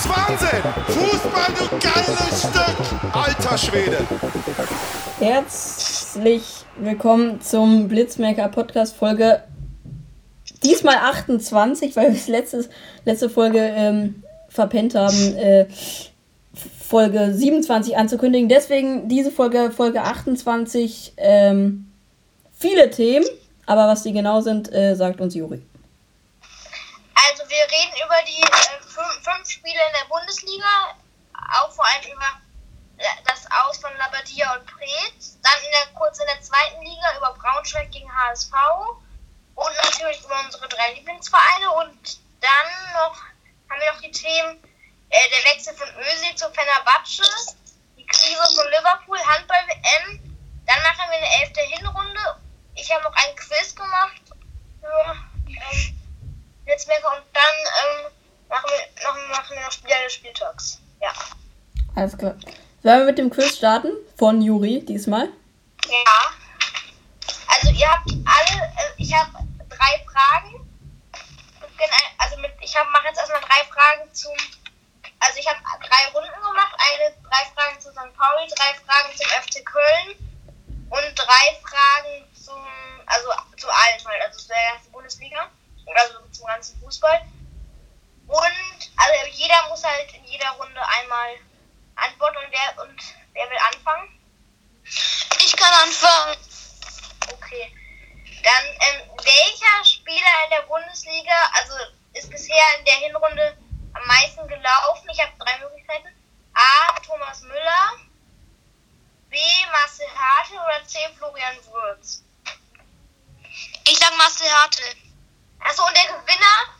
Ist 0.00 0.08
Wahnsinn! 0.08 0.62
Fußball, 0.86 1.52
du 1.58 1.78
geiles 1.78 2.40
Stück! 2.40 3.14
Alter 3.14 3.58
Schwede! 3.58 3.98
Herzlich 5.18 6.42
willkommen 6.76 7.42
zum 7.42 7.86
Blitzmerker 7.88 8.48
Podcast 8.48 8.96
Folge 8.96 9.42
diesmal 10.62 10.96
28, 10.96 11.94
weil 11.96 12.08
wir 12.08 12.14
es 12.14 12.28
letztes, 12.28 12.70
letzte 13.04 13.28
Folge 13.28 13.58
ähm, 13.58 14.22
verpennt 14.48 14.94
haben, 14.94 15.36
äh, 15.36 15.66
Folge 16.88 17.34
27 17.34 17.98
anzukündigen. 17.98 18.48
Deswegen 18.48 19.06
diese 19.08 19.30
Folge, 19.30 19.70
Folge 19.70 20.00
28, 20.00 21.12
ähm, 21.18 21.92
viele 22.58 22.90
Themen, 22.90 23.26
aber 23.66 23.86
was 23.86 24.02
die 24.02 24.12
genau 24.12 24.40
sind, 24.40 24.72
äh, 24.72 24.94
sagt 24.94 25.20
uns 25.20 25.34
Juri. 25.34 25.60
Also 27.12 27.42
wir 27.50 27.58
reden 27.58 27.96
über 28.06 28.16
die 28.26 28.42
äh, 28.42 28.69
fünf, 29.20 29.48
Spiele 29.50 29.80
in 29.86 29.92
der 30.00 30.08
Bundesliga, 30.08 30.96
auch 31.60 31.72
vor 31.72 31.84
allem 31.84 32.12
über 32.12 32.40
äh, 32.98 33.04
das 33.26 33.46
Aus 33.50 33.78
von 33.78 33.96
Labadia 33.96 34.54
und 34.54 34.66
Preetz, 34.66 35.38
dann 35.42 35.60
in 35.64 35.70
der, 35.70 35.94
kurz 35.94 36.18
in 36.18 36.26
der 36.26 36.40
zweiten 36.40 36.82
Liga 36.82 37.16
über 37.16 37.34
Braunschweig 37.34 37.90
gegen 37.90 38.10
HSV 38.14 38.52
und 39.54 39.76
natürlich 39.84 40.24
über 40.24 40.40
unsere 40.44 40.68
drei 40.68 40.94
Lieblingsvereine 40.94 41.70
und 41.70 42.20
dann 42.40 42.92
noch 42.94 43.16
haben 43.70 43.80
wir 43.80 43.92
noch 43.92 44.00
die 44.00 44.10
Themen 44.10 44.62
äh, 45.10 45.28
der 45.30 45.52
Wechsel 45.52 45.74
von 45.74 45.88
Özil 45.88 46.34
zu 46.34 46.50
Fenerbahce, 46.50 47.56
die 47.96 48.06
Krise 48.06 48.56
von 48.56 48.66
Liverpool, 48.68 49.18
Handball-WM, 49.18 50.36
dann 50.66 50.82
machen 50.82 51.10
wir 51.10 51.18
eine 51.18 51.42
elfte 51.42 51.60
Hinrunde. 51.60 52.36
Ich 52.74 52.92
habe 52.92 53.02
noch 53.02 53.14
ein 53.14 53.36
Quiz 53.36 53.74
gemacht 53.74 54.22
für 54.80 55.16
ähm, 55.46 55.98
Blitzmerker 56.64 57.16
und 57.16 57.24
dann 57.32 57.44
ähm, 57.82 58.12
machen, 58.50 58.68
wir, 58.68 59.04
noch, 59.04 59.36
machen 59.38 59.56
wir 59.56 59.62
noch 59.62 59.72
Spieler 59.72 59.96
des 60.04 60.12
Spieltags. 60.12 60.80
Ja. 61.00 61.12
Alles 61.94 62.18
klar. 62.18 62.34
Sollen 62.82 62.98
wir 63.00 63.06
mit 63.06 63.18
dem 63.18 63.30
Quiz 63.30 63.56
starten? 63.56 63.92
Von 64.18 64.42
Juri 64.42 64.84
diesmal. 64.84 65.28
Ja. 65.88 66.30
Also 67.48 67.70
ihr 67.70 67.88
habt 67.88 68.10
alle, 68.10 68.62
äh, 68.62 68.92
ich 68.98 69.12
habe 69.14 69.30
drei 69.68 70.04
Fragen. 70.10 70.66
Also 72.18 72.36
mit, 72.38 72.52
ich 72.60 72.76
hab, 72.76 72.88
mache 72.90 73.06
jetzt 73.06 73.18
erstmal 73.18 73.40
drei 73.40 73.64
Fragen 73.72 74.12
zum, 74.12 74.32
also 75.18 75.38
ich 75.38 75.48
habe 75.48 75.58
drei 75.64 76.12
Runden 76.12 76.34
gemacht. 76.34 76.74
Eine, 76.76 77.14
drei 77.22 77.44
Fragen 77.54 77.80
zu 77.80 77.90
St. 77.90 78.12
Pauli, 78.16 78.48
drei 78.54 78.74
Fragen 78.84 79.16
zum 79.16 79.26
FC 79.26 79.64
Köln 79.64 80.16
und 80.90 81.14
drei 81.16 81.56
Fragen 81.62 82.24
zum, 82.34 82.60
also 83.06 83.28
zu 83.56 83.68
allen 83.68 84.04
halt, 84.04 84.22
also 84.26 84.38
zu 84.38 84.48
der 84.48 84.56
ganzen 84.74 84.92
Bundesliga, 84.92 85.48
also 85.96 86.14
zum 86.32 86.46
ganzen 86.46 86.80
Fußball. 86.80 87.20
Und 88.30 88.92
also 88.96 89.26
jeder 89.32 89.68
muss 89.68 89.82
halt 89.82 90.14
in 90.14 90.24
jeder 90.24 90.50
Runde 90.50 90.80
einmal 90.86 91.34
antworten 91.96 92.36
und 92.36 92.52
wer 92.52 92.84
und 92.84 93.02
wer 93.32 93.50
will 93.50 93.58
anfangen? 93.58 94.08
Ich 94.84 95.56
kann 95.56 95.72
anfangen. 95.82 96.36
Okay. 97.32 97.72
Dann, 98.44 98.64
ähm, 98.64 99.10
welcher 99.16 99.84
Spieler 99.84 100.44
in 100.44 100.50
der 100.50 100.62
Bundesliga, 100.62 101.34
also 101.54 101.74
ist 102.12 102.30
bisher 102.30 102.78
in 102.78 102.84
der 102.84 102.94
Hinrunde 102.94 103.58
am 103.94 104.06
meisten 104.06 104.46
gelaufen? 104.46 105.08
Ich 105.12 105.20
habe 105.20 105.32
drei 105.36 105.58
Möglichkeiten. 105.58 106.08
A. 106.54 107.00
Thomas 107.00 107.42
Müller. 107.42 107.98
B. 109.28 109.38
Marcel 109.72 110.06
Hartl 110.14 110.54
oder 110.54 110.86
C. 110.86 110.98
Florian 111.18 111.56
Würz. 111.66 112.22
Ich 113.88 113.98
sag 113.98 114.16
Marcel 114.16 114.48
Hartl. 114.52 114.84
Achso, 115.58 115.84
und 115.84 115.96
der 115.96 116.04
Gewinner? 116.04 116.78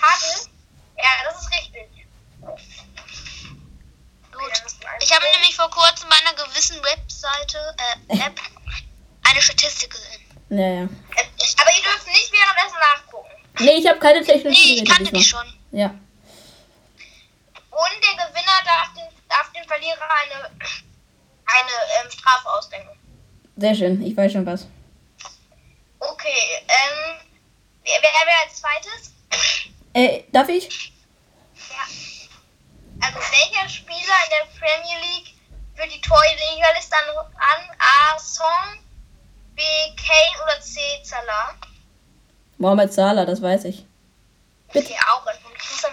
Hartl? 0.00 0.55
Ja, 0.96 1.04
das 1.24 1.42
ist 1.42 1.50
richtig. 1.50 1.88
Gut. 4.32 4.52
Ich 5.00 5.12
habe 5.12 5.24
nämlich 5.34 5.54
vor 5.56 5.70
kurzem 5.70 6.08
bei 6.08 6.16
einer 6.16 6.34
gewissen 6.34 6.76
Webseite, 6.82 7.74
äh, 8.08 8.18
App, 8.18 8.40
eine 9.28 9.42
Statistik 9.42 9.90
gesehen. 9.90 10.20
Ja, 10.50 10.68
ja. 10.68 10.82
Aber 10.82 11.70
ihr 11.76 11.82
dürft 11.82 12.06
nicht 12.06 12.32
währenddessen 12.32 12.78
nachgucken. 12.78 13.30
Nee, 13.58 13.78
ich 13.78 13.88
habe 13.88 13.98
keine 13.98 14.22
technischen 14.22 14.76
Nee, 14.76 14.82
ich 14.82 14.88
kannte 14.88 15.12
die 15.12 15.22
schon. 15.24 15.46
Ja. 15.72 15.86
Und 17.70 17.96
der 18.02 18.26
Gewinner 18.26 18.62
darf 18.64 18.92
den, 18.94 19.08
darf 19.28 19.52
den 19.52 19.64
Verlierer 19.64 20.08
eine, 20.22 20.50
eine 20.50 22.04
ähm, 22.04 22.10
Strafe 22.10 22.48
ausdenken. 22.48 22.98
Sehr 23.56 23.74
schön. 23.74 24.02
Ich 24.04 24.16
weiß 24.16 24.32
schon 24.32 24.46
was. 24.46 24.66
Okay, 25.98 26.62
ähm, 26.68 27.20
wer, 27.82 27.94
wer 28.02 28.10
wer 28.26 28.40
als 28.44 28.60
zweites? 28.60 29.12
Äh, 29.96 30.24
darf 30.30 30.46
ich? 30.50 30.92
Ja. 31.70 31.82
Also 33.00 33.18
welcher 33.18 33.66
Spieler 33.66 33.96
in 33.96 34.30
der 34.30 34.58
Premier 34.60 34.98
League 35.00 35.32
führt 35.74 35.90
die 35.90 36.00
Torjägerliste 36.02 36.94
an, 36.96 37.16
an? 37.16 37.76
A. 37.78 38.18
Song, 38.18 38.84
B. 39.54 39.62
Kane 39.96 40.42
oder 40.44 40.60
C. 40.60 40.80
Salah? 41.02 41.54
Mohamed 42.58 42.92
Salah, 42.92 43.24
das 43.24 43.40
weiß 43.40 43.64
ich. 43.64 43.86
Auch 44.68 45.24
Punkt. 45.24 45.58
Ich 45.62 45.80
dann- 45.80 45.92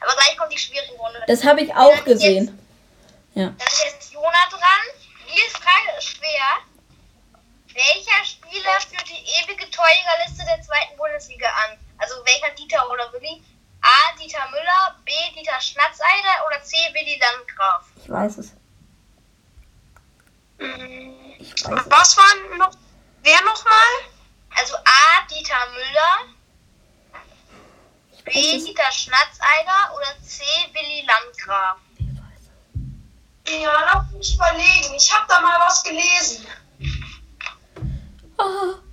Aber 0.00 0.14
gleich 0.14 0.36
kommt 0.36 0.52
die 0.52 0.58
schwierige 0.58 0.94
Runde. 0.94 1.22
Das 1.28 1.44
habe 1.44 1.60
ich 1.60 1.72
auch 1.72 2.02
gesehen. 2.04 2.58
Ja. 3.34 3.50
Dann 3.50 3.56
ist 3.68 3.84
jetzt 3.84 4.12
Jona 4.12 4.48
dran. 4.50 4.82
Diese 5.32 5.50
Frage 5.50 5.96
ist 5.98 6.08
schwer. 6.08 6.58
Welcher 7.72 8.24
Spieler 8.24 8.80
führt 8.80 9.08
die 9.08 9.24
ewige 9.44 9.70
Torjägerliste 9.70 10.44
der 10.44 10.60
zweiten 10.60 10.96
Bundesliga 10.96 11.46
an? 11.48 11.78
Also 11.98 12.14
welcher 12.24 12.54
Dieter 12.54 12.88
oder 12.90 13.12
Willi? 13.12 13.42
A. 13.82 14.16
Dieter 14.18 14.48
Müller, 14.50 14.98
B. 15.04 15.12
Dieter 15.36 15.60
Schnatzeider 15.60 16.46
oder 16.46 16.62
C. 16.62 16.76
Willi 16.92 17.18
Landgraf? 17.18 17.86
Ich 17.96 18.10
weiß 18.10 18.38
es. 18.38 18.52
Ich 21.38 21.64
weiß 21.64 21.80
es. 21.84 21.90
Was 21.90 22.16
war 22.16 22.56
noch? 22.58 22.72
Wer 23.22 23.42
nochmal? 23.42 23.72
Also 24.56 24.76
A. 24.76 25.26
Dieter 25.30 25.66
Müller, 25.72 26.34
B. 28.24 28.32
Dieter 28.32 28.90
Schnatzeider 28.92 29.94
oder 29.94 30.22
C. 30.22 30.42
Willi 30.72 31.06
Landgraf? 31.06 31.78
Ja, 33.46 33.92
lass 33.92 34.10
mich 34.12 34.34
überlegen. 34.34 34.94
Ich 34.96 35.12
habe 35.12 35.26
da 35.28 35.40
mal 35.40 35.60
was 35.60 35.82
gelesen. 35.84 36.46
Ah. 38.38 38.83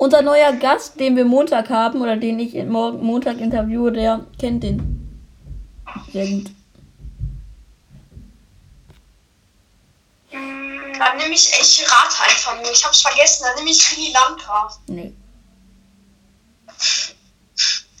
Unser 0.00 0.22
neuer 0.22 0.54
Gast, 0.54 0.98
den 0.98 1.14
wir 1.14 1.26
Montag 1.26 1.68
haben 1.68 2.00
oder 2.00 2.16
den 2.16 2.40
ich 2.40 2.54
morgen 2.54 3.04
Montag 3.04 3.36
interviewe, 3.36 3.92
der 3.92 4.24
kennt 4.40 4.62
den. 4.62 4.78
Sehr 6.10 6.26
gut. 6.26 6.46
Dann 10.32 11.16
nehme 11.18 11.34
ich, 11.34 11.50
ich 11.52 11.84
rate 11.84 12.22
einfach 12.22 12.56
nur. 12.56 12.72
Ich 12.72 12.82
hab's 12.82 13.02
vergessen. 13.02 13.44
Dann 13.44 13.56
nehme 13.56 13.68
ich 13.68 13.94
Willi 13.94 14.10
Landgraf. 14.10 14.78
Nee. 14.86 15.12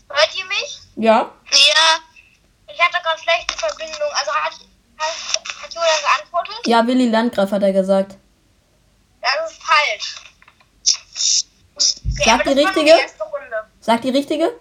Hört 0.08 0.38
ihr 0.38 0.46
mich? 0.46 0.80
Ja? 0.96 1.30
Ja. 1.52 2.00
Ich 2.72 2.80
hatte 2.80 2.96
gerade 3.02 3.20
schlechte 3.20 3.58
Verbindung. 3.58 4.08
Also 4.14 4.30
hat, 4.32 4.52
hat, 4.96 5.62
hat 5.62 5.74
Julian 5.74 6.00
geantwortet? 6.00 6.66
Ja, 6.66 6.86
Willi 6.86 7.10
Landgraf 7.10 7.50
hat 7.50 7.62
er 7.62 7.74
gesagt. 7.74 8.16
Das 9.20 9.50
ist 9.50 9.62
falsch. 9.62 10.14
Okay, 11.80 12.24
Sag 12.24 12.44
die 12.44 12.52
richtige? 12.52 12.92
Die. 12.92 13.80
Sagt 13.80 14.04
die 14.04 14.10
richtige? 14.10 14.52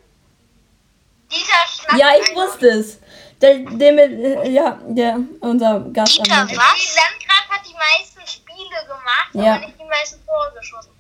Ja, 1.97 2.07
ich 2.21 2.35
wusste 2.35 2.67
es. 2.69 2.99
Der, 3.41 3.57
der 3.59 3.91
mit, 3.93 4.11
äh, 4.11 4.49
ja, 4.49 4.79
der, 4.83 5.19
unser 5.41 5.79
Gast. 5.93 6.17
Dieter 6.17 6.43
was? 6.43 6.49
Willi 6.49 6.57
Landgraf 6.57 7.49
hat 7.49 7.65
die 7.65 7.73
meisten 7.73 8.27
Spiele 8.27 8.81
gemacht, 8.85 9.29
Ja. 9.33 9.55
aber 9.55 9.65
nicht 9.67 9.79
die 9.79 9.85
meisten 9.85 10.25
Tore 10.25 10.51
geschossen. 10.57 10.91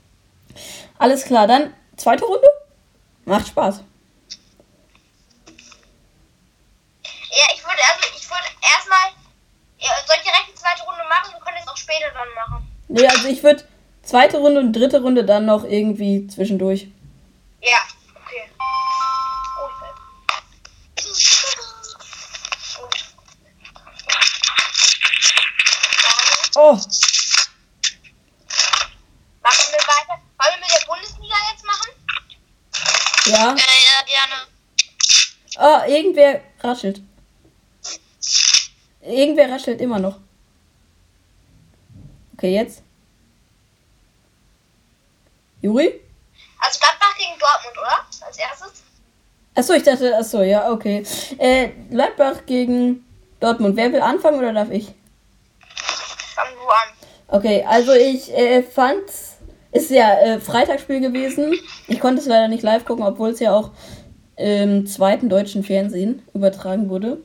Alles 0.97 1.23
klar, 1.25 1.47
dann 1.47 1.73
zweite 1.97 2.23
Runde? 2.25 2.47
Macht 3.25 3.47
Spaß. 3.47 3.81
Ja, 7.31 7.45
ich 7.53 7.61
würde 7.63 7.81
also, 7.93 8.07
ich 8.17 8.29
würde 8.29 8.47
erstmal, 8.63 9.11
soll 10.07 10.15
ich 10.17 10.23
direkt 10.23 10.47
die 10.49 10.55
zweite 10.55 10.83
Runde 10.83 11.03
machen? 11.09 11.33
Wir 11.33 11.39
können 11.41 11.57
es 11.61 11.67
auch 11.67 11.77
später 11.77 12.09
dann 12.13 12.27
machen. 12.35 12.67
Nee, 12.87 13.07
also 13.07 13.27
ich 13.27 13.43
würde 13.43 13.63
zweite 14.09 14.39
Runde 14.39 14.59
und 14.59 14.73
dritte 14.73 15.01
Runde 15.01 15.23
dann 15.23 15.45
noch 15.45 15.63
irgendwie 15.63 16.25
zwischendurch. 16.27 16.87
Ja, 17.61 17.77
okay. 18.15 18.49
Oh. 26.55 26.59
oh. 26.59 26.71
Machen 29.43 29.65
wir 29.71 29.83
weiter? 29.85 30.15
Wollen 30.39 30.59
wir 30.59 30.69
mit 30.73 30.87
Bundesliga 30.87 31.35
jetzt 31.51 31.65
machen? 31.65 31.91
Ja. 33.25 33.51
Äh, 33.53 33.79
ja, 33.85 34.01
gerne. 34.07 34.37
Oh, 35.59 35.81
irgendwer 35.87 36.41
raschelt. 36.61 37.01
Irgendwer 39.01 39.51
raschelt 39.51 39.81
immer 39.81 39.99
noch. 39.99 40.17
Okay, 42.33 42.53
jetzt. 42.55 42.81
Juri? 45.61 45.99
Also 46.59 46.79
Gladbach 46.79 47.15
gegen 47.17 47.39
Dortmund, 47.39 47.77
oder? 47.77 48.27
Als 48.27 48.37
erstes. 48.37 48.83
Achso, 49.55 49.73
ich 49.73 49.83
dachte, 49.83 50.15
achso, 50.15 50.41
ja, 50.41 50.71
okay. 50.71 51.03
Äh, 51.37 51.69
Gladbach 51.89 52.45
gegen 52.45 53.05
Dortmund. 53.39 53.75
Wer 53.75 53.91
will 53.91 54.01
anfangen 54.01 54.39
oder 54.39 54.53
darf 54.53 54.71
ich? 54.71 54.93
Fang 56.35 56.47
du 56.53 56.69
an. 56.69 57.39
Okay, 57.39 57.65
also 57.67 57.93
ich 57.93 58.33
äh, 58.35 58.63
fand, 58.63 59.03
ist 59.71 59.91
ja 59.91 60.19
äh, 60.19 60.39
Freitagsspiel 60.39 60.99
gewesen. 60.99 61.53
Ich 61.87 61.99
konnte 61.99 62.21
es 62.21 62.27
leider 62.27 62.47
nicht 62.47 62.63
live 62.63 62.85
gucken, 62.85 63.05
obwohl 63.05 63.29
es 63.29 63.39
ja 63.39 63.53
auch 63.53 63.71
im 64.35 64.87
zweiten 64.87 65.27
deutschen 65.27 65.63
Fernsehen 65.63 66.23
übertragen 66.33 66.89
wurde. 66.89 67.17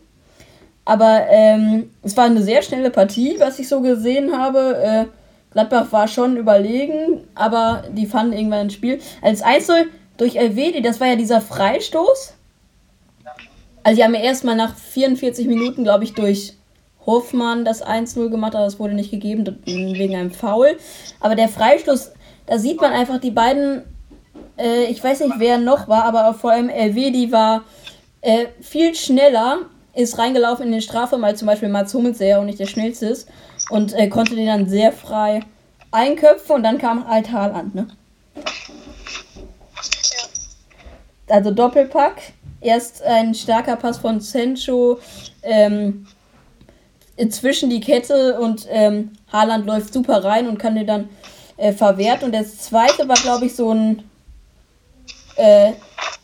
Aber 0.85 1.27
ähm, 1.31 1.91
es 2.03 2.17
war 2.17 2.25
eine 2.25 2.43
sehr 2.43 2.63
schnelle 2.63 2.91
Partie, 2.91 3.37
was 3.39 3.59
ich 3.59 3.69
so 3.69 3.81
gesehen 3.81 4.37
habe. 4.37 4.77
Äh, 4.83 5.07
Gladbach 5.55 5.93
war 5.93 6.09
schon 6.09 6.37
überlegen, 6.37 7.27
aber 7.35 7.85
die 7.93 8.07
fanden 8.07 8.35
irgendwann 8.35 8.67
ein 8.67 8.71
Spiel. 8.71 9.01
Als 9.23 9.41
Einzel 9.41 9.87
durch 10.17 10.37
Elvedi, 10.37 10.83
das 10.83 11.01
war 11.01 11.07
ja 11.07 11.17
dieser 11.17 11.41
Freistoß. 11.41 12.35
Also 13.85 13.97
die 13.97 14.05
haben 14.05 14.15
ja 14.15 14.21
erstmal 14.21 14.57
nach 14.57 14.77
44 14.77 15.47
Minuten, 15.47 15.85
glaube 15.85 16.05
ich, 16.05 16.15
durch 16.15 16.55
Hofmann 17.07 17.65
das 17.65 17.85
1-0 17.85 18.31
gemacht, 18.31 18.55
aber 18.55 18.65
das 18.65 18.79
wurde 18.79 18.95
nicht 18.95 19.11
gegeben 19.11 19.59
wegen 19.65 20.17
einem 20.17 20.31
Foul. 20.31 20.77
Aber 21.21 21.35
der 21.35 21.49
Freistoß, 21.49 22.13
da 22.47 22.59
sieht 22.59 22.81
man 22.81 22.93
einfach 22.93 23.21
die 23.21 23.31
beiden, 23.31 23.85
äh, 24.59 24.85
ich 24.85 25.03
weiß 25.05 25.21
nicht, 25.21 25.35
wer 25.39 25.59
noch 25.59 25.87
war, 25.87 26.05
aber 26.05 26.35
vor 26.35 26.53
allem 26.53 26.69
Elvedi 26.69 27.31
war 27.31 27.65
äh, 28.23 28.47
viel 28.61 28.95
schneller, 28.95 29.59
ist 29.95 30.19
reingelaufen 30.19 30.67
in 30.67 30.73
den 30.73 30.81
Strafraum, 30.81 31.23
als 31.23 31.39
zum 31.39 31.47
Beispiel 31.47 31.69
Mats 31.69 31.95
Hummels, 31.95 32.19
der 32.19 32.29
ja 32.29 32.39
auch 32.41 32.45
nicht 32.45 32.59
der 32.59 32.67
schnellste 32.67 33.07
ist, 33.07 33.29
und 33.71 33.93
äh, 33.95 34.09
konnte 34.09 34.35
den 34.35 34.47
dann 34.47 34.69
sehr 34.69 34.93
frei 34.93 35.41
einköpfen 35.91 36.57
und 36.57 36.63
dann 36.63 36.79
kam 36.79 37.09
halt 37.09 37.31
Haaland, 37.31 37.75
ne? 37.75 37.89
Also 41.29 41.51
Doppelpack. 41.51 42.21
Erst 42.61 43.03
ein 43.03 43.35
starker 43.35 43.77
Pass 43.77 43.99
von 43.99 44.21
Sancho 44.21 44.99
ähm, 45.43 46.07
zwischen 47.29 47.69
die 47.69 47.81
Kette 47.81 48.41
und 48.41 48.67
ähm, 48.71 49.13
Haaland 49.31 49.67
läuft 49.67 49.93
super 49.93 50.25
rein 50.25 50.49
und 50.49 50.59
kann 50.59 50.75
den 50.75 50.87
dann 50.87 51.09
äh, 51.59 51.73
verwehrt. 51.73 52.23
Und 52.23 52.35
das 52.35 52.59
zweite 52.59 53.07
war, 53.07 53.17
glaube 53.17 53.47
ich, 53.47 53.55
so 53.55 53.71
ein. 53.71 54.03
Äh, 55.37 55.73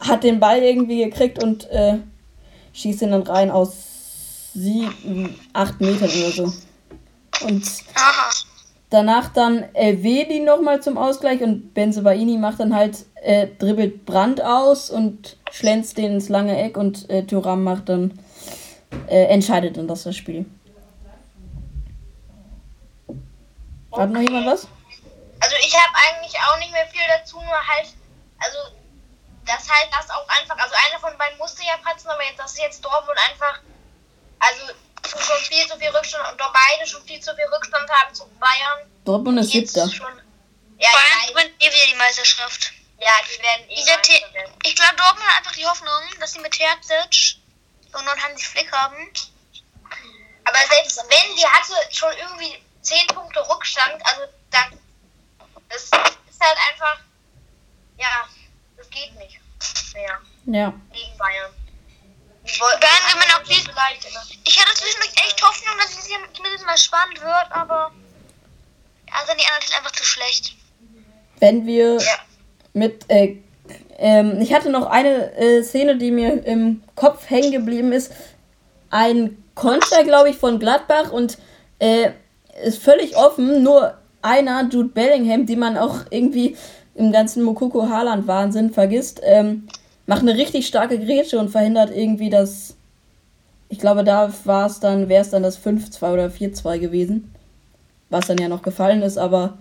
hat 0.00 0.24
den 0.24 0.40
Ball 0.40 0.62
irgendwie 0.62 1.04
gekriegt 1.04 1.42
und 1.42 1.68
äh, 1.70 1.98
schießt 2.72 3.02
ihn 3.02 3.10
dann 3.10 3.22
rein 3.22 3.50
aus 3.50 4.52
sieben, 4.54 5.38
acht 5.52 5.80
Metern 5.80 6.08
oder 6.08 6.30
so. 6.30 6.52
Und 7.42 7.64
Aha. 7.94 8.30
danach 8.90 9.32
dann 9.32 9.74
Elvedi 9.74 10.40
nochmal 10.40 10.82
zum 10.82 10.98
Ausgleich 10.98 11.42
und 11.42 11.74
Benzebaini 11.74 12.38
macht 12.38 12.60
dann 12.60 12.74
halt, 12.74 13.06
äh, 13.22 13.46
dribbelt 13.46 14.06
Brand 14.06 14.42
aus 14.42 14.90
und 14.90 15.36
schlänzt 15.50 15.98
den 15.98 16.12
ins 16.14 16.28
lange 16.28 16.60
Eck 16.62 16.76
und 16.76 17.08
äh, 17.10 17.24
Thuram 17.24 17.64
macht 17.64 17.88
dann, 17.88 18.18
äh, 19.08 19.24
entscheidet 19.24 19.76
dann 19.76 19.88
das, 19.88 20.04
das 20.04 20.16
Spiel. 20.16 20.46
Hat 23.92 24.10
noch 24.10 24.20
jemand 24.20 24.46
was? 24.46 24.68
Also 25.40 25.56
ich 25.60 25.74
habe 25.74 25.96
eigentlich 25.96 26.36
auch 26.38 26.58
nicht 26.58 26.72
mehr 26.72 26.86
viel 26.86 27.02
dazu, 27.08 27.36
nur 27.36 27.46
halt, 27.46 27.88
also 28.38 28.58
das 29.46 29.68
halt 29.68 29.88
das 29.90 30.08
auch 30.10 30.28
einfach, 30.28 30.56
also 30.56 30.74
einer 30.88 31.00
von 31.00 31.16
beiden 31.18 31.38
musste 31.38 31.62
ja 31.64 31.76
patzen, 31.82 32.08
aber 32.08 32.22
jetzt, 32.22 32.38
das 32.38 32.52
ist 32.52 32.60
jetzt 32.60 32.84
Dortmund 32.84 33.18
einfach, 33.30 33.60
also 34.38 34.72
schon 35.18 35.38
viel 35.44 35.66
zu 35.68 35.78
viel 35.78 35.88
Rückstand 35.88 36.32
und 36.32 36.40
doch 36.40 36.52
beide 36.52 36.86
schon 36.86 37.02
viel 37.04 37.20
zu 37.20 37.34
viel 37.34 37.46
Rückstand 37.46 37.88
haben 37.90 38.14
zu 38.14 38.26
Bayern. 38.38 38.90
Dortmund 39.04 39.38
ist 39.40 39.52
Jetzt 39.52 39.74
siebter. 39.74 39.90
schon. 39.90 40.20
Ja, 40.78 40.88
Bayern 40.92 41.28
gewinnt 41.34 41.62
eh 41.62 41.66
wieder 41.66 41.86
die 41.92 41.94
Meisterschaft. 41.96 42.72
ja, 43.00 43.10
die 43.26 43.42
werden 43.42 43.68
eh 43.70 44.34
werden. 44.34 44.52
ich 44.64 44.74
glaube, 44.76 44.96
Dortmund 44.96 45.26
hat 45.28 45.38
einfach 45.38 45.52
die 45.52 45.66
Hoffnung, 45.66 46.00
dass 46.20 46.32
sie 46.32 46.40
mit 46.40 46.52
Terzic 46.52 47.36
und 47.92 48.04
nun 48.04 48.22
Hansi 48.22 48.44
Flick 48.44 48.70
haben. 48.72 49.10
Aber 50.44 50.58
selbst 50.70 50.96
wenn, 51.08 51.36
die 51.36 51.46
hatte 51.46 51.74
schon 51.90 52.12
irgendwie 52.16 52.62
10 52.82 53.06
Punkte 53.08 53.40
Rückstand, 53.48 54.00
also 54.06 54.22
dann, 54.50 54.78
das 55.68 55.82
ist 55.84 55.92
halt 56.40 56.58
einfach, 56.72 56.98
ja, 57.98 58.26
das 58.76 58.88
geht 58.90 59.14
nicht 59.16 59.38
mehr 59.94 60.18
Ja. 60.46 60.72
gegen 60.92 61.18
Bayern. 61.18 61.52
Bayern 62.42 63.06
gewinnen 63.12 63.32
auch 63.38 63.42
dies- 63.48 63.68
Ich 64.44 64.58
hatte 64.60 64.74
zwischendurch 64.74 65.12
echt 65.26 65.42
Hoffnung, 65.42 65.74
dass 65.78 65.90
es 65.98 66.06
hier 66.06 66.16
zumindest 66.34 66.64
mal 66.66 66.76
spannend 66.78 67.20
wird, 67.20 67.46
aber 67.50 67.90
also 69.12 69.32
die 69.38 69.46
anderen 69.46 69.66
sind 69.66 69.76
einfach 69.78 69.92
zu 69.92 70.04
schlecht. 70.04 70.54
Wenn 71.38 71.66
wir 71.66 71.96
Ja. 71.96 72.18
mit, 72.72 73.04
äh, 73.08 73.36
ähm, 73.98 74.40
ich 74.40 74.52
hatte 74.54 74.70
noch 74.70 74.86
eine 74.86 75.32
äh, 75.36 75.62
Szene, 75.62 75.96
die 75.96 76.10
mir 76.10 76.44
im 76.44 76.82
Kopf 76.96 77.28
hängen 77.28 77.52
geblieben 77.52 77.92
ist. 77.92 78.12
Ein 78.90 79.42
Konter, 79.54 80.04
glaube 80.04 80.30
ich, 80.30 80.36
von 80.36 80.58
Gladbach 80.58 81.10
und 81.12 81.38
äh, 81.78 82.10
ist 82.62 82.82
völlig 82.82 83.16
offen. 83.16 83.62
Nur 83.62 83.96
einer, 84.22 84.68
Jude 84.70 84.88
Bellingham, 84.88 85.46
die 85.46 85.56
man 85.56 85.76
auch 85.78 86.00
irgendwie 86.10 86.56
im 86.94 87.12
ganzen 87.12 87.42
Mokoko 87.42 87.88
Haaland 87.88 88.26
Wahnsinn 88.26 88.72
vergisst, 88.72 89.20
ähm, 89.22 89.68
macht 90.10 90.22
eine 90.22 90.36
richtig 90.36 90.66
starke 90.66 90.98
Grätsche 90.98 91.38
und 91.38 91.50
verhindert 91.50 91.90
irgendwie 91.90 92.30
das. 92.30 92.74
Ich 93.68 93.78
glaube, 93.78 94.02
da 94.02 94.32
war 94.42 94.66
es 94.66 94.80
dann, 94.80 95.08
wäre 95.08 95.22
es 95.22 95.30
dann 95.30 95.44
das 95.44 95.56
5-2 95.64 96.12
oder 96.12 96.26
4-2 96.26 96.80
gewesen. 96.80 97.32
Was 98.08 98.26
dann 98.26 98.38
ja 98.38 98.48
noch 98.48 98.62
gefallen 98.62 99.02
ist, 99.02 99.18
aber 99.18 99.56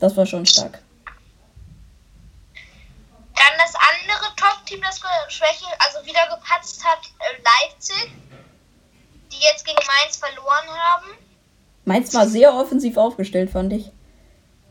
das 0.00 0.14
war 0.18 0.26
schon 0.26 0.44
stark. 0.44 0.80
Dann 3.34 3.56
das 3.56 3.72
andere 3.74 4.36
Top-Team, 4.36 4.82
das 4.82 5.00
Schwäche, 5.28 5.64
also 5.78 6.06
wieder 6.06 6.26
gepatzt 6.28 6.84
hat, 6.84 6.98
äh, 7.20 7.40
Leipzig, 7.42 8.12
die 9.32 9.42
jetzt 9.50 9.64
gegen 9.64 9.78
Mainz 9.78 10.18
verloren 10.18 10.78
haben. 10.78 11.06
Mainz 11.86 12.12
war 12.12 12.26
sehr 12.26 12.52
offensiv 12.52 12.98
aufgestellt, 12.98 13.48
fand 13.48 13.72
ich. 13.72 13.90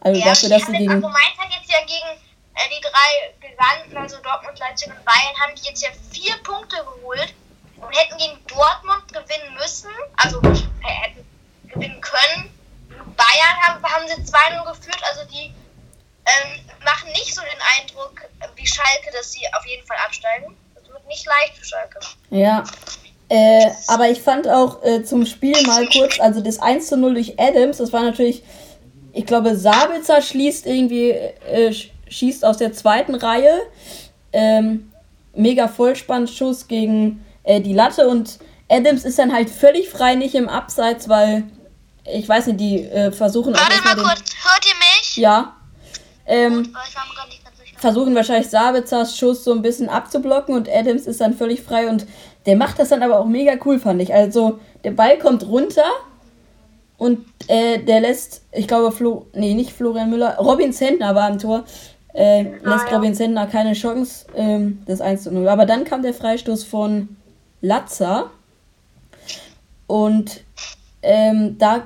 Also 0.01 0.21
dafür, 0.21 0.49
die 0.49 0.53
dass 0.53 0.65
sie 0.67 0.73
gegen. 0.73 0.91
also 0.91 1.09
Mainz 1.09 1.37
hat 1.39 1.49
jetzt 1.49 1.71
ja 1.71 1.79
gegen 1.79 2.26
die 2.69 2.81
drei 2.81 3.49
Giganten, 3.49 3.97
also 3.97 4.17
Dortmund, 4.21 4.57
Leipzig 4.59 4.87
und 4.87 5.05
Bayern, 5.05 5.35
haben 5.39 5.53
jetzt 5.61 5.83
ja 5.83 5.89
vier 6.11 6.35
Punkte 6.43 6.77
geholt 6.77 7.33
und 7.77 7.95
hätten 7.95 8.17
gegen 8.17 8.39
Dortmund 8.47 9.07
gewinnen 9.09 9.53
müssen, 9.59 9.89
also 10.17 10.39
äh, 10.41 10.87
hätten 10.87 11.25
gewinnen 11.67 12.01
können. 12.01 12.49
Bayern 13.15 13.57
haben, 13.61 13.83
haben 13.83 14.07
sie 14.07 14.21
2-0 14.21 14.73
geführt, 14.73 15.01
also 15.09 15.21
die 15.31 15.53
ähm, 16.25 16.59
machen 16.83 17.09
nicht 17.11 17.33
so 17.33 17.41
den 17.41 17.59
Eindruck 17.79 18.21
äh, 18.39 18.47
wie 18.55 18.67
Schalke, 18.67 19.11
dass 19.13 19.31
sie 19.31 19.41
auf 19.57 19.65
jeden 19.65 19.85
Fall 19.85 19.97
absteigen. 20.05 20.55
Das 20.75 20.87
wird 20.89 21.07
nicht 21.07 21.25
leicht 21.25 21.57
für 21.57 21.65
Schalke. 21.65 21.99
Ja. 22.29 22.63
Äh, 23.29 23.71
aber 23.87 24.09
ich 24.09 24.21
fand 24.21 24.47
auch 24.47 24.83
äh, 24.83 25.03
zum 25.03 25.25
Spiel 25.25 25.61
mal 25.67 25.87
kurz, 25.89 26.19
also 26.19 26.41
das 26.41 26.59
1 26.59 26.87
zu 26.87 26.97
0 26.97 27.13
durch 27.13 27.37
Adams, 27.37 27.77
das 27.77 27.91
war 27.91 28.01
natürlich, 28.03 28.41
ich 29.11 29.25
glaube, 29.25 29.57
Sabitzer 29.57 30.21
schließt 30.21 30.65
irgendwie, 30.65 31.09
äh, 31.11 31.73
schießt 32.09 32.45
aus 32.45 32.57
der 32.57 32.73
zweiten 32.73 33.15
Reihe. 33.15 33.61
Ähm, 34.33 34.91
mega 35.33 35.67
Vollspannschuss 35.67 36.67
gegen 36.67 37.23
äh, 37.43 37.61
die 37.61 37.73
Latte 37.73 38.07
und 38.07 38.39
Adams 38.69 39.05
ist 39.05 39.17
dann 39.19 39.33
halt 39.33 39.49
völlig 39.49 39.89
frei 39.89 40.15
nicht 40.15 40.35
im 40.35 40.49
Abseits, 40.49 41.07
weil 41.07 41.43
ich 42.05 42.27
weiß 42.27 42.47
nicht, 42.47 42.59
die 42.59 42.83
äh, 42.83 43.11
versuchen 43.11 43.55
auch 43.55 43.59
Warte 43.59 43.73
erstmal 43.73 43.95
mal 43.95 44.01
den. 44.01 44.09
kurz, 44.09 44.33
hört 44.43 44.65
ihr 44.65 44.75
mich? 44.79 45.17
Ja. 45.17 45.55
Ähm, 46.25 46.75
versuchen 47.77 48.15
wahrscheinlich 48.15 48.49
Sabitzers 48.49 49.17
Schuss 49.17 49.43
so 49.43 49.53
ein 49.53 49.61
bisschen 49.61 49.87
abzublocken 49.87 50.55
und 50.55 50.67
Adams 50.69 51.05
ist 51.07 51.21
dann 51.21 51.33
völlig 51.33 51.61
frei 51.61 51.87
und 51.89 52.05
der 52.45 52.57
macht 52.57 52.79
das 52.79 52.89
dann 52.89 53.03
aber 53.03 53.19
auch 53.19 53.25
mega 53.25 53.53
cool, 53.65 53.79
fand 53.79 54.01
ich. 54.01 54.13
Also 54.13 54.59
der 54.83 54.91
Ball 54.91 55.17
kommt 55.17 55.45
runter 55.45 55.85
und 56.97 57.25
äh, 57.47 57.79
der 57.79 58.01
lässt, 58.01 58.41
ich 58.51 58.67
glaube, 58.67 58.91
Flo, 58.91 59.27
nee, 59.33 59.53
nicht 59.53 59.71
Florian 59.71 60.09
Müller, 60.09 60.37
Robin 60.37 60.73
Zentner 60.73 61.13
war 61.13 61.29
am 61.29 61.39
Tor, 61.39 61.63
äh, 62.17 62.45
lässt 62.63 62.91
Robin 62.91 63.13
Zentner 63.13 63.45
keine 63.45 63.73
Chance, 63.73 64.25
ähm, 64.35 64.81
das 64.87 65.01
1 65.01 65.23
zu 65.23 65.31
0. 65.31 65.47
Aber 65.47 65.67
dann 65.67 65.83
kam 65.83 66.01
der 66.01 66.15
Freistoß 66.15 66.63
von 66.63 67.15
Latza 67.61 68.31
und 69.85 70.41
ähm, 71.03 71.57
da 71.59 71.83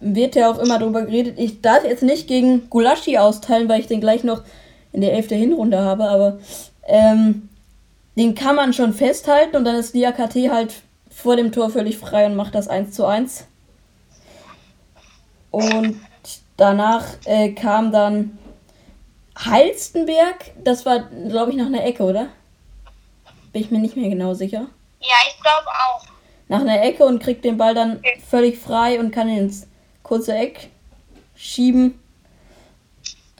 wird 0.00 0.34
ja 0.34 0.50
auch 0.50 0.58
immer 0.58 0.78
darüber 0.78 1.02
geredet. 1.02 1.38
Ich 1.38 1.60
darf 1.60 1.84
jetzt 1.84 2.02
nicht 2.02 2.26
gegen 2.26 2.70
Gulaschi 2.70 3.18
austeilen, 3.18 3.68
weil 3.68 3.80
ich 3.80 3.86
den 3.86 4.00
gleich 4.00 4.24
noch 4.24 4.42
in 4.92 5.02
der 5.02 5.12
11. 5.12 5.28
Hinrunde 5.28 5.78
habe, 5.78 6.08
aber 6.08 6.38
ähm, 6.86 7.50
den 8.16 8.34
kann 8.34 8.56
man 8.56 8.72
schon 8.72 8.94
festhalten 8.94 9.56
und 9.56 9.66
dann 9.66 9.76
ist 9.76 9.94
Diakate 9.94 10.50
halt 10.50 10.74
vor 11.10 11.36
dem 11.36 11.52
Tor 11.52 11.68
völlig 11.68 11.98
frei 11.98 12.24
und 12.24 12.34
macht 12.34 12.54
das 12.54 12.68
1 12.68 12.92
zu 12.92 13.04
1. 13.04 13.44
und 15.50 16.00
danach 16.56 17.04
äh, 17.26 17.50
kam 17.50 17.92
dann 17.92 18.38
Halstenberg. 19.36 20.52
Das 20.62 20.86
war, 20.86 21.08
glaube 21.28 21.50
ich, 21.50 21.56
nach 21.56 21.66
einer 21.66 21.84
Ecke, 21.84 22.02
oder? 22.02 22.28
Bin 23.52 23.62
ich 23.62 23.70
mir 23.70 23.78
nicht 23.78 23.96
mehr 23.96 24.10
genau 24.10 24.34
sicher. 24.34 24.66
Ja, 25.00 25.16
ich 25.28 25.40
glaube 25.40 25.68
auch. 25.68 26.04
Nach 26.48 26.60
einer 26.60 26.82
Ecke 26.82 27.04
und 27.04 27.22
kriegt 27.22 27.44
den 27.44 27.56
Ball 27.56 27.74
dann 27.74 28.02
völlig 28.28 28.58
frei 28.58 28.98
und 28.98 29.10
kann 29.10 29.28
ihn 29.28 29.38
ins 29.38 29.66
kurze 30.02 30.34
Eck 30.34 30.68
schieben. 31.36 31.98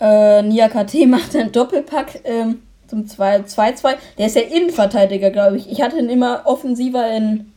Äh, 0.00 0.42
Nia 0.42 0.68
KT 0.68 0.94
macht 1.06 1.34
einen 1.36 1.52
Doppelpack 1.52 2.20
ähm, 2.24 2.62
zum 2.88 3.04
2-2. 3.04 3.96
Der 4.18 4.26
ist 4.26 4.36
ja 4.36 4.42
Innenverteidiger, 4.42 5.30
glaube 5.30 5.56
ich. 5.56 5.70
Ich 5.70 5.82
hatte 5.82 5.98
ihn 5.98 6.08
immer 6.08 6.42
offensiver 6.46 7.10
in 7.14 7.52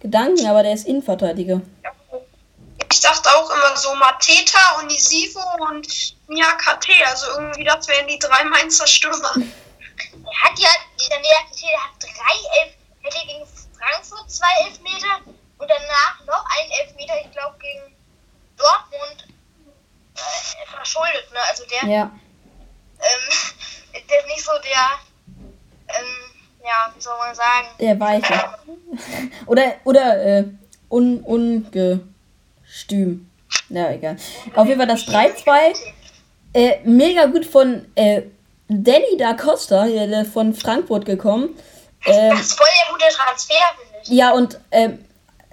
Gedanken, 0.00 0.46
aber 0.46 0.62
der 0.62 0.74
ist 0.74 0.86
Innenverteidiger. 0.86 1.62
Ich 2.92 3.00
dachte 3.00 3.28
auch 3.36 3.50
immer 3.50 3.76
so 3.76 3.94
Mateta, 3.96 4.78
Onisivo 4.78 5.40
und 5.68 5.86
Nia 6.28 6.52
KT. 6.52 6.88
Also 7.06 7.26
irgendwie, 7.38 7.64
das 7.64 7.86
wären 7.88 8.06
die 8.08 8.18
drei 8.18 8.44
Mainzer 8.44 8.86
Stürmer. 8.86 9.32
Er 9.36 10.50
hat 10.50 10.58
ja, 10.58 10.68
dieser 11.00 11.18
Nia 11.20 11.38
der 11.62 11.82
hat 11.84 11.90
drei 12.00 12.62
Elf, 12.62 12.74
hätte 13.02 13.26
gegen 13.26 13.46
Frankfurt 13.78 14.30
zwei 14.30 14.64
Elfmeter 14.66 15.20
und 15.58 15.68
danach 15.70 16.24
noch 16.26 16.44
einen 16.58 16.70
Elfmeter, 16.72 17.14
ich 17.24 17.30
glaube, 17.32 17.56
gegen 17.58 17.94
Dortmund 18.56 19.26
äh, 20.16 20.70
verschuldet. 20.74 21.30
Ne? 21.32 21.38
Also 21.48 21.64
der, 21.66 21.88
Ja. 21.88 22.02
ähm, 23.00 24.02
der 24.08 24.18
ist 24.20 24.26
nicht 24.26 24.44
so 24.44 24.52
der, 24.62 24.98
ähm, 25.98 26.32
ja, 26.64 26.92
wie 26.94 27.00
soll 27.00 27.16
man 27.18 27.34
sagen, 27.34 27.66
Der 27.78 27.98
Weiche. 28.00 28.58
oder 29.46 29.74
oder 29.84 30.24
äh, 30.38 30.44
un, 30.88 31.22
ungestüm. 32.86 33.26
Na, 33.68 33.92
egal. 33.94 34.16
Auf 34.54 34.66
jeden 34.68 34.78
Fall 34.78 34.86
das 34.88 35.06
3-2. 35.06 35.76
Äh, 36.52 36.78
mega 36.84 37.26
gut 37.26 37.44
von 37.46 37.84
äh, 37.94 38.22
Danny 38.68 39.16
da 39.18 39.34
Costa, 39.34 39.86
der 39.86 40.24
von 40.24 40.54
Frankfurt 40.54 41.04
gekommen. 41.04 41.50
Ähm, 42.06 42.30
das 42.30 42.40
ist 42.40 42.54
voll 42.54 42.66
der 42.86 42.92
gute 42.92 43.16
Transfer, 43.16 43.54
finde 43.80 43.98
ich. 44.02 44.08
ja, 44.10 44.32
und 44.32 44.58
ähm, 44.70 44.98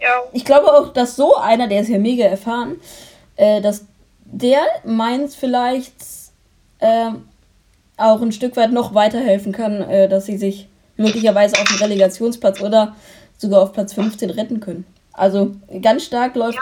Ja. 0.02 0.10
ich 0.32 0.46
glaube 0.46 0.72
auch, 0.74 0.94
dass 0.94 1.16
so 1.16 1.36
einer, 1.36 1.68
der 1.68 1.82
ist 1.82 1.90
ja 1.90 1.98
mega 1.98 2.26
erfahren, 2.26 2.80
äh, 3.36 3.62
dass 3.62 3.86
der 4.26 4.62
Mainz 4.86 5.36
vielleicht 5.36 5.94
ähm, 6.80 7.28
auch 7.98 8.22
ein 8.22 8.32
Stück 8.32 8.56
weit 8.56 8.72
noch 8.72 8.94
weiterhelfen 8.94 9.52
kann, 9.52 9.82
äh, 9.90 10.08
dass 10.10 10.26
sie 10.26 10.38
sich 10.38 10.68
möglicherweise 10.98 11.56
auf 11.60 11.68
den 11.68 11.78
Relegationsplatz 11.78 12.62
oder 12.62 12.96
sogar 13.38 13.62
auf 13.62 13.74
Platz 13.74 13.94
15 13.94 14.30
retten 14.30 14.60
können. 14.60 14.86
Also 15.12 15.52
ganz 15.82 16.06
stark 16.06 16.36
läuft 16.36 16.58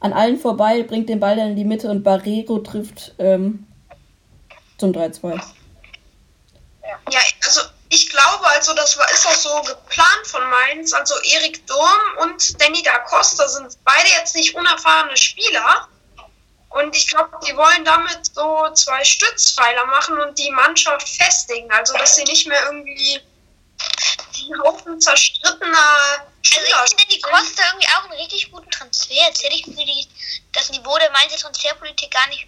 an 0.00 0.12
allen 0.12 0.38
vorbei, 0.38 0.82
bringt 0.82 1.08
den 1.08 1.20
Ball 1.20 1.36
dann 1.36 1.50
in 1.50 1.56
die 1.56 1.64
Mitte 1.64 1.90
und 1.90 2.02
Barrero 2.02 2.58
trifft 2.58 3.14
ähm, 3.18 3.66
zum 4.78 4.92
3-2. 4.92 5.40
Ja, 7.10 7.20
also 7.44 7.62
ich 7.88 8.10
glaube, 8.10 8.46
also 8.48 8.74
das 8.74 8.98
war, 8.98 9.10
ist 9.10 9.26
auch 9.26 9.34
so 9.34 9.62
geplant 9.62 10.26
von 10.26 10.42
Mainz. 10.50 10.92
Also 10.92 11.14
Erik 11.34 11.66
Durm 11.66 12.22
und 12.22 12.60
Danny 12.60 12.82
da 12.82 12.98
Costa 13.00 13.48
sind 13.48 13.76
beide 13.84 14.08
jetzt 14.18 14.34
nicht 14.34 14.54
unerfahrene 14.54 15.16
Spieler. 15.16 15.88
Und 16.70 16.94
ich 16.94 17.08
glaube, 17.08 17.30
die 17.46 17.56
wollen 17.56 17.84
damit 17.84 18.26
so 18.34 18.68
zwei 18.74 19.02
Stützpfeiler 19.02 19.86
machen 19.86 20.18
und 20.18 20.38
die 20.38 20.50
Mannschaft 20.50 21.08
festigen. 21.08 21.70
Also 21.70 21.96
dass 21.96 22.16
sie 22.16 22.24
nicht 22.24 22.46
mehr 22.46 22.58
irgendwie 22.66 23.20
die 24.36 24.54
Haufen 24.62 25.00
zerstrittener 25.00 26.26
Spieler 26.42 26.78
Also 26.78 26.94
ich 26.94 27.00
finde 27.00 27.14
die 27.14 27.20
Costa 27.20 27.62
irgendwie 27.68 27.88
auch 27.88 28.04
einen 28.04 28.20
richtig 28.20 28.50
guten 28.50 28.70
Transfer. 28.70 29.14
Jetzt 29.14 29.42
hätte 29.42 29.54
ich 29.54 29.66
mir 29.66 29.84
die, 29.84 30.08
das 30.52 30.70
Niveau 30.70 30.96
der 30.98 31.10
Mainzer 31.10 31.38
Transferpolitik 31.38 32.10
gar 32.10 32.26
nicht 32.28 32.46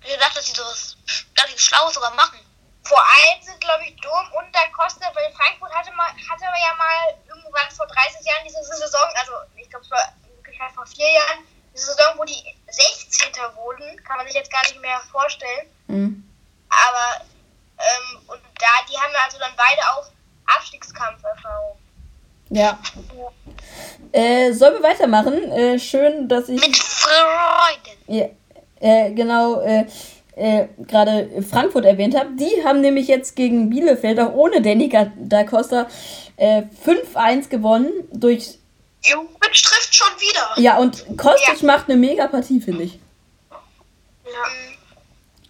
gedacht, 0.00 0.36
dass 0.36 0.46
sie 0.46 0.54
sowas 0.54 0.96
relativ 1.36 1.60
Schlaues 1.60 1.94
sogar 1.94 2.14
machen. 2.14 2.38
Vor 2.84 2.98
allem 2.98 3.42
sind, 3.42 3.60
glaube 3.60 3.84
ich, 3.84 3.96
Dom 4.00 4.32
und 4.32 4.54
Da 4.54 4.66
Costa, 4.72 5.10
weil 5.14 5.32
Frankfurt 5.34 5.72
hatte, 5.72 5.92
mal, 5.92 6.08
hatte 6.08 6.44
ja 6.44 6.74
mal 6.76 7.14
irgendwann 7.28 7.70
vor 7.76 7.86
30 7.86 8.24
Jahren 8.24 8.44
diese 8.44 8.62
Saison, 8.64 9.06
also 9.14 9.32
ich 9.56 9.68
glaube, 9.68 9.84
es 9.84 9.90
war 9.90 10.14
wirklich 10.36 10.58
halt 10.58 10.74
vor 10.74 10.86
vier 10.86 11.10
Jahren, 11.12 11.44
diese 11.74 11.86
Saison, 11.86 12.16
wo 12.16 12.24
die 12.24 12.42
16. 12.68 13.32
wurden, 13.54 14.02
kann 14.04 14.16
man 14.16 14.26
sich 14.26 14.34
jetzt 14.34 14.50
gar 14.50 14.62
nicht 14.62 14.80
mehr 14.80 15.00
vorstellen. 15.12 15.68
Mhm. 15.86 16.24
Aber, 16.70 17.24
ähm, 17.78 18.22
und 18.28 18.42
da, 18.58 18.68
die 18.88 18.98
haben 18.98 19.12
ja 19.12 19.24
also 19.24 19.38
dann 19.38 19.54
beide 19.56 19.82
auch 19.90 20.10
Abstiegskampferfahrung. 20.56 21.76
Ja. 22.50 22.78
Äh, 24.12 24.52
sollen 24.52 24.74
wir 24.74 24.82
weitermachen? 24.82 25.52
Äh, 25.52 25.78
schön, 25.78 26.28
dass 26.28 26.48
ich. 26.48 26.60
Mit 26.60 26.76
Freuden. 26.76 27.96
Ja, 28.08 28.26
äh, 28.80 29.12
genau, 29.12 29.60
äh, 29.60 29.86
äh, 30.34 30.68
gerade 30.86 31.42
Frankfurt 31.48 31.84
erwähnt 31.84 32.16
habe. 32.18 32.30
Die 32.32 32.64
haben 32.64 32.80
nämlich 32.80 33.06
jetzt 33.08 33.36
gegen 33.36 33.70
Bielefeld 33.70 34.18
auch 34.18 34.32
ohne 34.32 34.60
Danny 34.62 34.88
da 35.16 35.44
Costa 35.44 35.86
äh, 36.36 36.62
5-1 36.84 37.48
gewonnen 37.48 37.90
durch. 38.12 38.58
Jovic 39.02 39.52
trifft 39.52 39.94
schon 39.94 40.08
wieder. 40.18 40.60
Ja, 40.60 40.78
und 40.78 41.16
Kostic 41.16 41.62
macht 41.62 41.88
eine 41.88 41.98
mega 41.98 42.26
Partie, 42.26 42.60
finde 42.60 42.84
ich. 42.84 42.98
Ja. 44.24 44.30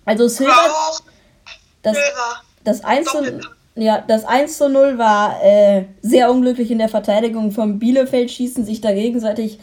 Also 0.04 0.28
Silva, 0.28 0.54
das, 1.82 1.96
das 2.64 2.84
1 2.84 3.08
zu, 3.08 3.40
ja, 3.74 4.02
das 4.06 4.24
1 4.24 4.58
zu 4.58 4.68
0 4.68 4.98
war 4.98 5.42
äh, 5.42 5.84
sehr 6.02 6.30
unglücklich 6.30 6.70
in 6.70 6.78
der 6.78 6.88
Verteidigung 6.88 7.52
vom 7.52 7.78
Bielefeld, 7.78 8.30
schießen 8.30 8.64
sich 8.64 8.80
da 8.80 8.92
gegenseitig 8.92 9.58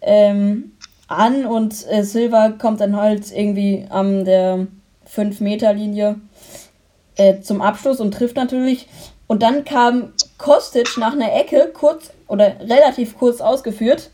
ähm, 0.00 0.72
an 1.08 1.46
und 1.46 1.86
äh, 1.90 2.02
Silva 2.04 2.50
kommt 2.50 2.80
dann 2.80 2.96
halt 2.96 3.32
irgendwie 3.32 3.86
an 3.88 4.24
der 4.24 4.66
5-Meter-Linie 5.12 6.20
äh, 7.16 7.40
zum 7.40 7.62
Abschluss 7.62 8.00
und 8.00 8.12
trifft 8.12 8.36
natürlich. 8.36 8.86
Und 9.26 9.42
dann 9.42 9.64
kam 9.64 10.12
Kostic 10.36 10.96
nach 10.98 11.12
einer 11.12 11.34
Ecke, 11.34 11.70
kurz 11.72 12.10
oder 12.28 12.60
relativ 12.60 13.18
kurz 13.18 13.40
ausgeführt. 13.40 14.10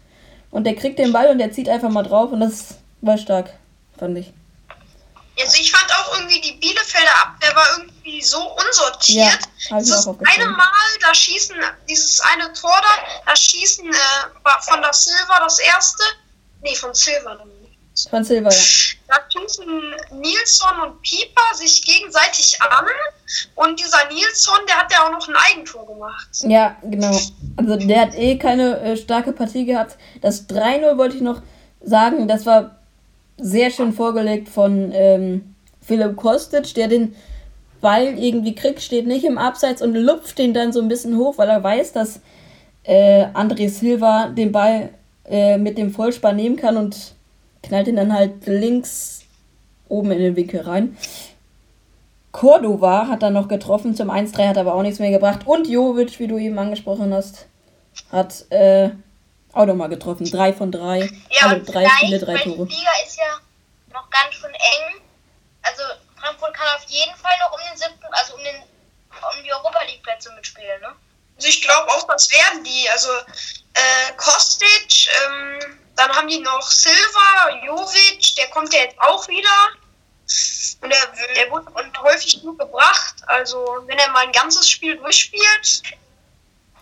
Und 0.51 0.65
der 0.65 0.77
kriegt 0.77 0.99
den 0.99 1.13
Ball 1.13 1.31
und 1.31 1.39
der 1.39 1.53
zieht 1.53 1.69
einfach 1.69 1.91
mal 1.91 2.05
drauf 2.05 2.33
und 2.33 2.41
das 2.41 2.79
war 3.01 3.19
stark, 3.19 3.53
fand 3.99 4.17
ich. 4.19 4.33
Also 5.41 5.57
ich 5.61 5.74
auch 6.15 6.19
irgendwie 6.19 6.41
die 6.41 6.53
Bielefelder 6.53 7.11
Abwehr 7.23 7.55
war 7.55 7.67
irgendwie 7.79 8.23
so 8.23 8.39
unsortiert. 8.39 9.39
Ja, 9.71 9.79
Dieses 9.79 10.07
aufgeschrieben. 10.07 10.47
eine 10.49 10.57
Mal, 10.57 10.67
da 11.01 11.15
schießen, 11.15 11.57
dieses 11.89 12.21
eine 12.21 12.53
Tor 12.53 12.77
da, 12.83 13.05
da 13.27 13.37
schießen 13.37 13.89
äh, 13.89 14.45
war 14.45 14.61
von 14.63 14.81
der 14.83 14.93
Silva 14.93 15.41
das 15.41 15.59
erste. 15.59 16.03
Nee, 16.63 16.75
von 16.75 16.95
Silva. 16.95 17.39
Von 18.11 18.25
Silva, 18.25 18.51
ja. 18.51 18.59
Da 19.07 19.17
schießen 19.31 19.67
Nilsson 20.13 20.81
und 20.81 21.03
Pieper 21.03 21.55
sich 21.55 21.83
gegenseitig 21.83 22.61
an. 22.61 22.87
Und 23.55 23.79
dieser 23.79 24.09
Nilsson, 24.09 24.59
der 24.67 24.79
hat 24.79 24.93
ja 24.93 25.07
auch 25.07 25.13
noch 25.13 25.29
ein 25.29 25.37
Eigentor 25.37 25.87
gemacht. 25.87 26.27
Ja, 26.41 26.77
genau. 26.83 27.17
Also 27.57 27.77
der 27.77 28.01
hat 28.01 28.15
eh 28.15 28.37
keine 28.39 28.81
äh, 28.81 28.97
starke 28.97 29.33
Partie 29.33 29.65
gehabt. 29.65 29.97
Das 30.23 30.49
3-0 30.49 30.97
wollte 30.99 31.17
ich 31.17 31.23
noch 31.23 31.41
sagen, 31.83 32.27
das 32.27 32.47
war 32.47 32.79
sehr 33.37 33.71
schön 33.71 33.93
vorgelegt 33.93 34.49
von 34.49 34.91
ähm, 34.93 35.54
Philipp 35.87 36.17
Kostic, 36.17 36.75
der 36.75 36.89
den 36.89 37.15
Ball 37.81 38.19
irgendwie 38.19 38.55
kriegt, 38.55 38.81
steht 38.81 39.07
nicht 39.07 39.25
im 39.25 39.39
Abseits 39.39 39.83
und 39.83 39.95
lupft 39.95 40.39
den 40.39 40.55
dann 40.55 40.73
so 40.73 40.81
ein 40.81 40.89
bisschen 40.89 41.17
hoch, 41.19 41.37
weil 41.37 41.49
er 41.49 41.63
weiß, 41.63 41.93
dass 41.93 42.21
äh, 42.85 43.27
André 43.35 43.69
Silva 43.69 44.29
den 44.29 44.53
Ball 44.53 44.91
äh, 45.27 45.59
mit 45.59 45.77
dem 45.79 45.91
Vollspann 45.91 46.37
nehmen 46.37 46.57
kann 46.57 46.77
und 46.77 47.15
knallt 47.63 47.89
ihn 47.89 47.97
dann 47.97 48.13
halt 48.13 48.47
links 48.47 49.23
oben 49.89 50.13
in 50.13 50.19
den 50.19 50.37
Winkel 50.37 50.61
rein. 50.61 50.97
Cordova 52.33 53.07
hat 53.07 53.23
dann 53.23 53.33
noch 53.33 53.49
getroffen 53.49 53.95
zum 53.95 54.11
1-3, 54.11 54.49
hat 54.49 54.59
aber 54.59 54.75
auch 54.75 54.83
nichts 54.83 54.99
mehr 54.99 55.13
gebracht. 55.13 55.47
Und 55.47 55.69
Jovic, 55.69 56.19
wie 56.19 56.27
du 56.27 56.37
eben 56.37 56.59
angesprochen 56.59 57.15
hast, 57.15 57.47
hat 58.11 58.51
äh, 58.51 58.91
auch 59.53 59.67
nochmal 59.67 59.89
getroffen. 59.89 60.29
Drei 60.29 60.53
von 60.53 60.73
drei. 60.73 61.09
Ja, 61.31 61.49
also 61.49 61.73
drei 61.73 61.89
Spiele, 61.89 62.19
drei 62.19 62.37
Tore. 62.39 62.67
die 62.67 62.75
Liga 62.75 62.91
ist 63.07 63.19
ja 63.19 63.41
noch 63.93 64.11
ganz 64.11 64.35
schön 64.35 64.51
eng. 64.51 65.01
Also 65.65 65.83
Frankfurt 66.21 66.55
kann 66.55 66.69
auf 66.77 66.85
jeden 66.89 67.15
Fall 67.17 67.37
noch 67.41 67.53
um 67.53 67.61
den 67.69 67.77
siebten, 67.77 68.07
also 68.13 68.35
um 68.35 68.45
den 68.45 68.63
um 69.13 69.43
die 69.43 69.53
Europa 69.53 69.83
League 69.85 70.03
Plätze 70.03 70.31
mitspielen, 70.33 70.81
ne? 70.81 70.95
Also 71.37 71.49
ich 71.49 71.63
glaube 71.63 71.91
auch, 71.91 72.07
das 72.07 72.31
werden 72.31 72.65
die. 72.65 72.89
Also 72.91 73.11
äh, 73.75 74.13
Kostic, 74.17 75.09
ähm, 75.25 75.81
dann 75.97 76.11
haben 76.15 76.29
die 76.29 76.39
noch 76.41 76.63
Silva, 76.63 77.51
Jovic, 77.65 78.37
der 78.37 78.49
kommt 78.51 78.73
ja 78.73 78.81
jetzt 78.81 78.99
auch 79.01 79.27
wieder. 79.29 79.69
Und 80.81 80.91
der, 80.91 81.07
der 81.35 81.51
wird 81.51 81.67
und 81.75 82.03
häufig 82.03 82.41
gut 82.43 82.59
gebracht. 82.59 83.17
Also 83.27 83.83
wenn 83.87 83.99
er 83.99 84.11
mal 84.11 84.25
ein 84.25 84.33
ganzes 84.33 84.69
Spiel 84.69 84.97
durchspielt, 84.97 85.83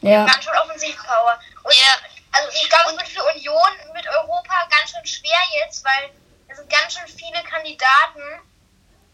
Ja, 0.00 0.26
Ganz 0.26 0.44
schön 0.44 0.56
Offensivpower. 0.56 1.38
Und 1.62 1.74
Ja. 1.74 1.96
also 2.32 2.48
ich 2.54 2.68
glaube, 2.68 2.90
es 2.90 2.96
wird 2.98 3.08
für 3.08 3.24
Union 3.24 3.92
mit 3.94 4.06
Europa 4.08 4.54
ganz 4.70 4.90
schön 4.90 5.06
schwer 5.06 5.38
jetzt, 5.64 5.84
weil 5.84 6.10
es 6.48 6.56
sind 6.58 6.70
ganz 6.70 6.94
schön 6.94 7.06
viele 7.08 7.42
Kandidaten. 7.44 8.40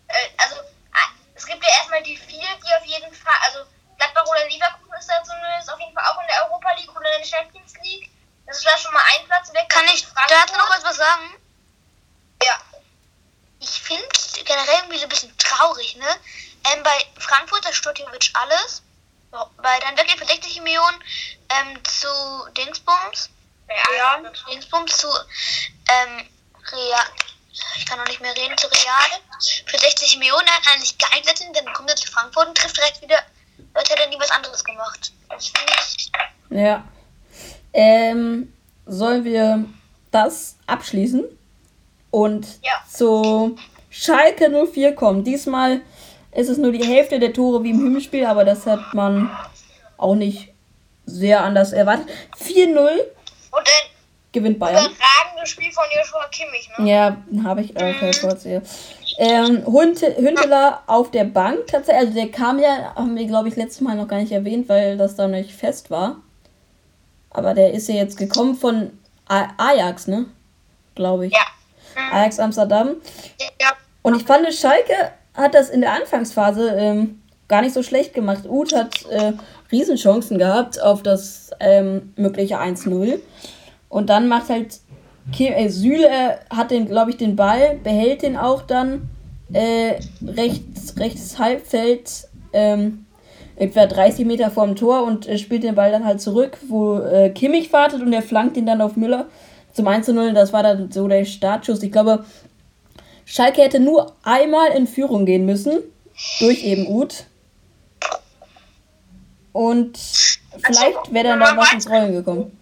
Äh, 0.09 0.29
also 0.37 0.57
äh, 0.57 1.09
es 1.35 1.47
gibt 1.47 1.62
ja 1.62 1.71
erstmal 1.71 2.03
die 2.03 2.17
vier, 2.17 2.49
die 2.65 2.75
auf 2.75 2.85
jeden 2.85 3.15
Fall, 3.15 3.37
also 3.47 3.61
Gladbach 3.97 4.27
oder 4.27 4.49
Leverkusen 4.49 4.95
ist 4.99 5.09
da 5.09 5.23
zumindest 5.23 5.71
auf 5.73 5.79
jeden 5.79 5.95
Fall 5.95 6.05
auch 6.07 6.21
in 6.21 6.27
der 6.27 6.45
Europa 6.47 6.73
League 6.75 6.95
oder 6.95 7.15
in 7.15 7.23
der 7.23 7.29
Champions 7.29 7.75
League. 7.83 8.11
Das 8.47 8.59
ist 8.59 8.67
da 8.67 8.77
schon 8.79 8.93
mal 8.93 9.03
ein 9.15 9.27
Platz 9.27 9.53
weg. 9.53 9.69
Kann 9.69 9.85
ich 9.87 10.07
dazu 10.29 10.57
noch 10.57 10.67
kurz 10.67 10.85
was 10.85 10.97
sagen? 10.97 11.38
generell 14.49 14.75
irgendwie 14.79 14.99
so 14.99 15.05
ein 15.05 15.09
bisschen 15.11 15.37
traurig, 15.38 15.97
ne? 15.97 16.21
Ähm, 16.73 16.83
bei 16.83 17.07
Frankfurt, 17.19 17.65
da 17.65 17.93
theoretisch 17.93 18.33
alles. 18.35 18.83
Bei 19.31 19.79
dann 19.81 19.97
wirklich 19.97 20.19
für 20.19 20.25
60 20.25 20.62
Millionen 20.62 21.05
ähm, 21.50 21.85
zu 21.85 22.09
Dingsbums. 22.57 23.31
Ja. 23.97 24.19
Dingsbums 24.50 24.97
zu 24.97 25.09
ähm, 25.88 26.29
Real. 26.73 27.07
Ich 27.77 27.87
kann 27.87 27.99
noch 27.99 28.07
nicht 28.07 28.21
mehr 28.21 28.35
reden, 28.37 28.57
zu 28.57 28.67
Real. 28.67 29.21
Für 29.67 29.79
60 29.79 30.19
Millionen 30.19 30.47
er 30.47 30.62
kann 30.62 30.79
er 30.79 30.81
sich 30.81 30.97
geeignet 30.99 31.38
sind, 31.38 31.57
dann 31.57 31.73
kommt 31.73 31.88
er 31.91 31.97
zu 31.97 32.11
Frankfurt 32.11 32.49
und 32.49 32.57
trifft 32.59 32.77
direkt 32.77 33.03
wieder, 33.03 33.19
als 33.75 33.88
hätte 33.91 34.03
er 34.03 34.09
nie 34.09 34.19
was 34.19 34.31
anderes 34.31 34.65
gemacht. 34.65 35.12
Das 35.29 35.47
finde 35.49 35.73
ich. 35.97 36.11
Ja. 36.50 36.85
Ähm, 37.73 38.53
sollen 38.87 39.25
wir 39.25 39.65
das 40.11 40.57
abschließen 40.67 41.25
und 42.11 42.47
Ja. 42.62 42.83
zu 42.93 43.57
Schalke 43.91 44.49
04 44.50 44.95
kommen? 44.95 45.25
Diesmal 45.25 45.81
ist 46.33 46.49
es 46.49 46.59
nur 46.59 46.73
die 46.73 46.85
Hälfte 46.87 47.19
der 47.19 47.33
Tore 47.33 47.62
wie 47.65 47.71
im 47.71 47.79
Hinspiel, 47.93 48.25
aber 48.27 48.45
das 48.45 48.67
hat 48.67 48.95
man 48.95 49.31
auch 49.97 50.15
nicht 50.15 50.49
sehr 51.07 51.43
anders 51.43 51.73
erwartet. 51.73 52.09
4-0 52.38 52.77
Und 53.50 53.59
ein 53.61 53.65
gewinnt 54.33 54.59
Bayern. 54.59 54.75
überragendes 54.87 54.99
Spiel 55.49 55.73
von 55.73 55.85
Joshua 55.97 56.28
Kimmich, 56.31 56.69
ne? 56.78 56.90
Ja, 56.90 57.17
habe 57.45 57.62
ich 57.62 57.76
äh, 57.76 57.95
okay, 57.95 58.11
kurz 58.21 58.43
hier. 58.43 58.62
Ähm, 59.19 59.67
Hunte, 59.67 60.17
Hünteler 60.17 60.83
auf 60.87 61.11
der 61.11 61.25
Bank 61.25 61.67
tatsächlich. 61.67 62.07
Also 62.07 62.14
der 62.14 62.31
kam 62.31 62.59
ja, 62.59 62.95
haben 62.95 63.17
wir 63.17 63.26
glaube 63.26 63.49
ich 63.49 63.57
letztes 63.57 63.81
Mal 63.81 63.97
noch 63.97 64.09
gar 64.09 64.19
nicht 64.19 64.33
erwähnt, 64.33 64.69
weil 64.69 64.97
das 64.97 65.17
da 65.17 65.26
nicht 65.26 65.52
fest 65.52 65.90
war. 65.90 66.17
Aber 67.31 67.55
der 67.55 67.73
ist 67.73 67.88
ja 67.88 67.97
jetzt 67.97 68.17
gekommen 68.17 68.55
von 68.55 68.93
Ajax, 69.26 70.07
ne? 70.07 70.26
Glaube 70.95 71.26
ich. 71.26 71.33
Ja. 71.33 71.47
Ajax 72.12 72.38
Amsterdam. 72.38 72.97
Ja. 73.61 73.73
Und 74.02 74.17
ich 74.17 74.25
fand, 74.25 74.52
Schalke 74.55 75.12
hat 75.35 75.55
das 75.55 75.71
in 75.71 75.81
der 75.81 75.93
Anfangsphase 75.93 76.71
ähm, 76.71 77.23
gar 77.49 77.62
nicht 77.62 77.75
so 77.75 77.83
schlecht 77.83 78.14
gemacht. 78.14 78.45
Uth 78.49 78.75
hat 78.75 79.05
äh, 79.07 79.33
Riesenchancen 79.71 80.38
gehabt 80.38 80.81
auf 80.81 81.02
das 81.02 81.50
ähm, 81.61 82.12
mögliche 82.17 82.59
1-0. 82.59 83.19
Und 83.88 84.11
dann 84.11 84.28
macht 84.28 84.49
halt 84.49 84.81
äh, 85.38 85.68
Süle 85.68 86.38
hat 86.50 86.70
den, 86.70 86.87
glaube 86.87 87.11
ich, 87.11 87.16
den 87.16 87.37
Ball, 87.37 87.78
behält 87.82 88.23
den 88.23 88.37
auch 88.37 88.62
dann 88.62 89.08
äh, 89.52 89.94
rechts, 90.26 90.99
rechts 90.99 91.38
Halbfeld, 91.38 92.28
ähm, 92.52 93.06
etwa 93.56 93.87
30 93.87 94.26
Meter 94.26 94.50
vorm 94.50 94.76
Tor 94.76 95.02
und 95.04 95.26
äh, 95.26 95.38
spielt 95.38 95.64
den 95.64 95.75
Ball 95.75 95.90
dann 95.90 96.04
halt 96.04 96.20
zurück, 96.20 96.58
wo 96.68 96.99
äh, 96.99 97.30
Kimmich 97.30 97.73
wartet 97.73 98.02
und 98.02 98.12
er 98.12 98.23
flankt 98.23 98.56
ihn 98.56 98.66
dann 98.66 98.80
auf 98.80 98.97
Müller 98.97 99.26
zum 99.73 99.87
1-0. 99.87 100.32
Das 100.32 100.52
war 100.52 100.62
dann 100.62 100.90
so 100.90 101.08
der 101.08 101.25
Startschuss. 101.25 101.82
Ich 101.82 101.92
glaube, 101.92 102.25
Schalke 103.25 103.62
hätte 103.62 103.80
nur 103.80 104.14
einmal 104.23 104.70
in 104.73 104.87
Führung 104.87 105.26
gehen 105.26 105.44
müssen, 105.44 105.78
durch 106.40 106.64
eben 106.64 106.87
Uth. 106.88 107.26
Und 109.52 109.99
vielleicht 109.99 111.12
wäre 111.12 111.28
dann 111.28 111.40
da 111.40 111.56
was 111.56 111.73
ins 111.73 111.90
Rollen 111.90 112.12
gekommen. 112.12 112.58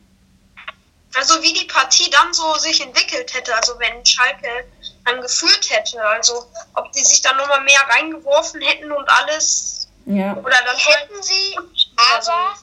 Also 1.16 1.40
wie 1.42 1.52
die 1.52 1.64
Partie 1.64 2.11
dann 2.11 2.32
so 2.35 2.54
sich 2.54 2.80
entwickelt 2.80 3.32
hätte, 3.32 3.54
also 3.54 3.78
wenn 3.78 4.04
Schalke 4.04 4.66
dann 5.04 5.20
geführt 5.23 5.70
hätte, 5.70 6.00
also 6.06 6.50
ob 6.75 6.92
die 6.92 7.04
sich 7.04 7.23
dann 7.23 7.37
nochmal 7.37 7.61
mehr 7.62 7.80
reingeworfen 7.88 8.61
hätten 8.61 8.90
und 8.92 9.08
alles 9.08 9.88
Ja. 10.04 10.35
oder 10.37 10.62
dann 10.62 10.76
Hätten 10.76 11.23
sie, 11.23 11.58
aber 11.96 12.54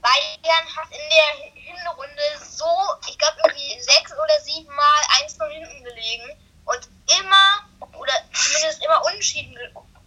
Bayern 0.00 0.76
hat 0.76 0.86
in 0.90 1.10
der 1.10 1.52
Hinrunde 1.54 2.22
so, 2.48 2.64
ich 3.08 3.18
glaube 3.18 3.36
irgendwie 3.44 3.80
sechs 3.82 4.12
oder 4.12 4.40
sieben 4.44 4.72
Mal 4.74 5.00
1-0 5.26 5.48
hinten 5.48 5.84
gelegen 5.84 6.30
und 6.66 6.88
immer, 7.20 7.88
oder 7.98 8.12
zumindest 8.32 8.84
immer 8.84 9.04
unentschieden, 9.06 9.56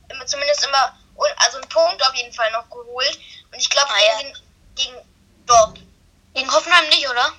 immer, 0.09 0.25
zumindest 0.25 0.65
immer, 0.65 0.97
un- 1.17 1.27
also 1.37 1.57
einen 1.57 1.67
Punkt 1.69 2.01
auf 2.07 2.15
jeden 2.15 2.33
Fall 2.33 2.51
noch 2.51 2.69
geholt. 2.69 3.19
Und 3.51 3.59
ich 3.59 3.69
glaube, 3.69 3.89
Ah, 3.91 3.99
ja. 3.99 4.17
gegen, 4.19 4.37
gegen 4.75 4.95
doch, 5.45 5.73
Gegen 6.33 6.49
Hoffenheim 6.53 6.87
nicht, 6.87 7.09
oder? 7.09 7.33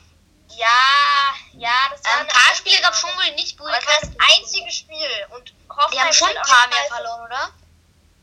Ja, 0.56 1.58
ja, 1.58 1.70
das 1.90 2.02
war 2.04 2.20
Ein 2.20 2.26
paar 2.28 2.54
Spiele 2.54 2.80
gab 2.82 2.92
es 2.92 3.00
schon, 3.00 3.10
wo 3.10 3.22
die 3.28 3.34
nicht 3.34 3.58
gut 3.58 3.68
das 3.68 3.86
war 3.86 3.94
das 4.00 4.10
einzige 4.36 4.70
Spiel 4.70 4.96
und 5.36 5.48
Die 5.48 5.54
Hoffenheim 5.68 6.06
haben 6.06 6.12
schon 6.12 6.28
ein 6.28 6.34
paar 6.34 6.66
auch 6.66 6.70
mehr 6.70 6.96
verloren, 6.96 7.26
oder? 7.26 7.50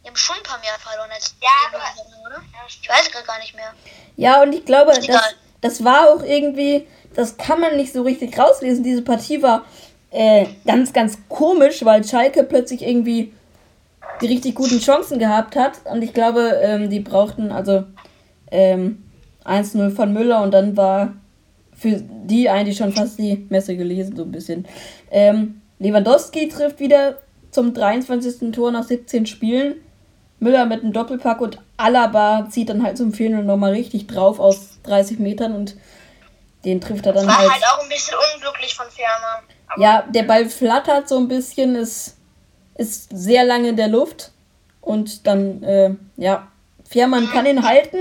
Die 0.03 0.07
haben 0.07 0.15
schon 0.15 0.37
ein 0.37 0.43
paar 0.43 0.59
mehr 0.59 0.79
verloren 0.79 1.11
als 1.11 1.35
Ja, 1.41 1.49
Hoffenheim, 1.71 2.25
oder? 2.25 2.41
Ich 2.67 2.89
weiß 2.89 3.11
gerade 3.11 3.25
gar 3.25 3.39
nicht 3.39 3.55
mehr. 3.55 3.73
Ja, 4.15 4.41
und 4.41 4.53
ich 4.53 4.65
glaube, 4.65 4.93
das, 4.93 5.35
das 5.61 5.83
war 5.83 6.09
auch 6.09 6.23
irgendwie, 6.23 6.87
das 7.15 7.37
kann 7.37 7.59
man 7.59 7.75
nicht 7.75 7.93
so 7.93 8.03
richtig 8.03 8.37
rauslesen. 8.37 8.83
Diese 8.83 9.01
Partie 9.01 9.41
war 9.41 9.65
äh, 10.11 10.47
ganz, 10.65 10.93
ganz 10.93 11.17
komisch, 11.27 11.83
weil 11.85 12.03
Schalke 12.03 12.43
plötzlich 12.43 12.81
irgendwie 12.81 13.33
die 14.21 14.27
richtig 14.27 14.55
guten 14.55 14.79
Chancen 14.79 15.19
gehabt 15.19 15.55
hat. 15.55 15.85
Und 15.85 16.01
ich 16.01 16.13
glaube, 16.13 16.59
ähm, 16.61 16.89
die 16.89 16.99
brauchten 16.99 17.51
also 17.51 17.85
ähm, 18.51 19.09
1-0 19.45 19.95
von 19.95 20.13
Müller 20.13 20.41
und 20.41 20.51
dann 20.51 20.75
war 20.75 21.13
für 21.79 22.01
die 22.01 22.49
eigentlich 22.49 22.77
schon 22.77 22.91
fast 22.91 23.17
die 23.19 23.45
Messe 23.49 23.77
gelesen, 23.77 24.15
so 24.15 24.23
ein 24.23 24.31
bisschen. 24.31 24.67
Ähm, 25.11 25.61
Lewandowski 25.79 26.49
trifft 26.49 26.79
wieder 26.79 27.19
zum 27.51 27.73
23. 27.73 28.51
Tor 28.51 28.71
nach 28.71 28.83
17 28.83 29.25
Spielen. 29.25 29.75
Müller 30.39 30.65
mit 30.65 30.83
einem 30.83 30.93
Doppelpack 30.93 31.41
und 31.41 31.59
Alaba 31.77 32.47
zieht 32.49 32.69
dann 32.69 32.83
halt 32.83 32.97
zum 32.97 33.13
4 33.13 33.41
nochmal 33.41 33.71
richtig 33.71 34.07
drauf 34.07 34.39
aus 34.39 34.79
30 34.83 35.19
Metern 35.19 35.53
und 35.53 35.75
den 36.65 36.81
trifft 36.81 37.05
er 37.05 37.13
dann 37.13 37.27
War 37.27 37.37
halt. 37.37 37.51
halt 37.51 37.63
auch 37.73 37.83
ein 37.83 37.89
bisschen 37.89 38.15
unglücklich 38.35 38.73
von. 38.75 38.85
Aber 39.67 39.81
Ja, 39.81 40.03
der 40.09 40.23
Ball 40.23 40.49
flattert 40.49 41.07
so 41.07 41.17
ein 41.17 41.27
bisschen, 41.27 41.75
ist, 41.75 42.17
ist 42.75 43.09
sehr 43.11 43.43
lange 43.43 43.69
in 43.69 43.75
der 43.75 43.87
Luft 43.87 44.31
und 44.81 45.27
dann, 45.27 45.63
äh, 45.63 45.91
ja, 46.17 46.47
Fährmann 46.87 47.29
kann 47.29 47.45
ihn 47.45 47.67
halten 47.67 47.97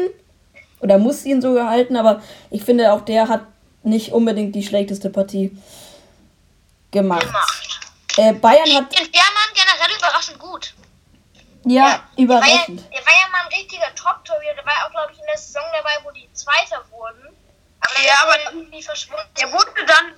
oder 0.81 0.99
muss 0.99 1.25
ihn 1.25 1.43
sogar 1.43 1.69
halten, 1.69 1.97
aber 1.97 2.23
ich 2.51 2.62
finde 2.64 2.93
auch 2.93 3.03
der 3.03 3.29
hat 3.29 3.43
nicht 3.83 4.12
unbedingt 4.12 4.55
die 4.55 4.64
schlechteste 4.67 5.11
Partie 5.11 5.57
gemacht. 6.91 7.23
gemacht. 7.27 7.81
Äh, 8.17 8.33
Bayern 8.35 8.69
hat, 8.75 8.93
Den 8.93 9.05
Fährmann 9.12 9.51
generell 9.55 9.97
überraschend 9.97 10.38
gut. 10.38 10.75
ja, 11.64 11.83
Der 11.85 11.85
war 11.85 11.91
ja, 12.17 12.23
überraschend. 12.25 12.81
der 12.93 13.07
war 13.07 13.12
ja 13.12 13.29
mal 13.31 13.43
ein 13.47 13.53
richtiger 13.59 13.95
Top-Torhüter. 13.95 14.55
Der 14.57 14.67
war 14.67 14.87
auch, 14.87 14.91
glaube 14.91 15.12
ich, 15.12 15.19
in 15.21 15.27
der 15.27 15.38
Saison 15.38 15.62
dabei, 15.73 15.91
wo 16.05 16.11
die 16.11 16.29
Zweiter 16.33 16.85
wurden. 16.91 17.29
Aber 17.81 17.95
dann 17.95 18.05
Ja, 18.05 18.14
aber 18.23 18.38
er 18.41 18.53
irgendwie 18.53 18.83
verschwunden. 18.83 19.29
Der 19.41 19.53
wurde 19.53 19.71
dann. 19.87 20.14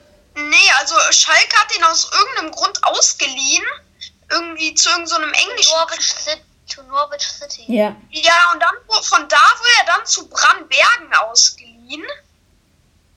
Nee, 0.49 0.71
also 0.79 0.95
Schalke 1.11 1.57
hat 1.57 1.77
ihn 1.77 1.85
aus 1.85 2.11
irgendeinem 2.13 2.53
Grund 2.53 2.83
ausgeliehen. 2.85 3.65
Irgendwie 4.31 4.75
zu 4.75 4.89
irgendeinem 4.89 5.33
englischen. 5.33 5.77
Norwich 5.77 6.13
City. 6.13 6.43
Zu 6.67 6.83
Norwich 6.85 7.27
City. 7.27 7.65
Ja, 7.67 7.97
Ja, 8.11 8.51
und 8.55 8.61
dann 8.63 8.75
von 9.03 9.29
da 9.29 9.37
wurde 9.37 9.71
er 9.81 9.87
dann 9.97 10.07
zu 10.07 10.29
Brandbergen 10.29 11.13
ausgeliehen. 11.29 12.05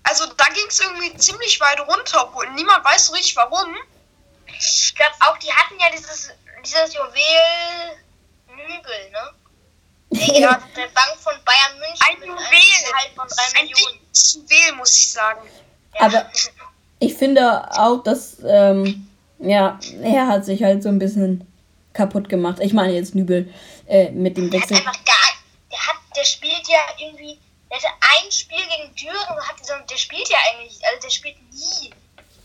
Also 0.04 0.26
da 0.38 0.46
ging 0.54 0.66
es 0.68 0.80
irgendwie 0.80 1.16
ziemlich 1.18 1.60
weit 1.60 1.80
runter, 1.82 2.28
obwohl 2.28 2.50
niemand 2.52 2.84
weiß 2.84 3.08
so 3.08 3.13
richtig 3.13 3.36
warum. 3.36 3.76
Ich 4.48 4.94
glaube 4.96 5.13
auch, 5.22 5.38
die 5.38 5.52
hatten 5.52 5.80
ja 5.80 5.88
dieses, 5.92 6.30
dieses 6.63 6.94
Juwel 6.94 7.98
Nübel, 8.50 9.10
ne? 9.12 9.32
Der, 10.12 10.39
ja. 10.39 10.62
der 10.76 10.88
Bank 10.88 11.18
von 11.20 11.34
Bayern 11.46 11.80
München 11.80 12.00
Ein 12.08 12.18
Juwel. 12.28 13.16
Von 13.16 13.28
3 13.28 13.60
Ein 13.62 13.68
Juwel, 13.68 14.76
muss 14.78 14.98
ich 15.00 15.12
sagen. 15.12 15.39
Ja. 15.96 16.02
Aber- 16.02 16.30
ich 17.00 17.13
finde 17.16 17.70
auch, 17.80 18.04
dass, 18.04 18.38
ähm, 18.46 19.08
ja, 19.39 19.80
er 20.02 20.28
hat 20.28 20.46
sich 20.46 20.63
halt 20.63 20.84
so 20.84 20.89
ein 20.89 21.00
bisschen 21.00 21.48
kaputt 21.94 22.30
gemacht. 22.30 22.60
Ich 22.62 22.74
meine 22.74 22.94
jetzt 22.94 23.16
Nübel 23.16 23.52
äh, 23.88 24.10
mit 24.12 24.38
dem 24.38 24.50
Der 24.52 24.62
hat 24.62 24.70
Wechsel. 24.70 24.86
einfach 24.88 25.06
gar. 25.06 25.16
Der 25.72 25.80
hat, 25.88 25.96
der 26.16 26.24
spielt 26.26 26.68
ja 26.68 26.80
irgendwie. 27.00 27.39
Der 27.74 27.82
hatte 27.82 27.94
ein 28.24 28.32
Spiel 28.32 28.64
gegen 28.68 28.94
Düren 28.96 29.36
und 29.36 29.48
hat 29.48 29.66
so, 29.66 29.74
der 29.90 29.98
spielt 29.98 30.30
ja 30.30 30.38
eigentlich, 30.48 30.80
also 30.86 31.02
der 31.02 31.10
spielt 31.10 31.42
nie. 31.52 31.92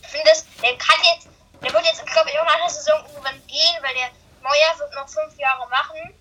Ich 0.03 0.09
finde 0.09 0.25
das, 0.31 0.45
der 0.62 0.77
kann 0.79 0.97
jetzt, 1.14 1.29
der 1.62 1.71
wird 1.71 1.85
jetzt, 1.85 2.07
glaube 2.07 2.31
ich, 2.31 2.38
auch 2.41 2.47
nach 2.47 2.57
der 2.64 2.71
Saison 2.71 3.05
irgendwann 3.07 3.47
gehen, 3.47 3.77
weil 3.83 3.95
der 3.95 4.11
Neuer 4.43 4.79
wird 4.79 4.95
noch 4.95 5.07
fünf 5.09 5.37
Jahre 5.38 5.69
machen. 5.69 6.14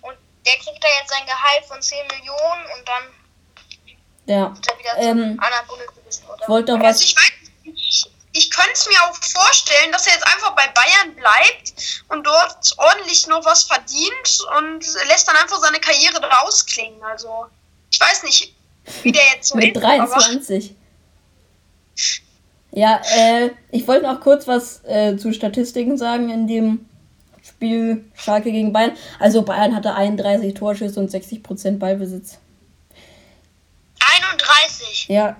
Und 0.00 0.16
der 0.44 0.54
kriegt 0.56 0.82
da 0.82 0.88
jetzt 1.00 1.10
sein 1.10 1.24
Gehalt 1.26 1.64
von 1.66 1.80
10 1.80 2.06
Millionen 2.08 2.64
und 2.76 2.88
dann 2.88 3.04
Ja, 4.26 4.52
ist 4.52 4.68
er 4.68 4.78
wieder 4.80 4.96
Ähm, 4.96 5.36
zum 5.36 5.40
anderen 5.44 5.66
Bundesligisten, 5.68 6.28
oder? 6.28 6.42
ich 6.42 6.48
wollte 6.48 6.72
noch 6.76 6.84
Also 6.84 7.00
was. 7.00 7.04
ich 7.04 7.14
weiß, 7.16 7.32
ich, 7.76 8.04
ich 8.32 8.50
könnte 8.50 8.72
es 8.72 8.86
mir 8.88 9.00
auch 9.04 9.14
vorstellen, 9.14 9.92
dass 9.92 10.08
er 10.08 10.14
jetzt 10.14 10.26
einfach 10.26 10.50
bei 10.56 10.66
Bayern 10.68 11.14
bleibt 11.14 11.72
und 12.08 12.24
dort 12.26 12.74
ordentlich 12.78 13.28
noch 13.28 13.44
was 13.44 13.62
verdient 13.62 14.40
und 14.58 14.84
lässt 15.06 15.28
dann 15.28 15.36
einfach 15.36 15.58
seine 15.60 15.78
Karriere 15.78 16.20
da 16.20 16.40
ausklingen. 16.40 17.00
Also 17.04 17.46
ich 17.46 17.63
weiß 18.04 18.22
nicht, 18.24 18.54
wie 19.02 19.12
der 19.12 19.22
jetzt 19.34 19.48
so 19.48 19.56
Mit 19.56 19.76
ist, 19.76 19.82
aber 19.82 19.96
23. 19.96 20.74
Ja, 22.72 23.00
äh, 23.16 23.50
ich 23.70 23.86
wollte 23.86 24.04
noch 24.06 24.20
kurz 24.20 24.48
was 24.48 24.84
äh, 24.84 25.16
zu 25.16 25.32
Statistiken 25.32 25.96
sagen 25.96 26.28
in 26.30 26.48
dem 26.48 26.88
Spiel 27.42 28.04
Schalke 28.14 28.50
gegen 28.50 28.72
Bayern. 28.72 28.96
Also 29.20 29.42
Bayern 29.42 29.76
hatte 29.76 29.94
31 29.94 30.54
Torschüsse 30.54 30.98
und 30.98 31.10
60% 31.10 31.78
Ballbesitz. 31.78 32.38
31. 34.00 35.06
Ja, 35.08 35.36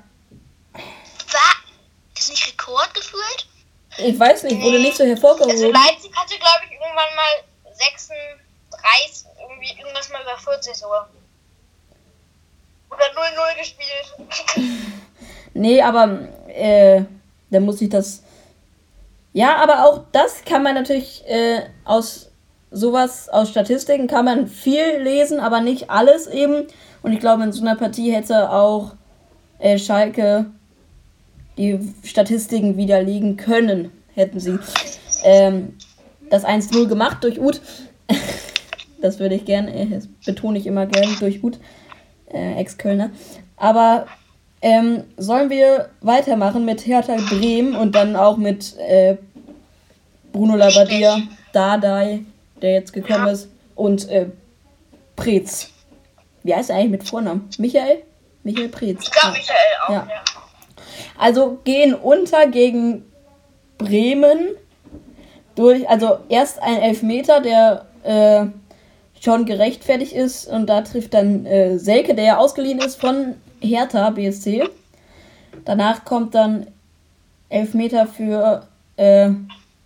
War 0.72 1.54
das 2.14 2.28
nicht 2.30 2.46
Rekord 2.46 2.94
gefühlt? 2.94 3.46
Ich 3.98 4.18
weiß 4.18 4.44
nicht, 4.44 4.60
wurde 4.60 4.78
nicht 4.78 4.96
so 4.96 5.02
Also 5.04 5.14
hervorgehoben. 5.14 5.72
Leipzig 5.72 6.12
hatte, 6.14 6.36
glaube 6.38 6.64
ich, 6.66 6.72
irgendwann 6.72 7.16
mal 7.16 7.72
36, 7.72 9.26
irgendwie 9.40 9.80
irgendwas 9.80 10.08
mal 10.10 10.22
über 10.22 10.36
40 10.38 10.74
sogar. 10.74 11.08
Oder 12.94 13.04
0-0 13.20 13.58
gespielt. 13.58 14.70
Nee, 15.54 15.80
aber 15.82 16.28
äh, 16.48 17.02
dann 17.50 17.64
muss 17.64 17.80
ich 17.80 17.88
das. 17.88 18.22
Ja, 19.32 19.56
aber 19.56 19.84
auch 19.84 20.02
das 20.12 20.44
kann 20.44 20.62
man 20.62 20.74
natürlich 20.74 21.24
äh, 21.26 21.62
aus 21.84 22.30
sowas, 22.70 23.28
aus 23.28 23.50
Statistiken 23.50 24.06
kann 24.06 24.24
man 24.24 24.48
viel 24.48 24.98
lesen, 25.00 25.40
aber 25.40 25.60
nicht 25.60 25.90
alles 25.90 26.26
eben. 26.26 26.66
Und 27.02 27.12
ich 27.12 27.20
glaube, 27.20 27.44
in 27.44 27.52
so 27.52 27.62
einer 27.62 27.76
Partie 27.76 28.12
hätte 28.12 28.50
auch 28.50 28.94
äh, 29.58 29.78
Schalke 29.78 30.46
die 31.56 31.78
Statistiken 32.02 32.76
widerlegen 32.76 33.36
können, 33.36 33.92
hätten 34.14 34.40
sie. 34.40 34.58
Ähm, 35.22 35.76
das 36.30 36.44
1-0 36.44 36.86
gemacht 36.88 37.18
durch 37.22 37.40
Uth. 37.40 37.60
das 39.00 39.20
würde 39.20 39.36
ich 39.36 39.44
gern, 39.44 39.68
äh, 39.68 39.86
das 39.86 40.08
betone 40.24 40.58
ich 40.58 40.66
immer 40.66 40.86
gern 40.86 41.16
durch 41.20 41.44
Uth, 41.44 41.58
äh, 42.34 42.60
Ex-Kölner. 42.60 43.10
Aber 43.56 44.06
ähm, 44.60 45.04
sollen 45.16 45.50
wir 45.50 45.90
weitermachen 46.00 46.64
mit 46.64 46.86
Hertha 46.86 47.16
Bremen 47.30 47.76
und 47.76 47.94
dann 47.94 48.16
auch 48.16 48.36
mit 48.36 48.76
äh, 48.78 49.16
Bruno 50.32 50.56
Labbadia, 50.56 51.18
Dardai, 51.52 52.20
der 52.60 52.72
jetzt 52.72 52.92
gekommen 52.92 53.28
ist, 53.28 53.48
und 53.74 54.08
äh, 54.08 54.26
Preetz. 55.16 55.70
Wie 56.42 56.54
heißt 56.54 56.70
er 56.70 56.76
eigentlich 56.76 56.90
mit 56.90 57.08
Vornamen? 57.08 57.48
Michael? 57.58 58.02
Michael 58.42 58.68
Preetz. 58.68 59.04
Ich 59.04 59.10
glaube, 59.10 59.36
Michael 59.36 59.58
auch, 59.84 59.90
Ja. 59.90 60.08
ja. 60.10 60.24
Also 61.18 61.58
gehen 61.64 61.94
unter 61.94 62.46
gegen 62.48 63.04
Bremen 63.78 64.50
durch, 65.54 65.88
also 65.88 66.18
erst 66.28 66.60
ein 66.62 66.80
Elfmeter, 66.80 67.40
der 67.40 67.86
äh, 68.02 68.46
schon 69.24 69.46
gerechtfertigt 69.46 70.12
ist 70.12 70.46
und 70.46 70.66
da 70.66 70.82
trifft 70.82 71.14
dann 71.14 71.46
äh, 71.46 71.78
Selke, 71.78 72.14
der 72.14 72.24
ja 72.24 72.36
ausgeliehen 72.36 72.78
ist 72.78 73.00
von 73.00 73.34
Hertha 73.60 74.10
BSC. 74.10 74.68
Danach 75.64 76.04
kommt 76.04 76.34
dann 76.34 76.66
Elfmeter 77.48 78.06
für 78.06 78.66
äh, 78.96 79.30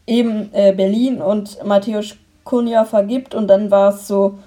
eben 0.06 0.52
äh, 0.52 0.72
Berlin 0.72 1.22
und 1.22 1.64
Matthäus 1.64 2.16
Kunja 2.42 2.84
vergibt 2.84 3.34
und 3.34 3.46
dann 3.46 3.70
war 3.70 3.94
es 3.94 4.08
so, 4.08 4.38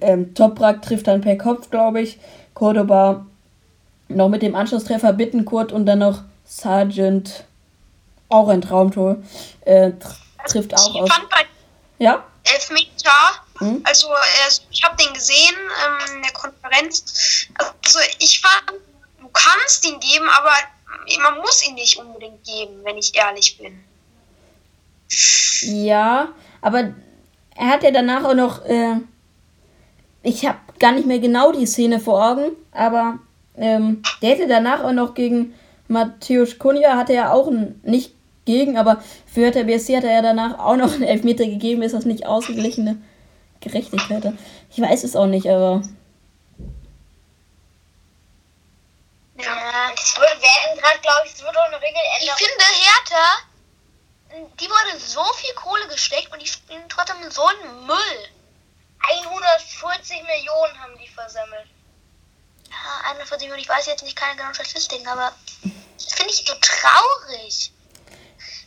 ähm, 0.00 0.34
Toprak 0.34 0.82
trifft 0.82 1.06
dann 1.06 1.20
per 1.20 1.38
Kopf, 1.38 1.70
glaube 1.70 2.02
ich. 2.02 2.18
Cordoba 2.52 3.24
noch 4.08 4.28
mit 4.28 4.42
dem 4.42 4.54
Anschlusstreffer 4.54 5.12
Bittenkurt 5.12 5.72
und 5.72 5.86
dann 5.86 6.00
noch 6.00 6.22
Sargent, 6.44 7.44
auch 8.28 8.48
ein 8.48 8.60
Traumtor, 8.60 9.16
äh, 9.64 9.92
tr 9.92 10.16
trifft 10.48 10.74
auch 10.74 10.94
Ich 10.94 11.00
aus. 11.02 11.08
fand 11.10 11.28
bei 11.30 11.38
Ja? 11.98 12.24
Elfmeter, 12.44 13.10
Hm? 13.60 13.82
also 13.84 14.08
ich 14.70 14.82
habe 14.82 14.96
den 14.96 15.12
gesehen 15.12 15.54
ähm, 15.86 16.16
in 16.16 16.22
der 16.22 16.32
Konferenz. 16.32 17.46
Also 17.84 17.98
ich 18.18 18.40
fand, 18.40 18.80
du 19.20 19.28
kannst 19.28 19.86
ihn 19.86 20.00
geben, 20.00 20.28
aber 20.30 20.52
man 21.22 21.38
muss 21.40 21.66
ihn 21.66 21.74
nicht 21.74 21.98
unbedingt 21.98 22.42
geben, 22.44 22.80
wenn 22.84 22.96
ich 22.96 23.14
ehrlich 23.14 23.58
bin. 23.58 23.84
Ja, 25.60 26.28
aber 26.62 26.94
er 27.54 27.66
hat 27.66 27.82
ja 27.82 27.90
danach 27.90 28.24
auch 28.24 28.34
noch, 28.34 28.64
äh, 28.64 28.96
ich 30.22 30.46
habe 30.46 30.58
gar 30.78 30.92
nicht 30.92 31.06
mehr 31.06 31.18
genau 31.18 31.52
die 31.52 31.66
Szene 31.66 32.00
vor 32.00 32.24
Augen, 32.24 32.52
aber 32.72 33.18
ähm, 33.56 34.02
der 34.22 34.30
hätte 34.30 34.48
danach 34.48 34.82
auch 34.82 34.92
noch 34.92 35.14
gegen 35.14 35.54
Matthäus 35.88 36.58
Kunja, 36.58 36.96
hatte 36.96 37.12
er 37.12 37.34
auch 37.34 37.48
ein, 37.48 37.78
nicht 37.84 38.14
gegen, 38.46 38.78
aber 38.78 39.02
für 39.26 39.42
Hertha 39.42 39.64
BSC 39.64 39.98
hat 39.98 40.04
er 40.04 40.14
ja 40.14 40.22
danach 40.22 40.58
auch 40.58 40.76
noch 40.76 40.94
einen 40.94 41.02
Elfmeter 41.02 41.44
gegeben, 41.44 41.82
ist 41.82 41.94
das 41.94 42.06
nicht 42.06 42.24
ausgeglichene 42.24 42.96
Gerechtigkeit? 43.60 44.32
Ich 44.70 44.80
weiß 44.80 45.04
es 45.04 45.16
auch 45.16 45.26
nicht, 45.26 45.46
aber 45.48 45.82
Ja, 49.36 49.90
es 49.94 50.16
wird, 50.18 50.42
werden 50.42 50.78
gerade, 50.78 50.98
glaube 51.00 51.22
ich, 51.26 51.32
es 51.32 51.40
wird 51.42 51.56
auch 51.56 51.64
eine 51.64 51.76
Ich 51.76 51.82
Regeländerung. 51.82 52.36
finde 52.36 52.64
Hertha, 52.64 54.48
die 54.60 54.68
wurde 54.68 54.98
so 55.00 55.24
viel 55.34 55.54
Kohle 55.54 55.88
gesteckt 55.88 56.30
und 56.32 56.40
die 56.42 56.46
spielen 56.46 56.86
trotzdem 56.88 57.30
so 57.30 57.46
einen 57.46 57.86
Müll. 57.86 58.28
140 59.02 60.22
Millionen 60.24 60.78
haben 60.80 60.98
die 60.98 61.08
versammelt. 61.08 61.66
Ja, 62.70 63.10
41 63.10 63.48
Millionen, 63.48 63.62
ich 63.62 63.68
weiß 63.68 63.86
jetzt 63.86 64.02
nicht 64.04 64.14
keine 64.16 64.36
genauen 64.36 64.54
Statistiken, 64.54 65.08
aber 65.08 65.32
das 65.62 66.12
finde 66.12 66.32
ich 66.32 66.44
so 66.46 66.54
traurig. 66.60 67.72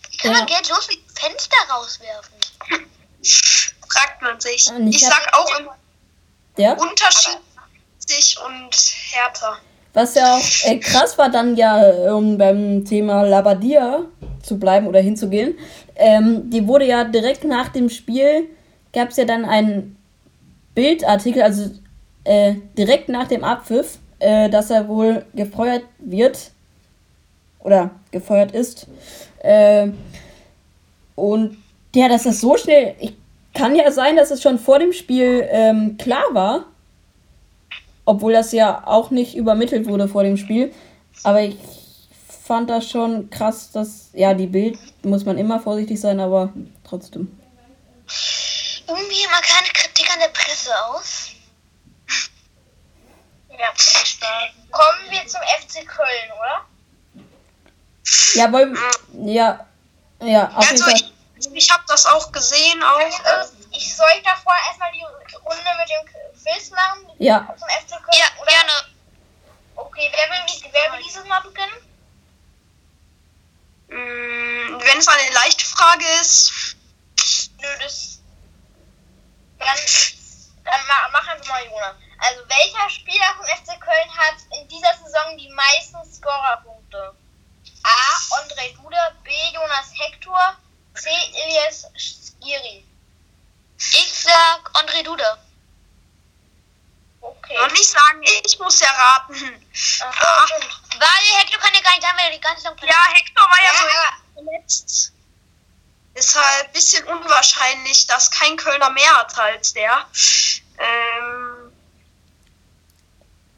Wie 0.10 0.18
kann 0.18 0.32
Ja. 0.32 0.38
man 0.40 0.48
Geld 0.48 0.70
los 0.70 0.90
wie 0.90 1.04
Fenster 1.16 1.58
rauswerfen? 1.70 2.34
Fragt 3.94 4.22
man 4.22 4.40
sich. 4.40 4.70
Ich 4.80 4.96
Ich 4.96 5.06
sag 5.06 5.30
auch 5.34 5.60
im 5.60 5.68
ja. 6.58 6.74
Unterschied 6.74 7.40
sich 8.00 8.38
und 8.40 8.76
härter. 9.12 9.58
Was 9.94 10.16
ja 10.16 10.36
auch 10.36 10.66
äh, 10.66 10.80
krass 10.80 11.18
war 11.18 11.30
dann 11.30 11.56
ja, 11.56 12.14
um 12.14 12.38
beim 12.38 12.84
Thema 12.84 13.24
Labadia 13.24 14.06
zu 14.42 14.58
bleiben 14.58 14.88
oder 14.88 15.00
hinzugehen, 15.00 15.58
ähm, 15.96 16.50
die 16.50 16.68
wurde 16.68 16.86
ja 16.86 17.04
direkt 17.04 17.44
nach 17.44 17.70
dem 17.70 17.90
Spiel, 17.90 18.50
gab 18.92 19.10
es 19.10 19.18
ja 19.18 19.26
dann 19.26 19.46
einen 19.46 19.96
Bildartikel, 20.74 21.44
also 21.44 21.70
äh, 22.24 22.56
direkt 22.78 23.10
nach 23.10 23.28
dem 23.28 23.44
Abpfiff, 23.44 24.00
äh, 24.20 24.50
dass 24.50 24.72
er 24.72 24.88
wohl 24.88 25.26
gefeuert 25.36 25.84
wird 26.00 26.52
oder 27.60 27.92
gefeuert 28.12 28.52
ist. 28.52 28.88
Äh, 29.40 29.90
und 31.16 31.58
ja, 31.94 32.10
dass 32.10 32.24
das 32.24 32.42
so 32.42 32.58
schnell, 32.58 32.96
ich, 33.00 33.14
kann 33.54 33.76
ja 33.76 33.92
sein, 33.92 34.16
dass 34.16 34.32
es 34.32 34.42
schon 34.42 34.60
vor 34.60 34.80
dem 34.80 34.94
Spiel 34.94 35.48
ähm, 35.52 35.98
klar 35.98 36.26
war, 36.32 36.66
obwohl 38.06 38.34
das 38.34 38.52
ja 38.52 38.86
auch 38.86 39.12
nicht 39.12 39.36
übermittelt 39.36 39.88
wurde 39.88 40.08
vor 40.08 40.24
dem 40.24 40.38
Spiel. 40.38 40.74
Aber 41.24 41.42
ich 41.42 41.58
fand 42.46 42.70
das 42.70 42.90
schon 42.90 43.30
krass, 43.30 43.72
dass, 43.72 44.10
ja, 44.14 44.34
die 44.34 44.48
Bild 44.48 44.78
muss 45.04 45.26
man 45.26 45.38
immer 45.38 45.60
vorsichtig 45.60 46.00
sein, 46.00 46.20
aber 46.20 46.52
trotzdem. 46.84 47.40
Irgendwie 48.88 49.24
immer 49.24 49.42
keine 49.42 49.70
Kritik 49.74 50.12
an 50.12 50.20
der 50.20 50.28
Presse 50.28 50.72
aus. 50.88 51.30
Ja. 53.50 53.70
Kommen 54.72 55.12
wir 55.12 55.26
zum 55.28 55.42
FC 55.62 55.88
Köln, 55.88 56.32
oder? 56.40 56.66
Ja, 58.34 58.52
wollen, 58.52 58.78
ja, 59.26 59.66
ja, 60.22 60.50
auf 60.56 60.70
jeden 60.72 60.84
Also 60.84 60.84
Fall. 60.84 61.13
Ich, 61.56 61.70
habe 61.72 61.84
das 61.88 62.06
auch 62.06 62.32
gesehen, 62.32 62.84
auch. 62.84 62.98
Also, 63.26 63.54
ich 63.72 63.96
soll 63.96 64.08
ich 64.18 64.24
davor 64.24 64.54
erstmal 64.68 64.92
die 64.92 65.04
Runde 65.04 65.70
mit 65.78 65.90
dem 65.90 66.06
Quiz 66.34 66.70
machen 66.72 67.06
Ja, 67.18 67.48
zum 67.58 67.70
FC 67.70 67.90
Köln? 67.90 68.18
Ja, 68.20 68.26
oder? 68.42 68.52
gerne. 68.52 68.72
Okay, 69.76 70.12
wer 70.12 70.30
will, 70.30 70.72
wer 70.72 70.92
will 70.94 71.04
dieses 71.04 71.26
Mal 71.26 71.42
beginnen? 71.42 71.72
mm, 73.88 74.80
wenn 74.86 74.98
es 75.00 75.08
eine 75.08 75.30
leichte 75.34 75.66
Frage 75.66 76.06
ist, 76.22 76.52
Nö, 77.62 77.68
das. 77.82 78.20
Dann, 79.60 79.78
dann 80.66 80.88
ma- 80.88 81.10
mach 81.14 81.28
einfach 81.28 81.48
mal 81.48 81.64
Jona. 81.66 81.96
Also, 82.20 82.42
welcher 82.50 82.90
Spieler 82.90 83.26
vom 83.38 83.46
FC 83.46 83.80
Köln 83.80 84.18
hat 84.18 84.36
in 84.60 84.68
dieser 84.68 84.94
Saison 84.96 85.38
die 85.38 85.50
meisten 85.50 86.04
Scorerpunkte? 86.12 87.16
A. 87.84 88.36
André 88.42 88.74
Duda, 88.76 89.12
B. 89.24 89.32
Jonas 89.54 89.92
Hector, 89.98 90.58
C. 90.96 91.10
Ilias 91.10 91.88
Skiri. 91.98 92.86
Ich 93.78 94.14
sag 94.14 94.72
André 94.76 95.04
Duda. 95.04 95.38
Okay. 97.22 97.56
noch 97.58 97.72
nicht 97.72 97.90
sagen, 97.90 98.22
ich 98.46 98.60
muss 98.60 98.80
ja 98.80 98.92
raten. 98.92 99.66
Ach 100.02 100.48
stimmt. 100.48 100.82
Weil 101.00 101.40
Hector 101.40 101.60
kann 101.60 101.74
ja 101.74 101.82
gar 101.82 101.96
nicht 101.96 102.06
haben, 102.06 102.18
weil 102.18 102.26
er 102.26 102.32
die 102.34 102.42
ganze 102.42 102.64
Saison 102.64 102.78
Ja, 102.82 103.14
Hector 103.14 103.44
war 103.44 103.64
ja, 103.64 103.72
Ja, 103.72 104.18
so 104.36 104.44
verletzt. 104.44 105.14
Deshalb 106.16 106.68
ein 106.68 106.74
bisschen 106.74 107.04
unwahrscheinlich, 107.06 108.06
dass 108.08 108.30
kein 108.30 108.56
Kölner 108.58 108.90
mehr 108.92 109.16
hat 109.18 109.38
als 109.38 109.74
der. 109.74 110.06
Ähm, 110.78 111.74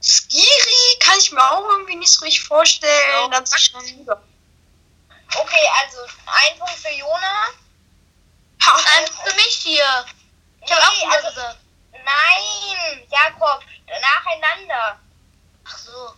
Skiri 0.02 1.00
kann 1.00 1.18
ich 1.18 1.32
mir 1.32 1.52
auch 1.52 1.68
irgendwie 1.70 1.96
nicht 1.96 2.14
so 2.14 2.24
richtig 2.24 2.44
vorstellen. 2.44 3.32
Dann 3.32 3.46
sag 3.46 3.60
ich 3.60 3.72
Duda. 3.72 4.22
Okay, 5.36 5.68
also 5.82 6.00
ein 6.26 6.58
Punkt 6.60 6.76
für 6.76 6.90
Jona. 6.92 7.48
Ein 8.68 9.08
für 9.08 9.34
mich 9.36 9.56
hier. 9.64 10.06
Ich 10.62 10.72
habe 10.72 10.82
auch 10.82 10.92
Nee, 10.94 11.02
Duda 11.06 11.16
also- 11.16 11.28
gesagt. 11.30 11.58
Nein, 11.92 13.08
Jakob, 13.10 13.64
nacheinander. 14.02 15.00
Ach 15.68 15.78
so. 15.78 16.16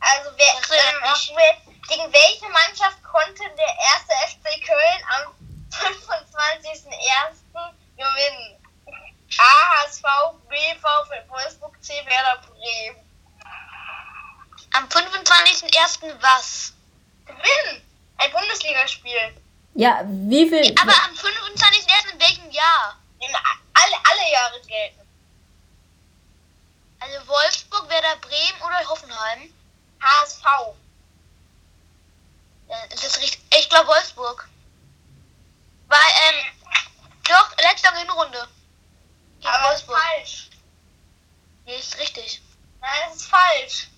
Also 0.00 0.30
wer, 0.36 0.54
ähm, 0.54 1.36
wer- 1.36 1.60
gegen 1.88 2.12
welche 2.12 2.48
Mannschaft 2.48 3.02
konnte 3.04 3.42
der 3.56 3.76
erste 3.92 4.12
FC 4.28 4.60
Köln 4.60 5.04
am 5.16 5.34
25.01. 5.70 7.74
gewinnen? 7.96 8.58
A. 9.38 9.82
HSV, 9.84 10.02
B. 10.48 10.56
VfL 10.80 11.24
Wolfsburg, 11.28 11.76
C. 11.82 12.04
Werder 12.06 12.38
Bremen. 12.42 12.96
Am 14.74 14.88
25.01. 14.88 16.14
was? 16.20 16.72
Gewinnen! 17.36 17.82
Ein 18.18 18.32
Bundesligaspiel. 18.32 19.42
Ja, 19.74 20.02
wie 20.06 20.48
viel. 20.48 20.74
Aber 20.80 20.92
am 20.92 21.14
25.01. 21.14 22.12
in 22.12 22.20
welchem 22.20 22.50
Jahr? 22.50 22.96
In 23.20 23.34
alle, 23.34 23.96
alle 24.10 24.30
Jahre 24.32 24.60
gelten. 24.62 25.00
Also 27.00 27.26
Wolfsburg, 27.26 27.88
Werder 27.88 28.16
Bremen 28.16 28.62
oder 28.64 28.88
Hoffenheim? 28.88 29.52
HSV. 30.00 30.44
Ja, 32.68 32.84
ist 32.92 33.04
das 33.04 33.18
richtig? 33.20 33.40
Ich 33.58 33.68
glaube 33.68 33.88
Wolfsburg. 33.88 34.48
Weil, 35.88 35.98
ähm, 35.98 36.44
doch, 37.28 37.50
letzte 37.58 37.94
Hinrunde. 37.96 38.48
Gegen 39.40 39.48
Aber 39.52 39.70
das 39.70 39.80
ist 39.82 39.88
Wolfsburg. 39.88 39.98
falsch. 40.16 40.48
Nee, 41.64 41.76
ist 41.76 41.98
richtig. 41.98 42.40
Nein, 42.80 42.90
das 43.08 43.16
ist 43.16 43.26
falsch. 43.28 43.88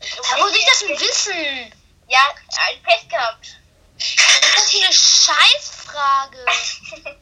Da 0.00 0.38
muss 0.38 0.54
ich 0.56 0.64
das 0.66 0.78
denn 0.80 1.00
wissen? 1.00 1.79
Ja, 2.10 2.34
ein 2.68 2.82
Pech 2.82 3.08
gehabt. 3.08 3.46
Das 3.96 4.64
ist 4.64 4.74
eine 4.82 4.92
Scheißfrage. 4.92 6.44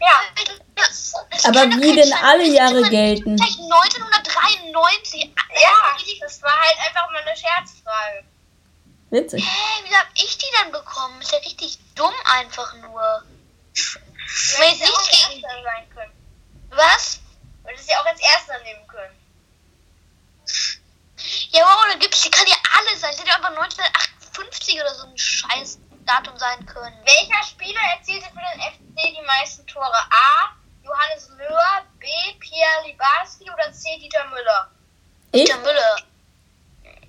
ja. 0.00 0.20
Das, 0.74 1.12
das 1.30 1.44
Aber 1.44 1.62
wie 1.64 1.94
denn 1.94 2.12
alle 2.12 2.46
Jahre 2.46 2.82
gelten? 2.90 3.38
Vielleicht 3.38 3.60
1993. 3.60 5.32
Ja, 5.62 5.96
das 6.20 6.42
war 6.42 6.58
halt 6.58 6.78
einfach 6.86 7.10
mal 7.12 7.22
eine 7.22 7.36
Scherzfrage. 7.36 8.24
Witzig. 9.10 9.44
Hä, 9.44 9.84
wie 9.88 9.94
hab 9.94 10.08
ich 10.14 10.36
die 10.36 10.46
dann 10.60 10.72
bekommen? 10.72 11.20
Ist 11.22 11.32
ja 11.32 11.38
richtig 11.38 11.78
dumm 11.94 12.14
einfach 12.24 12.74
nur. 12.74 13.00
Weil 14.58 14.68
ja 14.68 14.72
nicht 14.72 14.92
auch 14.92 15.10
gegen- 15.10 15.42
Erster 15.44 15.62
sein 15.62 15.90
können. 15.94 16.12
Was? 16.70 17.20
Du 17.62 17.68
hättest 17.70 17.88
ja 17.90 18.00
auch 18.00 18.06
als 18.06 18.20
Erster 18.20 18.58
nehmen 18.64 18.86
können. 18.88 19.17
Ja, 21.50 21.60
wow, 21.64 21.86
da 21.92 21.98
gibt's, 21.98 22.22
die 22.22 22.30
kann 22.30 22.46
ja 22.46 22.56
alle 22.78 22.96
sein. 22.98 23.14
Die 23.16 23.22
hätte 23.22 23.34
aber 23.34 23.48
1958 23.48 24.80
oder 24.80 24.94
so 24.94 25.06
ein 25.06 25.18
scheiß 25.18 25.78
Datum 26.06 26.36
sein 26.38 26.64
können. 26.66 26.96
Welcher 27.04 27.42
Spieler 27.46 27.80
erzielte 27.96 28.26
für 28.30 28.40
den 28.54 28.62
FC 28.62 29.14
die 29.16 29.26
meisten 29.26 29.66
Tore? 29.66 29.92
A. 29.92 30.54
Johannes 30.84 31.28
Löhr, 31.36 31.82
B. 31.98 32.06
Pierre 32.40 32.86
Libarski 32.86 33.44
oder 33.50 33.70
C. 33.72 33.98
Dieter 34.00 34.24
Müller? 34.28 34.70
Ich? 35.32 35.44
Dieter 35.44 35.58
Müller. 35.58 35.96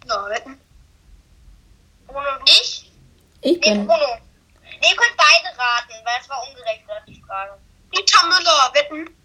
Ja, 0.08 0.30
wetten. 0.30 0.60
Bruno, 2.08 2.26
du. 2.40 2.46
Ich? 2.46 2.92
Ich 3.42 3.52
Nee, 3.54 3.58
bin. 3.60 3.88
Bruno. 3.88 4.18
Nee, 4.82 4.90
ihr 4.90 4.96
könnt 4.96 5.16
beide 5.16 5.58
raten, 5.58 5.94
weil 6.06 6.20
es 6.22 6.30
war 6.30 6.44
ungerecht, 6.48 6.86
gerade 6.86 7.06
die 7.08 7.22
Frage. 7.26 7.58
Dieter 7.96 8.26
Müller, 8.28 8.70
wetten. 8.74 9.16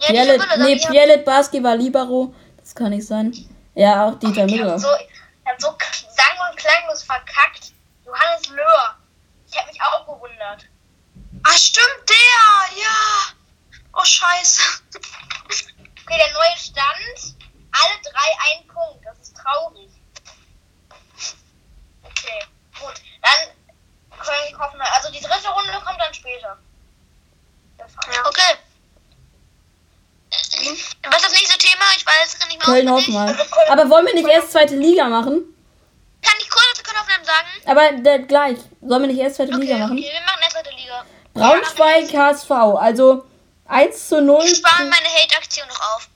Ja, 0.00 0.08
Dieter 0.08 0.12
Pierlet, 0.12 0.38
Müller. 0.40 0.56
nee, 0.56 0.62
sag 0.64 0.76
ich 0.76 0.82
ja. 0.84 0.90
Pierlet 0.90 1.24
Barski 1.24 1.62
war 1.62 1.76
Libero. 1.76 2.34
Das 2.58 2.74
kann 2.74 2.90
nicht 2.90 3.06
sein. 3.06 3.32
Ja, 3.74 4.06
auch 4.08 4.18
Dieter 4.18 4.44
Ich 4.46 4.52
Müller. 4.52 4.78
so, 4.78 4.88
ich 4.96 5.08
hab 5.46 5.60
so 5.60 5.68
sang- 5.68 6.50
und 6.50 6.56
klanglos 6.56 7.02
verkackt. 7.04 7.72
Johannes 8.04 8.48
Löhr. 8.48 8.96
Ich 9.50 9.56
hab 9.56 9.66
mich 9.66 9.80
auch 9.82 10.06
gewundert. 10.06 10.66
Ah, 11.44 11.52
stimmt, 11.56 12.08
der, 12.08 12.78
ja. 12.82 13.34
Oh, 13.94 14.04
scheiße. 14.04 14.62
Okay, 16.06 16.18
der 16.18 16.32
neue 16.32 16.56
Stand. 16.58 17.36
Alle 17.70 18.02
drei 18.02 18.58
ein 18.58 18.66
Punkt. 18.66 19.04
Das 19.06 19.16
ist 19.20 19.36
traurig. 19.36 19.88
Okay, 22.02 22.44
gut. 22.80 22.94
Dann 23.22 24.18
Köln 24.18 24.58
Hoffenheim. 24.58 24.88
Also 24.96 25.12
die 25.12 25.20
dritte 25.20 25.48
Runde 25.50 25.72
kommt 25.84 26.00
dann 26.00 26.12
später. 26.12 26.58
War- 27.78 28.26
Okay. 28.26 28.56
Was 30.68 31.16
ist 31.16 31.24
das 31.24 31.32
nächste 31.32 31.58
Thema? 31.58 31.84
Ich 31.96 32.06
weiß 32.06 32.26
es 32.38 32.46
nicht 32.48 32.58
mehr. 32.58 32.66
Köln 32.66 32.88
auswendig. 32.88 33.16
Hoffenheim. 33.16 33.70
Aber 33.70 33.90
wollen 33.90 34.06
wir 34.06 34.14
nicht 34.14 34.28
erst 34.28 34.52
zweite 34.52 34.76
Liga 34.76 35.08
machen? 35.08 35.42
Kann 36.22 36.34
ich 36.40 36.50
kurz 36.50 36.82
Köln 36.82 36.98
Hoffenheim 36.98 37.24
sagen? 37.24 37.48
Aber 37.66 38.02
der, 38.02 38.18
gleich. 38.20 38.58
Sollen 38.82 39.02
wir 39.02 39.08
nicht 39.08 39.20
erst 39.20 39.36
zweite 39.36 39.52
Okay, 39.52 39.60
Liga 39.62 39.74
okay, 39.74 39.82
machen? 39.82 39.96
wir 39.96 40.20
machen 40.26 40.40
erst 40.42 40.52
zweite 40.52 40.70
Liga. 40.70 41.04
Braunschweig, 41.34 42.12
HSV. 42.14 42.50
Also 42.50 43.24
1 43.66 44.08
zu 44.08 44.20
0. 44.20 44.42
Ich 44.44 44.56
spare 44.58 44.84
meine 44.84 45.08
Hate-Aktion 45.08 45.66
noch 45.68 45.80
auf. 45.96 46.08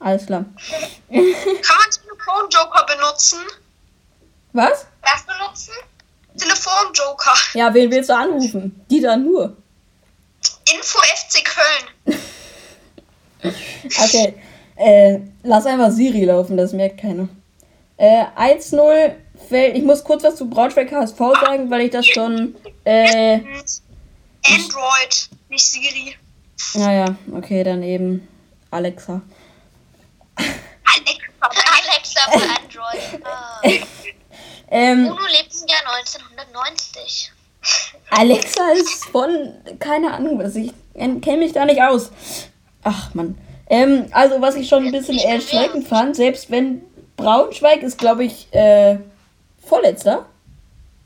Alles 0.00 0.26
klar. 0.26 0.44
Kann 1.08 1.78
man 1.78 1.90
Telefonjoker 1.90 2.86
benutzen? 2.86 3.40
Was? 4.52 4.86
Was 5.02 5.22
benutzen? 5.26 5.72
Telefonjoker. 6.38 7.34
Ja, 7.54 7.72
wen 7.72 7.90
willst 7.90 8.10
du 8.10 8.14
anrufen? 8.16 8.84
Dieter 8.90 9.16
nur. 9.16 9.56
Info 10.72 10.98
FC 10.98 11.44
Köln. 11.44 12.20
Okay. 14.04 14.34
Äh, 14.76 15.20
lass 15.42 15.64
einfach 15.64 15.90
Siri 15.90 16.24
laufen, 16.24 16.56
das 16.56 16.72
merkt 16.72 17.00
keiner. 17.00 17.28
Äh, 17.96 18.24
1-0 18.36 19.14
fällt. 19.48 19.76
Ich 19.76 19.82
muss 19.82 20.04
kurz 20.04 20.22
was 20.22 20.36
zu 20.36 20.50
Braunschweig 20.50 20.92
HSV 20.92 21.18
sagen, 21.18 21.70
weil 21.70 21.82
ich 21.82 21.90
das 21.90 22.06
schon. 22.06 22.54
Äh, 22.84 23.40
Android, 24.44 25.30
nicht 25.48 25.64
Siri. 25.64 26.14
naja, 26.74 27.16
okay, 27.32 27.64
dann 27.64 27.82
eben 27.82 28.28
Alexa. 28.70 29.22
Alexa. 30.36 31.62
Alexa 31.82 32.20
für 32.30 32.44
Android. 32.44 33.24
Ah. 33.24 33.60
Ähm, 34.68 35.06
Uno 35.06 35.26
lebt 35.26 35.54
im 35.62 35.68
Jahr 35.68 35.80
1990. 35.96 37.32
Alexa 38.10 38.72
ist 38.72 39.04
von. 39.06 39.54
Keine 39.78 40.12
Ahnung, 40.12 40.40
was 40.40 40.56
ich 40.56 40.72
kenne 40.94 41.36
mich 41.38 41.52
da 41.52 41.64
nicht 41.64 41.80
aus. 41.80 42.10
Ach 42.88 43.12
man. 43.14 43.36
Ähm, 43.68 44.06
also 44.12 44.40
was 44.40 44.54
ich 44.54 44.68
schon 44.68 44.86
ein 44.86 44.92
bisschen 44.92 45.18
erschreckend 45.18 45.88
fand, 45.88 46.14
selbst 46.14 46.52
wenn 46.52 46.82
Braunschweig 47.16 47.82
ist, 47.82 47.98
glaube 47.98 48.24
ich, 48.24 48.46
äh, 48.52 48.98
Vorletzter. 49.66 50.26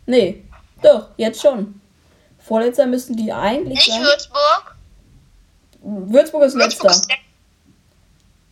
Nee, 0.04 0.44
doch, 0.82 1.08
jetzt 1.16 1.40
schon. 1.40 1.80
Vorletzter 2.38 2.84
müssten 2.86 3.16
die 3.16 3.32
eigentlich 3.32 3.78
Nicht 3.78 3.90
sein. 3.90 4.02
Würzburg. 4.02 4.76
Würzburg 5.82 6.42
ist 6.42 6.54
Würzburg 6.54 6.90
letzter. 6.90 7.14
ist 7.14 7.20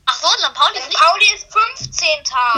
Ach 0.07 0.14
so, 0.14 0.29
St. 0.29 0.55
Pauli 0.55 0.79
ist 0.79 0.88
nicht. 0.88 0.99
Pauli 0.99 1.25
ist 1.35 1.47
15. 1.53 2.09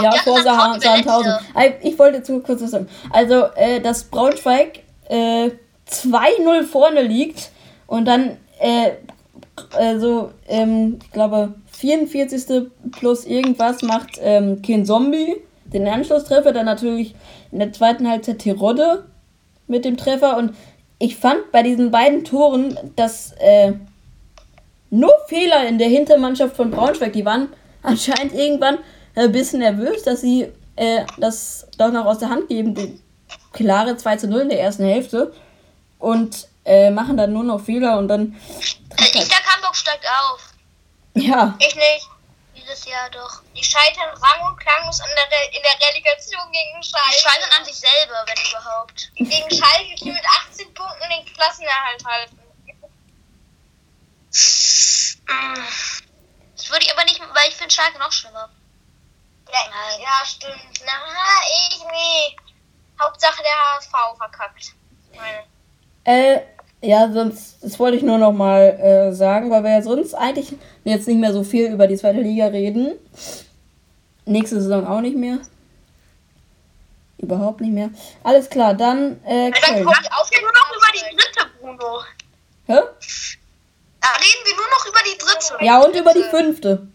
Ja, 0.04 0.14
Ja, 0.14 0.22
vor 0.22 0.40
Sandhausen. 0.80 1.34
Ich 1.82 1.98
wollte 1.98 2.18
jetzt 2.18 2.30
nur 2.30 2.44
kurz 2.44 2.62
was 2.62 2.70
sagen. 2.70 2.88
Also, 3.10 3.46
äh, 3.56 3.80
dass 3.80 4.04
Braunschweig 4.04 4.84
äh, 5.08 5.50
2-0 5.90 6.62
vorne 6.64 7.02
liegt 7.02 7.50
und 7.88 8.04
dann, 8.04 8.38
äh, 8.60 8.92
äh, 9.78 9.98
so, 9.98 10.30
ähm, 10.48 10.98
ich 11.02 11.10
glaube, 11.12 11.54
44. 11.72 12.70
plus 12.92 13.24
irgendwas 13.24 13.82
macht 13.82 14.18
ähm, 14.20 14.62
Ken 14.62 14.84
Zombie 14.84 15.36
den 15.66 15.86
Anschlusstreffer, 15.86 16.52
dann 16.52 16.66
natürlich 16.66 17.14
in 17.52 17.60
der 17.60 17.72
zweiten 17.72 18.08
Halbzeit 18.08 18.40
Terodde 18.40 19.04
mit 19.66 19.84
dem 19.84 19.96
Treffer 19.96 20.36
und 20.36 20.54
ich 20.98 21.16
fand 21.16 21.50
bei 21.52 21.62
diesen 21.62 21.90
beiden 21.90 22.24
Toren, 22.24 22.78
dass 22.96 23.32
äh, 23.38 23.72
nur 24.90 25.12
Fehler 25.28 25.66
in 25.66 25.78
der 25.78 25.88
Hintermannschaft 25.88 26.56
von 26.56 26.70
Braunschweig. 26.70 27.12
Die 27.14 27.24
waren 27.24 27.48
anscheinend 27.82 28.34
irgendwann 28.34 28.78
ein 29.14 29.32
bisschen 29.32 29.60
nervös, 29.60 30.02
dass 30.02 30.20
sie 30.20 30.48
äh, 30.76 31.04
das 31.18 31.66
doch 31.78 31.90
noch 31.90 32.04
aus 32.04 32.18
der 32.18 32.28
Hand 32.28 32.48
geben. 32.48 32.74
Die 32.74 33.00
klare 33.52 33.96
2 33.96 34.16
zu 34.16 34.28
0 34.28 34.42
in 34.42 34.48
der 34.50 34.60
ersten 34.60 34.84
Hälfte. 34.84 35.32
Und 35.98 36.48
äh, 36.70 36.90
machen 36.90 37.16
dann 37.16 37.32
nur 37.32 37.42
noch 37.44 37.60
Fehler 37.60 37.98
und 37.98 38.08
dann. 38.08 38.32
Äh, 38.98 39.18
Ich 39.18 39.26
sag, 39.26 39.44
Hamburg 39.54 39.74
steigt 39.76 40.06
auf. 40.06 40.40
Ja, 41.14 41.54
Ich 41.58 41.74
nicht. 41.74 42.06
Dieses 42.54 42.84
Jahr 42.84 43.10
doch. 43.10 43.42
Die 43.56 43.64
scheitern 43.64 44.08
rang 44.10 44.46
und 44.48 44.56
klanglos 44.60 45.00
an 45.00 45.08
der 45.16 45.24
Re 45.38 45.44
in 45.56 45.62
der 45.62 45.88
Relegation 45.88 46.52
gegen 46.52 46.80
Die 46.80 46.86
Schalke. 46.88 47.18
scheitern 47.18 47.50
an 47.58 47.64
sich 47.64 47.74
selber, 47.76 48.24
wenn 48.26 48.38
überhaupt. 48.50 49.10
Gegen 49.16 49.50
Schalke, 49.50 49.94
die 49.96 50.12
mit 50.12 50.24
18 50.50 50.72
Punkten 50.74 51.08
den 51.10 51.24
Klassenerhalt 51.34 52.04
halten. 52.04 52.38
Das 56.56 56.70
würde 56.70 56.84
ich 56.84 56.92
aber 56.92 57.04
nicht, 57.04 57.20
weil 57.20 57.48
ich 57.48 57.56
finde 57.56 57.72
Schalke 57.74 57.98
noch 57.98 58.12
schlimmer. 58.12 58.48
Ja, 59.52 59.58
Nein. 59.68 60.00
ja, 60.00 60.24
stimmt. 60.24 60.80
Na, 60.84 60.92
ich 61.68 61.78
nee. 61.90 62.36
Hauptsache 63.02 63.42
der 63.42 63.76
HSV 63.76 64.16
verkackt. 64.18 64.74
Meine. 65.16 65.44
äh, 66.04 66.40
ja, 66.82 67.10
sonst, 67.12 67.58
das 67.62 67.78
wollte 67.78 67.96
ich 67.96 68.02
nur 68.02 68.18
noch 68.18 68.32
mal 68.32 68.60
äh, 68.60 69.12
sagen, 69.12 69.50
weil 69.50 69.62
wir 69.64 69.70
ja 69.70 69.82
sonst 69.82 70.14
eigentlich 70.14 70.54
jetzt 70.84 71.06
nicht 71.06 71.20
mehr 71.20 71.32
so 71.32 71.42
viel 71.44 71.70
über 71.72 71.86
die 71.86 71.96
zweite 71.96 72.20
Liga 72.20 72.46
reden. 72.46 72.92
Nächste 74.24 74.60
Saison 74.60 74.86
auch 74.86 75.00
nicht 75.00 75.16
mehr. 75.16 75.38
Überhaupt 77.18 77.60
nicht 77.60 77.72
mehr. 77.72 77.90
Alles 78.22 78.48
klar, 78.48 78.72
dann 78.74 79.22
äh, 79.24 79.50
Dann 79.50 79.52
Köln. 79.52 79.84
kommt 79.84 79.98
Reden 79.98 80.30
wir 80.30 80.40
nur 80.40 80.52
noch 80.52 80.76
über 80.76 80.90
die 80.94 81.16
dritte, 81.16 81.50
Bruno. 81.60 82.00
Hä? 82.66 82.80
Da 84.00 84.08
reden 84.16 84.42
wir 84.44 84.56
nur 84.56 84.70
noch 84.70 84.86
über 84.86 85.00
die 85.04 85.18
dritte. 85.18 85.64
Ja, 85.64 85.80
und 85.82 85.94
über 85.94 86.14
die 86.14 86.22
fünfte. 86.22 86.88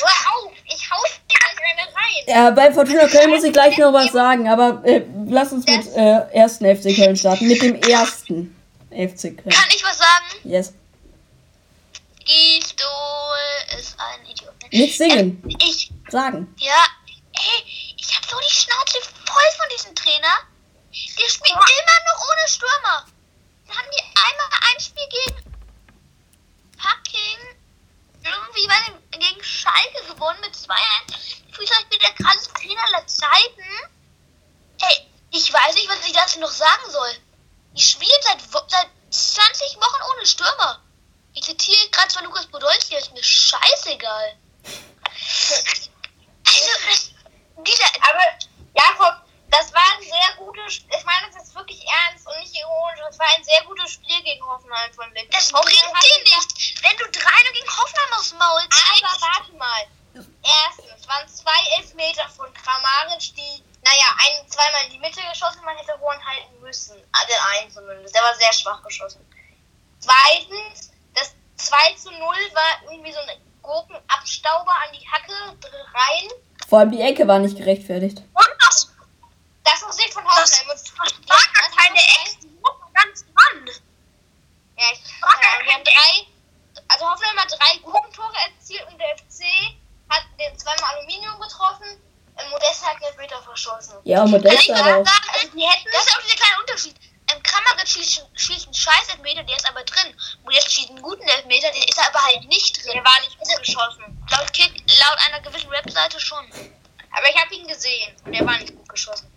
Hör 0.00 0.08
auf, 0.34 0.52
ich 0.64 0.90
hau 0.90 1.02
dir 1.28 1.36
nicht 1.36 1.60
eine 1.78 1.94
rein. 1.94 1.99
Ja, 2.26 2.50
bei 2.50 2.72
Fortuna 2.72 3.06
Köln 3.08 3.30
muss 3.30 3.44
ich 3.44 3.52
gleich 3.52 3.76
noch 3.78 3.92
was 3.92 4.12
sagen, 4.12 4.48
aber 4.48 4.82
äh, 4.84 5.04
lass 5.28 5.52
uns 5.52 5.66
mit 5.66 5.86
äh, 5.96 6.20
ersten 6.32 6.64
FC 6.64 6.94
Köln 6.96 7.16
starten. 7.16 7.46
Mit 7.48 7.62
dem 7.62 7.74
ersten 7.82 8.56
FC 8.90 9.36
Köln. 9.36 9.50
Kann 9.50 9.68
ich 9.74 9.82
was 9.84 9.98
sagen? 9.98 10.24
Yes. 10.44 10.72
Gistol 12.24 12.88
ist 13.78 13.96
ein 13.98 14.26
Idiot. 14.26 14.54
Nicht 14.72 14.96
singen, 14.96 15.42
Ähm, 15.42 15.56
ich, 15.60 15.90
sagen. 16.10 16.54
ja, 16.58 16.84
ey, 17.32 17.94
ich 17.96 18.16
hab 18.16 18.24
so 18.24 18.36
die 18.38 18.54
Schnauze 18.54 18.98
voll 19.24 19.50
von 19.58 19.66
diesem 19.74 19.94
Trainer. 19.94 20.34
Die 20.92 21.28
spielen 21.28 21.56
immer 21.56 21.98
noch 22.12 22.20
ohne 22.28 22.48
Stürmer. 22.48 23.06
Dann 23.66 23.76
haben 23.76 23.88
die 23.92 24.02
einmal 24.02 24.58
ein 24.72 24.80
Spiel 24.80 25.08
gegen 25.10 25.42
fucking 26.78 27.56
irgendwie 28.22 28.66
bei 28.66 28.74
dem, 28.86 29.20
gegen 29.20 29.42
Schalke 29.42 30.12
gewonnen 30.14 30.38
mit 30.40 30.54
2-1. 30.54 31.39
Vielleicht 31.60 31.90
bin 31.90 31.98
der 31.98 32.14
krasseste 32.14 32.54
Trainer 32.54 32.82
aller 32.86 33.06
Zeiten. 33.06 33.62
Ey, 34.80 35.06
ich 35.30 35.52
weiß 35.52 35.74
nicht, 35.74 35.88
was 35.88 36.06
ich 36.06 36.12
dazu 36.12 36.40
noch 36.40 36.50
sagen 36.50 36.90
soll. 36.90 37.14
Die 37.72 37.82
spielen 37.82 38.22
seit, 38.22 38.40
seit 38.40 38.88
20 39.10 39.76
Wochen 39.76 40.02
ohne 40.14 40.26
Stürmer. 40.26 40.82
Ich 41.34 41.42
zitiere 41.42 41.90
gerade 41.90 42.08
zwar 42.08 42.22
Lukas 42.24 42.46
Podolski, 42.46 42.96
ist 42.96 43.12
mir 43.12 43.22
scheißegal. 43.22 44.36
Also, 44.64 45.60
das, 46.88 47.10
dieser, 47.58 47.84
Aber 48.08 48.24
Jakob, 48.74 49.22
das 49.50 49.72
war 49.74 49.82
ein 49.94 50.02
sehr 50.02 50.36
gutes, 50.38 50.78
ich 50.78 51.04
meine 51.04 51.30
das 51.32 51.42
ist 51.44 51.54
wirklich 51.54 51.84
ernst 51.86 52.26
und 52.26 52.38
nicht 52.40 52.54
ironisch, 52.54 53.00
das 53.06 53.18
war 53.18 53.26
ein 53.36 53.44
sehr 53.44 53.62
gutes 53.64 53.92
Spiel 53.92 54.22
gegen 54.22 54.42
Hoffenheim 54.44 54.92
von 54.94 55.12
Lick. 55.14 55.30
das 55.30 55.52
bringt 55.52 55.68
dir 55.68 56.22
nichts, 56.24 56.82
wenn 56.82 56.96
du 56.96 57.04
3 57.10 57.52
gegen 57.52 57.68
Hoffenheim 57.68 58.12
aufs 58.14 58.32
Maul 58.32 58.62
Aber 58.62 58.70
zeigst. 58.70 59.20
warte 59.20 59.52
mal. 59.52 59.86
Erstens 60.14 61.08
waren 61.08 61.28
zwei 61.28 61.78
Elfmeter 61.78 62.28
von 62.30 62.52
Kramaric, 62.54 63.34
die, 63.36 63.62
naja, 63.84 64.06
einen 64.18 64.48
zweimal 64.48 64.84
in 64.86 64.92
die 64.92 64.98
Mitte 64.98 65.20
geschossen, 65.30 65.64
man 65.64 65.76
hätte 65.76 65.98
Horn 66.00 66.18
halten 66.26 66.60
müssen. 66.60 66.96
Den 66.96 67.36
einen 67.54 67.70
zumindest. 67.70 68.14
Der 68.14 68.22
war 68.22 68.34
sehr 68.34 68.52
schwach 68.52 68.82
geschossen. 68.82 69.24
Zweitens, 70.00 70.90
das 71.14 71.34
2 71.56 71.94
zu 71.94 72.10
0 72.10 72.20
war 72.20 72.90
irgendwie 72.90 73.12
so 73.12 73.20
ein 73.20 73.40
Gurkenabstauber 73.62 74.72
an 74.72 74.92
die 74.98 75.06
Hacke 75.06 75.56
rein. 75.94 76.28
Vor 76.68 76.78
allem 76.80 76.90
die 76.92 77.00
Ecke 77.00 77.26
war 77.28 77.38
nicht 77.38 77.56
gerechtfertigt. 77.56 78.18
Und 78.18 78.48
das 78.60 78.88
Das 79.64 79.82
ist 79.82 79.98
nicht 79.98 80.12
von 80.12 80.24
Hoffenheim. 80.24 80.70
Und 80.70 80.98
war 80.98 81.38
gar 81.38 81.76
keine 81.76 81.98
Ex, 81.98 82.38
die 82.40 82.62
war 82.62 82.90
ganz 82.94 83.24
dran. 83.24 83.66
Ja, 84.76 84.84
ich, 84.92 85.00
äh, 85.00 85.66
wir 85.66 85.74
haben 85.74 85.84
drei, 85.84 86.26
also 86.88 87.10
Hoffenheim 87.10 87.38
hat 87.38 87.52
drei 87.52 87.76
Gurkentore 87.78 88.34
erzielt 88.48 88.86
und 88.90 88.98
der 88.98 89.16
FC 89.18 89.44
hat 90.10 90.22
den 90.38 90.58
zweimal 90.58 90.94
Aluminium 90.96 91.40
getroffen. 91.40 92.00
äh, 92.36 92.48
Modest 92.50 92.84
hat 92.86 92.96
einen 93.02 93.16
Meter 93.16 93.42
verschossen. 93.42 93.94
Ja, 94.04 94.18
Kann 94.20 94.30
Modest 94.30 94.62
ich 94.64 94.74
aber 94.74 94.84
sagen, 95.04 95.06
auch. 95.08 95.34
also 95.34 95.48
die 95.56 95.66
hätten, 95.66 95.88
das 95.92 96.06
ist 96.06 96.16
auch 96.16 96.22
dieser 96.22 96.36
kleine 96.36 96.60
Unterschied. 96.60 96.96
Ähm, 97.32 97.42
Kramaric 97.42 97.86
schießt, 97.88 98.26
schießt 98.34 98.64
einen 98.66 98.74
scheiß 98.74 99.08
Elfmeter, 99.10 99.42
der 99.44 99.56
ist 99.56 99.68
aber 99.68 99.82
drin. 99.84 100.14
Modest 100.44 100.72
schießt 100.72 100.90
einen 100.90 101.02
guten 101.02 101.22
Elfmeter, 101.28 101.70
der 101.70 101.88
ist 101.88 101.98
aber 101.98 102.20
halt 102.24 102.44
nicht 102.48 102.76
drin. 102.84 102.92
Der 102.94 103.04
war 103.04 103.20
nicht 103.20 103.38
gut 103.38 103.58
geschossen. 103.58 104.26
Laut 104.30 104.52
Kick, 104.52 104.72
laut 105.00 105.18
einer 105.26 105.40
gewissen 105.40 105.70
Webseite 105.70 106.18
schon. 106.20 106.44
Aber 107.12 107.28
ich 107.28 107.36
habe 107.40 107.54
ihn 107.54 107.66
gesehen 107.66 108.16
und 108.24 108.32
der 108.32 108.46
war 108.46 108.56
nicht 108.58 108.74
gut 108.76 108.88
geschossen. 108.88 109.30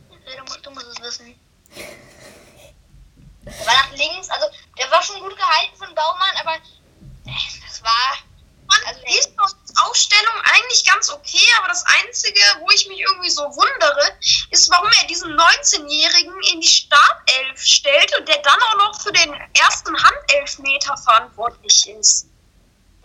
Du 0.00 0.42
musst, 0.44 0.64
du 0.66 0.70
musst 0.70 0.86
es 0.86 1.00
wissen. 1.00 1.38
Der 3.44 3.66
war 3.66 3.74
nach 3.74 3.90
links, 3.92 4.28
also 4.28 4.46
der 4.78 4.90
war 4.90 5.02
schon 5.02 5.20
gut 5.20 5.36
gehalten 5.36 5.76
von 5.76 5.94
Baumann, 5.94 6.36
aber 6.40 6.54
äh, 6.56 7.30
das 7.66 7.82
war. 7.82 8.18
Also, 8.86 9.00
aus 9.00 9.27
Aufstellung 9.84 10.34
eigentlich 10.44 10.84
ganz 10.84 11.10
okay, 11.10 11.46
aber 11.58 11.68
das 11.68 11.84
Einzige, 11.86 12.40
wo 12.60 12.70
ich 12.70 12.86
mich 12.88 13.00
irgendwie 13.00 13.30
so 13.30 13.42
wundere, 13.42 14.18
ist, 14.50 14.70
warum 14.70 14.90
er 15.00 15.06
diesen 15.06 15.30
19-Jährigen 15.36 16.42
in 16.52 16.60
die 16.60 16.68
Startelf 16.68 17.60
stellt 17.60 18.18
und 18.18 18.28
der 18.28 18.38
dann 18.38 18.60
auch 18.62 18.76
noch 18.76 19.00
für 19.00 19.12
den 19.12 19.32
ersten 19.54 19.96
Handelfmeter 20.02 20.96
verantwortlich 20.96 21.88
ist. 21.88 22.26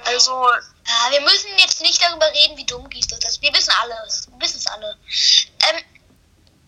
Also, 0.06 0.50
Ja, 0.86 1.12
wir 1.12 1.22
müssen 1.22 1.48
jetzt 1.58 1.80
nicht 1.82 2.02
darüber 2.02 2.30
reden, 2.34 2.58
wie 2.58 2.66
dumm 2.66 2.90
Gies 2.90 3.08
das 3.08 3.20
ist. 3.20 3.42
Wir 3.42 3.54
wissen 3.54 3.74
alles. 3.82 4.28
Wir 4.30 4.40
wissen 4.42 4.58
es 4.58 4.68
alle. 4.68 4.98
Ähm, 5.70 5.84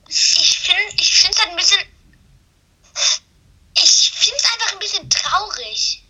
ich 0.07 0.59
finde 0.59 0.83
ich 1.01 1.19
finde 1.19 1.35
es 1.35 1.39
halt 1.39 1.49
ein 1.51 1.57
bisschen. 1.57 1.81
Ich 3.77 4.11
finde 4.15 4.37
es 4.37 4.53
einfach 4.53 4.71
ein 4.71 4.79
bisschen 4.79 5.09
traurig. 5.09 6.04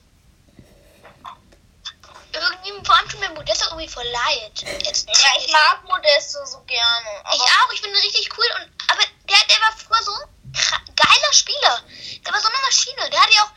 Irgendwie, 2.35 2.85
vor 2.85 2.95
allem 2.95 3.09
tut 3.09 3.19
mir 3.19 3.29
Modest 3.29 3.63
auch 3.63 3.71
irgendwie 3.71 3.87
voll 3.87 4.07
leid. 4.07 4.83
Jetzt, 4.83 5.07
Ja, 5.07 5.31
ich 5.39 5.51
mag 5.51 5.83
Modesto 5.83 6.45
so 6.45 6.61
gerne. 6.61 7.07
Ich 7.33 7.41
auch, 7.41 7.71
ich 7.73 7.81
finde 7.81 7.97
ihn 7.97 8.03
richtig 8.03 8.29
cool. 8.37 8.45
Und, 8.59 8.71
aber 8.91 9.03
der, 9.29 9.37
der 9.49 9.61
war 9.61 9.71
früher 9.77 10.03
so 10.03 10.11
ein 10.11 10.95
geiler 10.95 11.33
Spieler. 11.33 11.81
Der 12.25 12.33
war 12.33 12.41
so 12.41 12.47
eine 12.47 12.57
Maschine. 12.65 13.09
Der 13.09 13.21
hat 13.21 13.33
ja 13.33 13.43
auch 13.43 13.51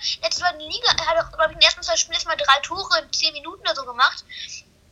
in 0.52 0.58
der 0.58 0.68
Liga, 0.68 0.90
er 0.98 1.06
hat 1.06 1.24
auch, 1.24 1.32
glaube 1.32 1.46
ich, 1.46 1.54
in 1.54 1.60
den 1.60 1.62
ersten 1.62 1.82
zwei 1.82 1.96
Spielen 1.96 2.14
erst 2.14 2.26
mal 2.26 2.36
drei 2.36 2.58
Tore 2.60 3.00
in 3.00 3.12
zehn 3.12 3.32
Minuten 3.32 3.60
oder 3.60 3.74
so 3.74 3.84
gemacht, 3.84 4.24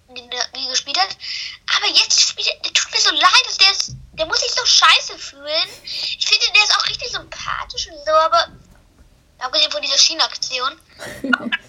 in 0.08 0.30
der 0.30 0.46
Liga 0.54 0.70
gespielt 0.70 0.98
hat. 0.98 1.16
Aber 1.76 1.86
jetzt 1.88 2.20
spielt 2.28 2.48
er, 2.48 2.56
der 2.60 2.72
tut 2.72 2.92
mir 2.92 3.00
so 3.00 3.10
leid, 3.10 3.42
dass 3.46 3.58
der 3.58 3.70
ist, 3.70 3.92
der 4.12 4.26
muss 4.26 4.40
sich 4.40 4.52
so 4.52 4.64
scheiße 4.64 5.18
fühlen. 5.18 5.68
Ich 5.84 6.26
finde, 6.26 6.46
der 6.54 6.64
ist 6.64 6.76
auch 6.76 6.86
richtig 6.86 7.10
sympathisch 7.10 7.88
und 7.88 8.04
so, 8.04 8.12
aber 8.12 8.48
abgesehen 9.38 9.70
von 9.70 9.82
dieser 9.82 9.98
Schienenaktion. 9.98 10.80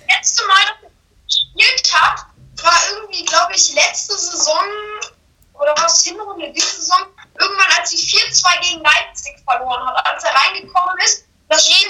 letzte 0.07 0.45
Mal, 0.47 0.65
dass 0.65 0.83
er 0.83 0.96
gespielt 1.57 1.93
hat, 1.93 2.25
war 2.63 2.79
irgendwie, 2.91 3.23
glaube 3.25 3.53
ich, 3.55 3.73
letzte 3.73 4.17
Saison 4.17 4.63
oder 5.53 5.73
was 5.77 6.03
Hinrunde 6.03 6.51
diese 6.53 6.81
Saison, 6.81 7.01
irgendwann 7.39 7.71
als 7.79 7.89
sie 7.91 7.97
4-2 7.97 8.59
gegen 8.61 8.83
Leipzig 8.83 9.37
verloren 9.43 9.87
hat, 9.87 10.05
als 10.05 10.23
er 10.23 10.33
reingekommen 10.35 10.97
ist, 11.03 11.25
das 11.49 11.65
Spiel 11.65 11.89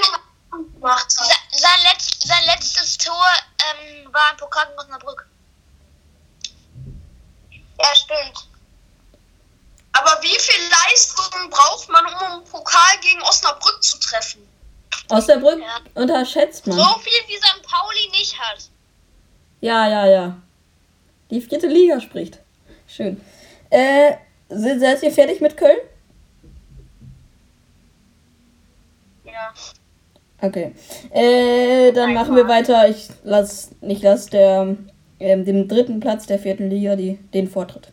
gemacht 0.52 1.04
hat. 1.04 1.12
Se- 1.12 1.60
Sein, 1.60 1.80
letzt, 1.92 2.28
sein 2.28 2.44
letztes 2.46 2.98
Tor 2.98 3.26
ähm, 3.72 4.14
war 4.14 4.32
im 4.32 4.38
Pokal 4.38 4.68
gegen 4.68 4.80
Osnabrück. 4.80 5.28
ja, 7.80 7.96
stimmt. 7.96 8.48
Aber 9.94 10.22
wie 10.22 10.40
viel 10.40 10.70
Leistung 10.70 11.50
braucht 11.50 11.90
man, 11.90 12.06
um 12.06 12.42
im 12.42 12.50
Pokal 12.50 12.98
gegen 13.02 13.22
Osnabrück 13.24 13.84
zu 13.84 13.98
treffen? 14.00 14.48
Osnabrück 15.10 15.60
Ja. 15.60 15.80
unterschätzt 15.96 16.68
man. 16.68 16.78
So 16.78 17.00
viel 17.00 17.28
wie 17.28 17.38
St. 17.38 17.64
Pauli 17.64 18.10
nicht 18.12 18.38
hat. 18.40 18.60
Ja, 19.62 19.88
ja, 19.90 20.06
ja. 20.08 20.38
Die 21.32 21.42
vierte 21.42 21.68
Liga 21.68 22.00
spricht. 22.00 22.40
Schön. 22.88 23.22
Äh, 23.70 24.14
se- 24.50 24.80
seid 24.80 25.04
ihr 25.04 25.12
fertig 25.12 25.42
mit 25.42 25.58
Köln? 25.58 25.78
Ja. 29.26 29.54
Okay. 30.42 30.74
Äh, 31.12 31.92
dann 31.94 32.14
machen 32.14 32.36
wir 32.36 32.48
weiter. 32.48 32.88
Ich 32.88 33.10
lass, 33.24 33.72
nicht 33.82 34.04
lass 34.04 34.28
der, 34.28 34.76
ähm, 35.20 35.46
dem 35.46 35.68
dritten 35.68 36.00
Platz 36.00 36.28
der 36.28 36.40
vierten 36.40 36.70
Liga 36.70 36.96
die, 36.96 37.18
den 37.34 37.50
Vortritt. 37.50 37.92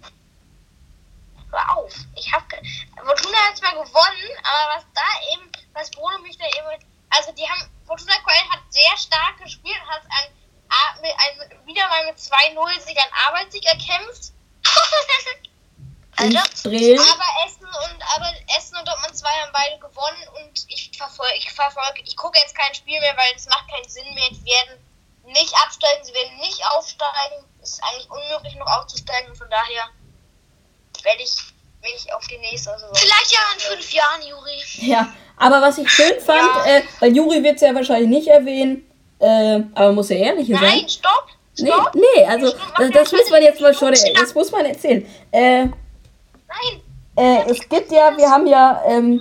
Hör 1.51 1.79
auf. 1.79 1.93
Ich 2.17 2.31
hab. 2.33 2.43
Fortuna 3.05 3.37
hat 3.49 3.57
zwar 3.57 3.73
gewonnen, 3.73 4.31
aber 4.43 4.77
was 4.77 4.85
da 4.95 5.03
eben, 5.35 5.51
was 5.73 5.91
Bruno 5.91 6.19
mich 6.23 6.37
da 6.39 6.45
eben. 6.47 6.83
Also, 7.11 7.33
die 7.33 7.43
haben. 7.49 7.69
Fortuna 7.87 8.15
Köln 8.25 8.51
hat 8.51 8.61
sehr 8.71 8.97
stark 8.97 9.43
gespielt 9.43 9.77
hat 9.89 10.01
ein, 10.05 10.09
A- 10.09 10.31
mit, 10.31 10.44
ein, 11.03 11.67
wieder 11.67 11.89
mal 11.89 12.07
mit 12.07 12.17
2-0 12.19 12.81
sich 12.81 12.97
ein 12.99 13.13
Arbeitssieg 13.27 13.65
erkämpft. 13.67 14.33
Alter. 16.17 16.43
Drehen. 16.63 16.99
Aber 16.99 17.47
Essen 17.47 17.67
und 17.67 18.03
aber 18.15 18.33
Essen 18.57 18.77
und 18.79 18.87
Dortmund 18.87 19.17
2 19.17 19.29
haben 19.29 19.53
beide 19.53 19.79
gewonnen 19.79 20.29
und 20.41 20.65
ich 20.69 20.91
verfolge, 20.97 21.35
ich 21.37 21.51
verfolge, 21.51 22.03
ich 22.05 22.17
gucke 22.17 22.39
jetzt 22.39 22.55
kein 22.55 22.75
Spiel 22.75 23.01
mehr, 23.01 23.17
weil 23.17 23.33
es 23.35 23.47
macht 23.47 23.69
keinen 23.69 23.89
Sinn 23.89 24.15
mehr. 24.15 24.29
Die 24.31 24.45
werden 24.45 24.79
nicht 25.27 25.55
absteigen, 25.67 26.05
sie 26.05 26.15
werden 26.15 26.37
nicht 26.39 26.61
aufsteigen. 26.71 27.45
Es 27.63 27.73
ist 27.73 27.83
eigentlich 27.83 28.11
unmöglich 28.11 28.55
noch 28.57 28.67
aufzusteigen 28.67 29.31
und 29.31 29.37
von 29.37 29.51
daher 29.51 29.91
werde 31.03 31.23
ich 31.23 31.35
mich 31.83 32.13
auf 32.15 32.27
die 32.27 32.39
nächste 32.39 32.71
Saison. 32.71 32.95
Vielleicht 32.95 33.33
ja 33.33 33.41
in 33.55 33.61
fünf 33.61 33.93
Jahren, 33.93 34.23
Juri. 34.23 34.63
Ja, 34.77 35.13
aber 35.37 35.61
was 35.61 35.79
ich 35.79 35.91
schön 35.91 36.21
fand, 36.21 36.67
äh, 36.67 36.83
weil 37.01 37.15
Juri 37.15 37.43
wird 37.43 37.57
es 37.57 37.63
ja 37.63 37.75
wahrscheinlich 37.75 38.09
nicht 38.09 38.29
erwähnen, 38.29 38.89
äh, 39.19 39.61
aber 39.75 39.93
muss 39.93 40.09
ja 40.09 40.17
ehrlich 40.17 40.49
sein. 40.49 40.61
Nein, 40.61 40.89
stopp! 40.89 41.27
Nee, 41.59 41.71
Stopp! 41.71 41.95
nee, 41.95 42.25
also 42.25 42.53
das, 42.79 42.91
das 42.91 43.13
muss 43.13 43.31
man 43.31 43.43
jetzt 43.43 43.61
mal 43.61 43.75
schon, 43.75 43.95
das 44.19 44.35
muss 44.35 44.51
man 44.51 44.65
erzählen. 44.65 45.07
Äh, 45.31 45.67
Nein! 45.67 45.75
äh, 47.17 47.51
es 47.51 47.69
gibt 47.69 47.93
ja, 47.93 48.17
wir 48.17 48.29
haben 48.29 48.47
ja, 48.47 48.83
ähm, 48.89 49.21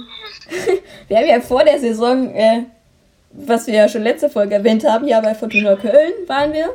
wir 1.08 1.18
haben 1.18 1.28
ja 1.28 1.42
vor 1.42 1.64
der 1.64 1.80
Saison, 1.80 2.34
äh, 2.34 2.64
was 3.32 3.68
wir 3.68 3.76
ja 3.76 3.90
schon 3.90 4.04
letzte 4.04 4.30
Folge 4.30 4.56
erwähnt 4.56 4.84
haben, 4.84 5.08
ja 5.08 5.20
bei 5.22 5.36
Fortuna 5.36 5.76
Köln 5.76 6.14
waren 6.28 6.54
wir 6.54 6.74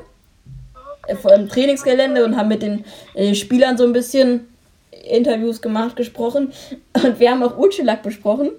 äh, 1.07 1.17
vor 1.17 1.33
dem 1.33 1.49
Trainingsgelände 1.49 2.25
und 2.25 2.37
haben 2.37 2.49
mit 2.49 2.63
den 2.63 2.85
äh, 3.15 3.35
Spielern 3.35 3.77
so 3.77 3.85
ein 3.85 3.93
bisschen 3.93 4.49
Interviews 5.09 5.61
gemacht, 5.61 5.97
gesprochen 5.97 6.53
und 6.95 7.19
wir 7.19 7.31
haben 7.31 7.43
auch 7.43 7.57
Utschelak 7.57 8.03
besprochen. 8.03 8.51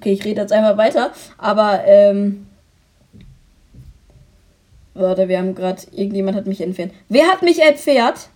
Okay, 0.00 0.12
ich 0.14 0.24
rede 0.24 0.40
jetzt 0.40 0.52
einmal 0.52 0.78
weiter, 0.78 1.12
aber 1.36 1.84
ähm, 1.84 2.46
warte, 4.94 5.28
wir 5.28 5.36
haben 5.36 5.54
gerade 5.54 5.82
irgendjemand 5.92 6.38
hat 6.38 6.46
mich 6.46 6.62
entfernt. 6.62 6.94
Wer 7.10 7.26
hat 7.26 7.42
mich 7.42 7.60
entfernt? 7.60 8.30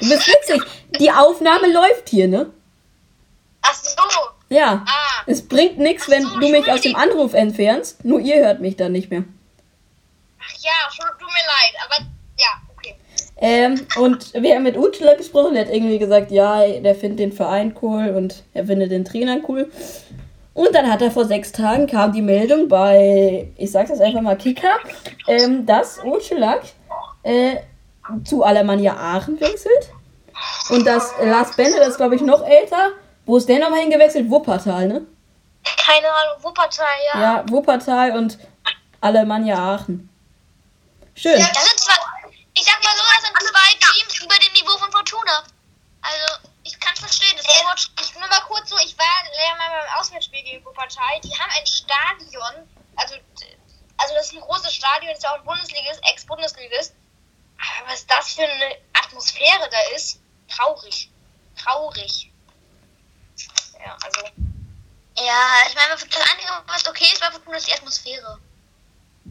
Du 0.00 0.08
bist 0.08 0.26
witzig. 0.26 0.62
Die 0.98 1.12
Aufnahme 1.12 1.72
läuft 1.72 2.08
hier, 2.08 2.26
ne? 2.26 2.50
Ach 3.62 3.74
so! 3.74 4.02
Ja. 4.48 4.84
Ah! 4.84 5.22
Es 5.26 5.46
bringt 5.46 5.78
nichts, 5.78 6.08
wenn 6.08 6.24
du 6.24 6.48
mich 6.48 6.68
aus 6.72 6.80
dem 6.80 6.96
Anruf 6.96 7.34
entfernst. 7.34 8.04
Nur 8.04 8.18
ihr 8.18 8.44
hört 8.44 8.60
mich 8.60 8.74
dann 8.74 8.90
nicht 8.90 9.12
mehr. 9.12 9.22
Ach 10.40 10.54
ja, 10.58 10.72
tut 10.90 11.20
mir 11.20 11.26
leid, 11.26 11.74
aber. 11.86 12.17
Ähm, 13.40 13.86
und 14.00 14.34
wir 14.34 14.54
haben 14.54 14.64
mit 14.64 14.76
Utschler 14.76 15.14
gesprochen, 15.14 15.54
der 15.54 15.66
hat 15.66 15.72
irgendwie 15.72 15.98
gesagt, 15.98 16.32
ja, 16.32 16.66
der 16.66 16.94
findet 16.94 17.20
den 17.20 17.32
Verein 17.32 17.74
cool 17.80 18.12
und 18.16 18.42
er 18.52 18.66
findet 18.66 18.90
den 18.90 19.04
Trainer 19.04 19.38
cool. 19.48 19.70
Und 20.54 20.74
dann 20.74 20.90
hat 20.90 21.02
er 21.02 21.12
vor 21.12 21.24
sechs 21.24 21.52
Tagen 21.52 21.86
kam 21.86 22.12
die 22.12 22.22
Meldung 22.22 22.68
bei, 22.68 23.48
ich 23.56 23.70
sag 23.70 23.86
das 23.86 24.00
einfach 24.00 24.22
mal 24.22 24.36
Kicker, 24.36 24.76
ähm, 25.28 25.64
dass 25.66 26.00
Utschlag 26.04 26.62
äh, 27.22 27.56
zu 28.24 28.42
Alemannia 28.42 28.96
Aachen 28.96 29.40
wechselt. 29.40 29.92
Und 30.70 30.84
dass 30.84 31.14
Lars 31.22 31.54
Bende, 31.54 31.78
das 31.78 31.90
ist 31.90 31.96
glaube 31.96 32.16
ich 32.16 32.22
noch 32.22 32.44
älter, 32.44 32.90
wo 33.24 33.36
ist 33.36 33.48
der 33.48 33.60
nochmal 33.60 33.80
hingewechselt? 33.80 34.28
Wuppertal, 34.28 34.88
ne? 34.88 35.02
Keine 35.76 36.06
Ahnung, 36.08 36.42
Wuppertal, 36.42 36.86
ja. 37.12 37.20
Ja, 37.20 37.44
Wuppertal 37.48 38.16
und 38.16 38.38
Alemannia 39.00 39.56
Aachen. 39.58 40.08
Schön. 41.14 41.38
Das 41.38 41.48
sind 41.48 41.87
das 42.96 43.22
sind 43.22 43.50
zwei 43.50 43.92
Teams 43.92 44.20
über 44.22 44.34
dem 44.36 44.52
Niveau 44.52 44.76
von 44.78 44.90
Fortuna. 44.90 45.44
Also, 46.02 46.48
ich 46.64 46.78
kann 46.80 46.94
verstehen, 46.96 47.36
das 47.36 47.46
Äh, 47.46 47.64
Wort. 47.64 47.90
ich 48.00 48.14
nur 48.14 48.28
mal 48.28 48.40
kurz 48.42 48.68
so, 48.70 48.76
ich 48.78 48.96
war 48.98 49.04
ja 49.06 49.54
mal 49.56 49.68
beim 49.68 49.98
Auswärtsspiel 50.00 50.42
gegen 50.42 50.64
Wuppertal. 50.64 51.20
Die 51.22 51.32
haben 51.38 51.50
ein 51.50 51.66
Stadion, 51.66 52.68
also, 52.96 53.14
also 53.96 54.14
das 54.14 54.26
ist 54.26 54.34
ein 54.34 54.40
großes 54.40 54.72
Stadion, 54.74 55.12
ist 55.12 55.22
ja 55.22 55.30
auch 55.32 55.38
ein 55.38 55.44
Bundesligist, 55.44 56.00
Ex-Bundesligist. 56.10 56.94
Aber 57.58 57.90
was 57.92 58.06
das 58.06 58.34
für 58.34 58.42
eine 58.42 58.76
Atmosphäre 58.92 59.68
da 59.70 59.96
ist, 59.96 60.20
traurig. 60.48 61.10
Traurig. 61.60 62.30
Ja, 63.84 63.96
also. 64.04 64.20
Ja, 65.16 65.34
ich 65.68 65.74
meine, 65.74 65.90
das 65.94 66.02
Einzige, 66.02 66.52
was 66.68 66.86
okay 66.86 67.06
ist 67.12 67.20
bei 67.20 67.30
Fortuna, 67.30 67.56
ist 67.56 67.66
die 67.66 67.72
Atmosphäre. 67.74 68.38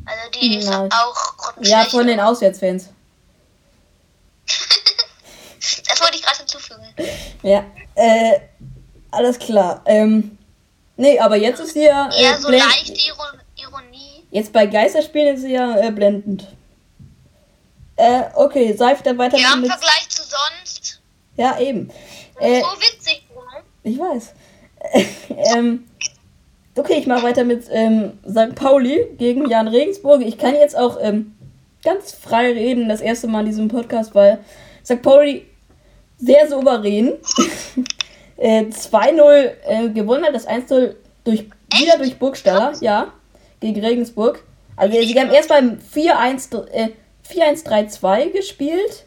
Also, 0.06 0.30
die 0.32 0.58
ist 0.58 0.68
Nein. 0.68 0.92
auch 0.92 1.38
grottenschlecht. 1.38 1.86
Ja, 1.86 1.90
von 1.90 2.08
den 2.08 2.20
Auswärtsfans. 2.20 2.90
Das 5.90 6.00
wollte 6.02 6.16
ich 6.18 6.22
gerade 6.24 6.38
hinzufügen. 6.38 6.86
Ja, 7.44 7.66
äh, 7.96 8.40
alles 9.12 9.38
klar. 9.40 9.82
Ähm, 9.86 10.38
nee, 10.96 11.20
aber 11.20 11.36
jetzt 11.36 11.60
ist 11.60 11.74
sie 11.74 11.84
ja. 11.86 12.10
Äh, 12.10 12.24
Eher 12.24 12.38
so 12.40 12.48
blend- 12.48 12.64
leichte 12.64 12.94
Iron 12.94 13.42
Ironie. 13.58 14.24
Jetzt 14.32 14.54
bei 14.54 14.66
Geisterspielen 14.68 15.36
ist 15.36 15.42
sie 15.42 15.54
ja 15.54 15.78
äh, 15.80 15.92
blendend. 15.92 16.48
Äh, 17.96 18.24
okay, 18.36 18.74
Seif 18.78 19.02
dann 19.02 19.18
weiter 19.18 19.38
Ja, 19.38 19.54
im 19.56 19.62
mit. 19.62 19.72
Vergleich 19.72 20.08
zu 20.10 20.22
sonst. 20.24 21.02
Ja, 21.36 21.60
eben. 21.60 21.90
Äh, 22.40 22.62
So 22.62 22.68
witzig, 22.80 23.26
Bruno. 23.34 23.64
ich 23.84 23.98
weiß. 23.98 24.34
ähm, 25.56 25.88
okay, 26.76 26.94
ich 27.00 27.08
mache 27.08 27.24
weiter 27.24 27.44
mit 27.44 27.66
ähm, 27.72 28.20
St. 28.30 28.54
Pauli 28.56 29.06
gegen 29.18 29.50
Jan 29.50 29.68
Regensburg. 29.68 30.22
Ich 30.22 30.38
kann 30.38 30.54
jetzt 30.56 30.78
auch 30.78 30.98
ähm, 31.02 31.36
ganz 31.88 32.12
frei 32.12 32.52
reden, 32.52 32.90
das 32.90 33.00
erste 33.00 33.28
Mal 33.28 33.42
in 33.42 33.46
diesem 33.46 33.68
Podcast, 33.70 34.14
weil 34.14 34.40
St. 34.84 35.02
Pauli 35.02 35.46
sehr 36.18 36.50
souverän 36.50 37.14
äh, 38.38 38.64
2-0 38.64 39.52
äh, 39.66 39.90
gewonnen 39.90 40.26
hat, 40.26 40.36
das 40.36 40.48
1-0 40.48 40.96
durch, 41.24 41.46
wieder 41.78 41.98
durch 41.98 42.20
Burgstaller, 42.20 42.74
ja, 42.82 43.14
gegen 43.62 43.80
Regensburg. 43.80 44.44
Also 44.76 45.02
sie 45.02 45.18
haben 45.18 45.32
erst 45.32 45.48
beim 45.48 45.78
4-1 45.94 46.68
äh, 46.72 46.90
4-1-3-2 47.30 48.32
gespielt, 48.32 49.06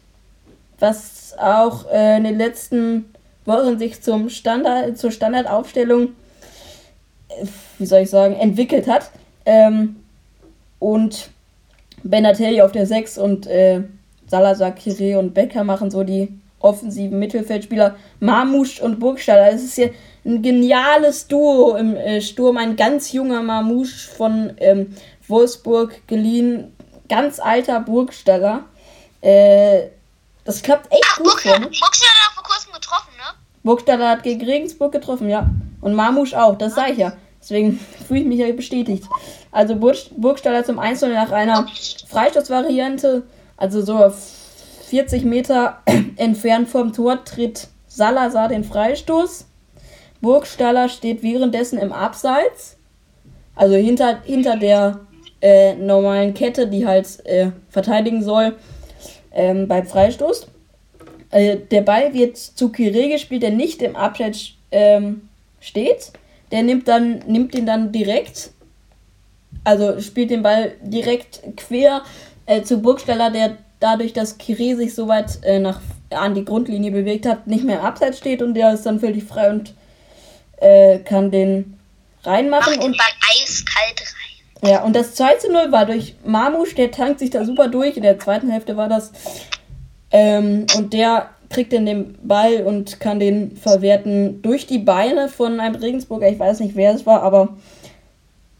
was 0.79 1.35
auch 1.37 1.85
äh, 1.91 2.17
in 2.17 2.23
den 2.23 2.37
letzten 2.39 3.13
Wochen 3.45 3.77
sich 3.77 4.01
zum 4.01 4.29
Standard, 4.29 4.97
zur 4.97 5.11
Standardaufstellung, 5.11 6.09
äh, 7.29 7.45
wie 7.77 7.85
soll 7.85 8.01
ich 8.01 8.09
sagen, 8.09 8.35
entwickelt 8.35 8.87
hat. 8.87 9.11
Ähm, 9.45 9.97
und 10.79 11.29
Benatelli 12.03 12.61
auf 12.61 12.71
der 12.71 12.85
6 12.85 13.17
und 13.17 13.47
äh, 13.47 13.81
Salazar, 14.27 14.71
Kire 14.71 15.19
und 15.19 15.33
Becker 15.33 15.63
machen 15.63 15.91
so 15.91 16.03
die 16.03 16.29
offensiven 16.59 17.19
Mittelfeldspieler. 17.19 17.95
Marmusch 18.19 18.79
und 18.81 18.99
Burgstaller. 18.99 19.51
Es 19.51 19.63
ist 19.63 19.75
hier 19.75 19.91
ein 20.25 20.41
geniales 20.41 21.27
Duo 21.27 21.75
im 21.75 21.95
äh, 21.95 22.21
Sturm. 22.21 22.57
Ein 22.57 22.75
ganz 22.75 23.11
junger 23.11 23.41
Marmusch 23.41 24.07
von 24.07 24.53
ähm, 24.57 24.95
Wolfsburg 25.27 26.07
geliehen. 26.07 26.75
Ganz 27.09 27.39
alter 27.39 27.79
Burgstaller. 27.81 28.63
Äh, 29.21 29.87
das 30.43 30.61
klappt 30.61 30.91
echt 30.91 31.03
Ach, 31.11 31.17
gut 31.17 31.25
Burgstaller. 31.27 31.59
Burgstaller 31.59 32.25
hat 32.25 32.33
vor 32.33 32.43
kurzem 32.43 32.73
getroffen, 32.73 33.11
ne? 33.17 33.37
Burgstaller 33.63 34.09
hat 34.09 34.23
gegen 34.23 34.45
Regensburg 34.45 34.91
getroffen, 34.91 35.29
ja. 35.29 35.49
Und 35.81 35.93
Marmusch 35.93 36.33
auch, 36.33 36.57
das 36.57 36.75
sage 36.75 36.93
ich 36.93 36.97
ja. 36.99 37.13
Deswegen 37.41 37.79
fühle 38.07 38.21
ich 38.21 38.25
mich 38.27 38.39
ja 38.39 38.51
bestätigt. 38.53 39.03
Also 39.51 39.75
Burg, 39.75 39.97
Burgstaller 40.15 40.63
zum 40.63 40.79
1 40.79 41.01
nach 41.01 41.31
einer 41.31 41.67
Freistoßvariante, 42.07 43.23
also 43.57 43.81
so 43.81 43.95
auf 43.95 44.15
40 44.89 45.23
Meter 45.25 45.79
entfernt 46.17 46.69
vom 46.69 46.93
Tor 46.93 47.23
tritt 47.25 47.67
Salazar 47.87 48.47
den 48.47 48.63
Freistoß. 48.63 49.45
Burgstaller 50.21 50.87
steht 50.87 51.23
währenddessen 51.23 51.79
im 51.79 51.91
Abseits, 51.91 52.77
also 53.55 53.75
hinter, 53.75 54.21
hinter 54.23 54.55
der 54.55 54.99
äh, 55.41 55.73
normalen 55.73 56.33
Kette, 56.33 56.67
die 56.67 56.85
halt 56.85 57.25
äh, 57.25 57.51
verteidigen 57.69 58.23
soll 58.23 58.55
ähm, 59.33 59.67
beim 59.67 59.85
Freistoß. 59.85 60.47
Äh, 61.31 61.57
der 61.71 61.81
Ball 61.81 62.13
wird 62.13 62.37
zu 62.37 62.69
Kire 62.69 63.09
gespielt, 63.09 63.43
der 63.43 63.51
nicht 63.51 63.81
im 63.81 63.95
Abseits 63.95 64.51
ähm, 64.71 65.29
steht. 65.59 66.11
Der 66.51 66.63
nimmt 66.63 66.87
dann 66.87 67.19
nimmt 67.27 67.53
den 67.53 67.65
dann 67.65 67.91
direkt, 67.91 68.51
also 69.63 69.99
spielt 70.01 70.31
den 70.31 70.43
Ball 70.43 70.73
direkt 70.81 71.41
quer 71.57 72.03
äh, 72.45 72.61
zu 72.63 72.81
Burgstaller, 72.81 73.31
der 73.31 73.57
dadurch, 73.79 74.13
dass 74.13 74.37
Kire 74.37 74.75
sich 74.75 74.93
so 74.93 75.07
weit 75.07 75.43
äh, 75.43 75.59
nach 75.59 75.81
an 76.09 76.35
die 76.35 76.45
Grundlinie 76.45 76.91
bewegt 76.91 77.25
hat, 77.25 77.47
nicht 77.47 77.63
mehr 77.63 77.83
Abseits 77.83 78.17
steht 78.17 78.41
und 78.41 78.53
der 78.53 78.73
ist 78.73 78.85
dann 78.85 78.99
völlig 78.99 79.23
frei 79.23 79.49
und 79.49 79.73
äh, 80.57 80.99
kann 80.99 81.31
den 81.31 81.79
reinmachen 82.23 82.73
Macht 82.73 82.83
den 82.83 82.91
und 82.91 82.97
Ball 82.97 83.07
eiskalt 83.31 84.01
rein. 84.61 84.69
ja, 84.71 84.83
und 84.83 84.95
das 84.95 85.15
2 85.15 85.35
zu 85.35 85.51
0 85.51 85.71
war 85.71 85.85
durch 85.85 86.15
Marmusch, 86.23 86.75
der 86.75 86.91
tankt 86.91 87.19
sich 87.19 87.29
da 87.29 87.45
super 87.45 87.67
durch. 87.67 87.97
In 87.97 88.03
der 88.03 88.19
zweiten 88.19 88.49
Hälfte 88.49 88.77
war 88.77 88.89
das. 88.89 89.11
Ähm, 90.11 90.65
und 90.75 90.93
der 90.93 91.29
kriegt 91.51 91.73
dann 91.73 91.85
den 91.85 92.17
Ball 92.25 92.63
und 92.63 92.99
kann 92.99 93.19
den 93.19 93.55
verwerten 93.57 94.41
durch 94.41 94.65
die 94.65 94.79
Beine 94.79 95.29
von 95.29 95.59
einem 95.59 95.75
Regensburger. 95.75 96.29
Ich 96.29 96.39
weiß 96.39 96.59
nicht, 96.61 96.75
wer 96.75 96.93
es 96.93 97.05
war, 97.05 97.21
aber 97.21 97.49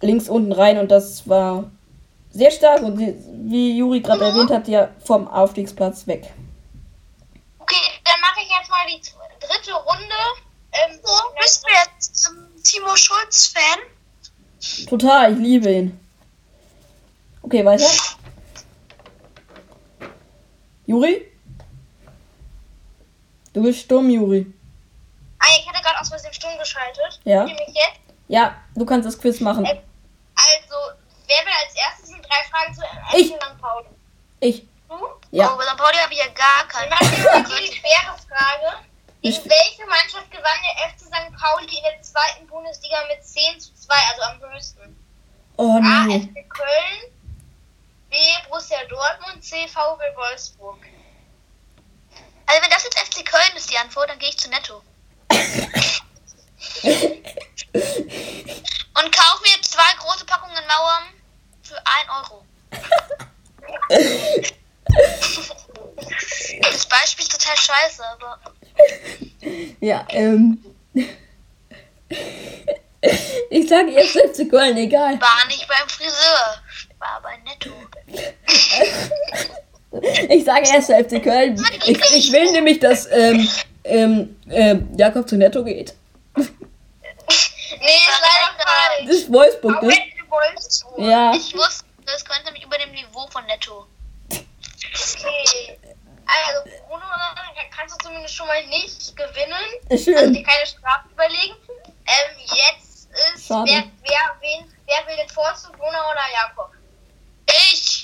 links 0.01 0.29
unten 0.29 0.51
rein. 0.51 0.77
Und 0.77 0.91
das 0.91 1.27
war 1.27 1.71
sehr 2.31 2.51
stark. 2.51 2.83
Und 2.83 2.99
wie 2.99 3.77
Juri 3.77 4.01
gerade 4.01 4.25
erwähnt 4.25 4.51
hat, 4.51 4.67
ja 4.67 4.89
vom 5.05 5.27
Aufstiegsplatz 5.27 6.05
weg. 6.07 6.31
Okay, 7.59 7.75
dann 8.03 8.19
mache 8.21 8.41
ich 8.43 8.49
jetzt 8.49 8.69
mal 8.69 8.85
die 8.87 9.01
dritte 9.45 9.73
Runde. 9.73 10.15
Ähm, 10.73 10.99
So, 11.03 11.13
bist 11.39 11.63
du 11.63 11.69
jetzt 11.83 12.29
ähm, 12.29 12.47
Timo 12.63 12.95
Schulz-Fan? 12.95 13.79
Total, 14.87 15.33
ich 15.33 15.39
liebe 15.39 15.71
ihn. 15.71 15.99
Okay, 17.41 17.65
weiter. 17.65 17.85
Juri? 20.85 21.30
Du 23.53 23.61
bist 23.63 23.81
stumm, 23.81 24.09
Juri. 24.09 24.51
ah, 25.39 25.45
ich 25.59 25.67
hatte 25.67 25.81
gerade 25.83 25.99
aus 25.99 26.09
Versehen 26.09 26.33
stumm 26.33 26.57
geschaltet. 26.57 27.19
Ja. 27.25 27.43
Nämlich 27.43 27.67
jetzt. 27.67 27.99
Ja, 28.27 28.55
du 28.75 28.85
kannst 28.85 29.07
das 29.07 29.19
Quiz 29.19 29.39
machen. 29.41 29.65
Äh, 29.65 29.81
Also, 30.35 30.75
wer 31.27 31.45
will 31.45 31.53
als 31.65 31.75
erstes 31.75 32.09
die 32.15 32.21
drei 32.21 32.43
Fragen 32.49 32.73
zu 32.73 32.81
Ich. 33.17 33.31
FC 33.33 33.41
St. 33.41 33.61
Pauli? 33.61 33.87
Ich. 34.39 34.63
Du? 34.87 34.97
Ja. 35.31 35.53
Oh, 35.53 35.57
bei 35.57 35.63
St. 35.65 35.77
Pauli 35.77 35.97
habe 35.97 36.13
ich 36.13 36.19
ja 36.19 36.27
gar 36.27 36.89
mal 36.89 36.97
hier 36.99 37.43
die 37.43 37.75
schwere 37.75 38.15
Frage. 38.27 38.77
Ich- 39.21 39.37
welche 39.43 39.85
Mannschaft 39.87 40.31
gewann 40.31 40.59
der 40.63 40.89
FC 40.89 40.99
St. 41.05 41.37
Pauli 41.39 41.65
in 41.77 41.83
der 41.83 42.01
zweiten 42.01 42.47
Bundesliga 42.47 42.97
mit 43.09 43.23
10 43.25 43.59
zu 43.59 43.73
2, 43.75 43.93
also 44.11 44.21
am 44.23 44.51
höchsten? 44.53 44.97
Oh 45.57 45.77
A. 45.83 46.05
nee. 46.05 46.19
FC 46.21 46.49
Köln, 46.49 47.11
B. 48.09 48.15
Borussia 48.49 48.79
Dortmund, 48.89 49.43
C. 49.43 49.67
VfL 49.67 50.15
Wolfsburg. 50.15 50.79
Also, 52.51 52.63
wenn 52.63 52.69
das 52.69 52.83
jetzt 52.83 52.99
FC 52.99 53.25
Köln 53.25 53.55
ist, 53.55 53.71
die 53.71 53.77
Antwort, 53.77 54.09
dann 54.09 54.19
gehe 54.19 54.27
ich 54.27 54.37
zu 54.37 54.49
Netto. 54.49 54.83
Und 55.31 55.39
kaufe 59.15 59.43
mir 59.43 59.61
zwei 59.61 59.93
große 59.99 60.25
Packungen 60.25 60.61
Mauern 60.67 61.03
für 61.63 61.77
1 61.77 61.87
Euro. 62.29 62.45
Das 66.61 66.85
Beispiel 66.85 67.25
ist 67.25 67.31
total 67.31 67.55
scheiße, 67.55 68.03
aber 68.03 68.37
Ja, 69.79 70.05
ähm. 70.09 70.61
Ich 73.49 73.69
sage 73.69 73.91
jetzt 73.91 74.17
FC 74.17 74.49
Köln, 74.49 74.75
egal. 74.75 75.21
war 75.21 75.45
nicht 75.47 75.65
beim 75.67 75.87
Friseur. 75.87 76.61
War 76.99 77.21
bei 77.21 77.37
Netto. 77.37 77.71
Ich 80.29 80.45
sage 80.45 80.67
erst 80.73 80.89
FC 80.91 81.23
Köln. 81.23 81.63
Ich, 81.85 81.99
ich 82.15 82.31
will 82.31 82.51
nämlich, 82.51 82.79
dass 82.79 83.09
ähm, 83.11 83.47
ähm, 83.83 84.39
ähm, 84.49 84.89
Jakob 84.97 85.27
zu 85.27 85.37
Netto 85.37 85.63
geht. 85.63 85.93
Nee, 86.35 86.45
leider 87.79 88.57
falsch. 88.57 89.07
Das 89.07 89.15
ist 89.15 89.31
Wolfsburg, 89.31 89.81
ne? 89.83 89.93
Ja. 90.97 91.33
Ich 91.33 91.55
wusste, 91.55 91.85
das 92.05 92.23
könnte 92.23 92.51
mich 92.53 92.63
über 92.63 92.77
dem 92.77 92.91
Niveau 92.91 93.27
von 93.27 93.45
Netto. 93.45 93.87
Okay. 94.29 95.77
Also, 96.25 96.69
Bruno, 96.87 97.03
kannst 97.75 97.95
du 97.95 98.05
zumindest 98.07 98.35
schon 98.35 98.47
mal 98.47 98.65
nicht 98.67 99.15
gewinnen. 99.15 99.99
Schön. 100.03 100.17
Also 100.17 100.33
dir 100.33 100.43
keine 100.43 100.65
Strafe 100.65 101.09
überlegen. 101.11 101.55
Ähm, 102.05 102.37
jetzt 102.39 103.09
ist, 103.35 103.47
Schade. 103.47 103.69
wer, 103.69 103.83
wer, 104.03 104.35
wen, 104.39 104.73
wer 104.85 105.07
will 105.07 105.17
den 105.17 105.29
Vorzug, 105.29 105.77
Bruno 105.77 105.97
oder 106.11 106.21
Jakob? 106.33 106.71
Ich! 107.47 108.00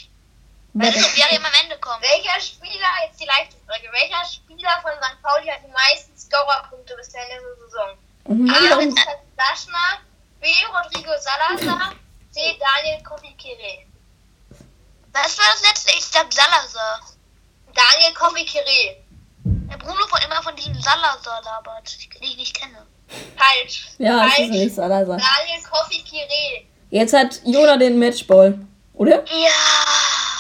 Weil 0.78 0.94
Warte. 0.94 1.00
das 1.02 1.16
Serie 1.16 1.40
am 1.40 1.52
Ende 1.64 1.76
kommt. 1.80 2.02
Welcher 2.04 2.40
Spieler, 2.40 2.86
jetzt 3.04 3.20
die 3.20 3.26
leichte 3.26 3.56
Frage, 3.66 3.90
welcher 3.92 4.24
Spieler 4.30 4.78
von 4.84 4.92
St. 5.02 5.18
Pauli 5.24 5.48
hat 5.48 5.62
die 5.66 5.74
meisten 5.74 6.14
Scorerpunkte 6.16 6.96
bisher 6.96 7.24
in 7.24 7.30
der 7.34 7.56
Saison? 7.66 7.90
Mhm, 8.30 8.50
A. 8.54 8.76
Richard 8.78 9.18
Daschner, 9.36 10.06
B. 10.40 10.46
Rodrigo 10.70 11.10
Salazar, 11.18 11.94
C. 12.30 12.60
Daniel 12.62 13.02
Kofikere. 13.02 13.88
Was 15.14 15.36
war 15.40 15.46
das 15.54 15.64
letzte? 15.68 15.98
Ich 15.98 16.06
sag 16.06 16.32
Salazar. 16.32 17.02
Daniel 17.74 18.14
Kofikere. 18.14 18.98
Der 19.46 19.78
Bruno 19.78 20.06
von 20.08 20.22
immer 20.22 20.44
von 20.44 20.56
diesem 20.56 20.80
Salazar 20.80 21.42
labert, 21.44 21.90
den 22.14 22.22
ich 22.24 22.38
nicht 22.38 22.54
kenne. 22.56 22.86
Falsch. 23.36 23.88
Ja, 23.98 24.26
das 24.26 24.36
Falsch. 24.36 24.40
ist 24.46 24.50
nicht 24.52 24.76
Salazar. 24.76 25.18
Daniel 25.18 25.64
Kofikere. 25.64 26.66
Jetzt 26.92 27.14
hat 27.14 27.42
Jona 27.46 27.78
den 27.78 27.98
Matchball, 27.98 28.60
oder? 28.94 29.26
Ja. 29.26 30.37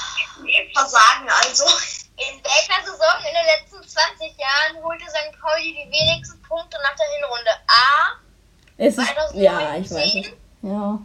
Versagen 0.77 1.29
also. 1.29 1.65
In 2.17 2.43
welcher 2.43 2.83
Saison 2.83 3.17
in 3.19 3.33
den 3.33 3.45
letzten 3.45 3.87
20 3.87 4.37
Jahren 4.37 4.83
holte 4.83 5.05
St. 5.05 5.39
Pauli 5.39 5.73
die 5.73 5.91
wenigsten 5.91 6.41
Punkte 6.43 6.77
nach 6.83 6.95
der 6.95 7.05
Hinrunde? 7.17 7.51
A. 7.67 8.19
Es 8.77 8.97
ist, 8.97 9.07
2019, 9.07 9.41
ja, 9.41 9.75
ich 9.75 9.91
weiß 9.91 10.15
es. 10.15 10.31
Ja, 10.61 10.99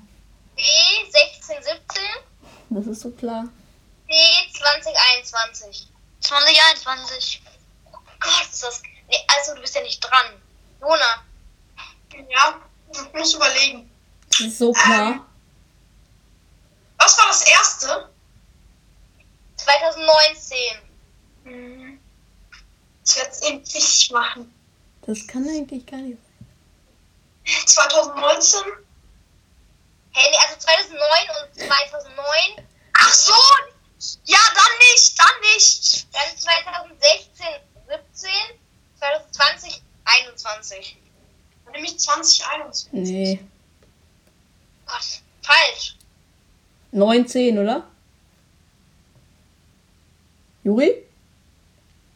B. 0.57 0.63
16, 1.11 1.63
17, 1.63 2.03
das 2.71 2.87
ist 2.87 3.01
so 3.01 3.11
klar. 3.11 3.45
C. 4.09 4.15
2021. 4.59 5.89
2021. 6.21 7.43
Oh 7.93 7.99
Gott, 8.21 8.49
ist 8.51 8.63
das. 8.63 8.83
Nee, 9.09 9.17
also 9.37 9.55
du 9.55 9.61
bist 9.61 9.75
ja 9.75 9.83
nicht 9.83 10.01
dran. 10.01 10.41
Jona. 10.81 11.25
Ja, 12.31 12.61
ich 12.91 13.13
muss 13.15 13.35
überlegen. 13.35 13.91
Das 14.31 14.41
ist 14.41 14.59
so 14.59 14.73
klar. 14.73 15.27
Was 16.99 17.19
war 17.19 17.27
das 17.29 17.43
erste? 17.51 18.12
2019. 19.65 20.59
Hm. 21.45 22.01
Ich 23.05 23.17
werde 23.17 23.31
es 23.31 23.41
endlich 23.43 24.11
machen. 24.13 24.55
Das 25.07 25.27
kann 25.27 25.49
eigentlich 25.49 25.85
gar 25.87 25.99
nicht 25.99 26.19
2019? 27.67 28.61
Hey, 30.13 30.31
nee, 30.31 30.37
also 30.47 30.59
2009 30.59 31.01
und 31.43 31.55
2009. 31.59 32.67
Ach 32.99 33.13
so! 33.13 33.33
Ja, 34.25 34.39
dann 34.55 34.79
nicht, 34.93 35.19
dann 35.19 35.41
nicht. 35.55 36.07
Dann 36.13 36.37
2016, 36.37 37.47
17, 37.89 38.31
2020, 38.99 39.83
21. 40.05 40.97
Dann 41.65 41.73
nehme 41.73 41.87
ich 41.87 41.99
2021. 41.99 42.93
Nee. 42.93 43.41
Gott, 44.87 45.21
falsch. 45.43 45.97
19, 46.93 47.59
oder? 47.59 47.89
Juri? 50.65 50.95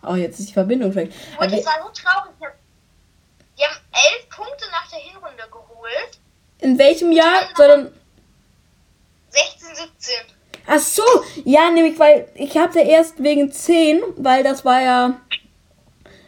Oh, 0.03 0.15
jetzt 0.15 0.39
ist 0.41 0.49
die 0.51 0.53
Verbindung 0.53 0.95
weg. 0.95 1.11
Und 1.39 1.53
es 1.53 1.67
war 1.67 1.75
so 1.83 1.89
traurig. 2.03 2.33
Die 3.59 3.63
haben 3.65 3.77
elf 3.93 4.29
Punkte 4.29 4.65
nach 4.71 4.89
der 4.91 4.99
Hinrunde 5.01 5.43
geholt. 5.51 6.19
in 6.61 6.79
welchem 6.79 7.11
Jahr? 7.13 7.49
Sondern 7.57 7.93
16, 9.31 9.69
17. 9.75 10.15
Ach 10.69 10.79
so, 10.81 11.03
ja, 11.45 11.71
nämlich, 11.71 11.99
weil 11.99 12.29
ich 12.35 12.57
hatte 12.59 12.81
erst 12.81 13.23
wegen 13.23 13.51
10, 13.53 14.01
weil 14.17 14.43
das 14.43 14.65
war 14.65 14.81
ja 14.81 15.21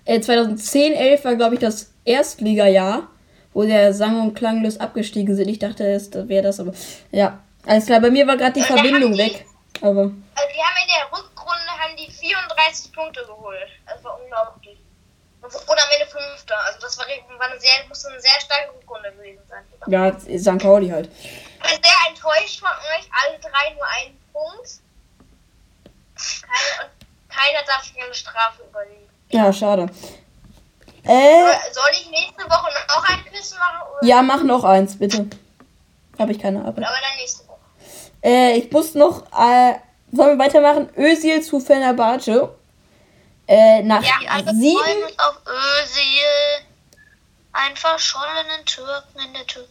äh, 0.05 0.21
2010, 0.21 0.93
11 0.95 1.25
war, 1.25 1.35
glaube 1.37 1.55
ich, 1.55 1.61
das 1.61 1.91
Erstligajahr, 2.05 3.09
wo 3.53 3.64
der 3.64 3.93
sang- 3.93 4.21
und 4.21 4.35
klanglos 4.35 4.79
abgestiegen 4.79 5.35
sind. 5.35 5.49
Ich 5.49 5.59
dachte, 5.59 5.87
es 5.91 6.11
wäre 6.14 6.43
das, 6.45 6.61
aber 6.61 6.73
ja, 7.11 7.41
alles 7.66 7.87
klar. 7.87 8.01
Bei 8.01 8.11
mir 8.11 8.27
war 8.27 8.37
gerade 8.37 8.55
die 8.55 8.62
Verbindung 8.62 9.12
die- 9.12 9.19
weg. 9.19 9.45
Aber 9.81 10.03
Also 10.03 10.12
die 10.55 10.61
haben 10.62 10.77
in 10.83 10.89
der 10.89 11.19
Rückrunde 11.19 11.38
haben 11.55 11.96
die 11.96 12.11
34 12.11 12.92
Punkte 12.92 13.24
geholt. 13.26 13.68
Das 13.86 14.03
war 14.05 14.20
unglaublich. 14.20 14.78
Und 15.40 15.55
am 15.55 15.90
Ende 15.94 16.11
Fünfter. 16.11 16.57
Also 16.66 16.80
das 16.80 16.99
war, 16.99 17.07
war 17.07 17.46
eine 17.46 17.61
sehr, 17.61 17.70
muss 17.88 18.05
eine 18.05 18.20
sehr 18.20 18.40
starke 18.40 18.72
Rückrunde 18.74 19.12
gewesen 19.12 19.42
sein. 19.49 19.64
ja, 19.86 20.18
St. 20.18 20.62
Pauli 20.62 20.88
halt. 20.88 21.09
Ich 21.14 21.61
bin 21.61 21.82
sehr 21.82 22.09
enttäuscht 22.09 22.61
von 22.61 22.68
euch. 22.70 23.09
Alle 23.24 23.38
drei 23.38 23.74
nur 23.74 23.86
einen 23.86 24.18
Punkt. 24.32 24.68
Keine, 26.42 26.88
und 26.90 27.34
keiner 27.34 27.64
darf 27.66 27.84
sich 27.84 28.03
eine 28.03 28.12
Strafe 28.14 28.62
überlegen. 28.68 29.09
Ja, 29.30 29.53
schade. 29.53 29.86
Äh, 31.05 31.72
Soll 31.72 31.90
ich 31.92 32.11
nächste 32.11 32.44
Woche 32.51 32.70
noch 32.88 33.09
ein 33.09 33.24
Quiz 33.24 33.55
machen? 33.55 33.88
Oder, 33.92 34.07
ja, 34.09 34.22
mach 34.22 34.42
noch 34.42 34.64
eins, 34.64 34.99
bitte. 34.99 35.28
Habe 36.18 36.32
ich 36.32 36.38
keine 36.40 36.61
Arbeit. 36.61 36.84
aber 36.84 36.96
dann 37.01 37.16
nächste 37.18 37.46
Woche. 37.46 37.61
Äh, 38.22 38.59
ich 38.59 38.72
muss 38.72 38.94
noch, 38.94 39.22
äh, 39.32 39.74
sollen 40.13 40.39
wir 40.39 40.45
weitermachen? 40.45 40.89
Özil 40.97 41.43
zu 41.43 41.61
Fenerbahce. 41.61 42.55
Äh, 43.47 43.83
nach 43.83 44.05
alle 44.29 44.45
freuen 44.45 44.57
sieben, 44.61 44.77
uns 44.77 45.19
auf 45.19 45.41
Özil. 45.47 46.67
Einen 47.53 47.77
verschollenen 47.77 48.65
Türken 48.67 49.19
in 49.27 49.33
der 49.33 49.47
Türkei. 49.47 49.69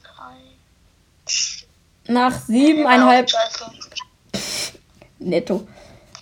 nach 2.08 2.34
siebeneinhalb, 2.34 3.30
Scheiße. 3.30 3.72
netto, 5.20 5.68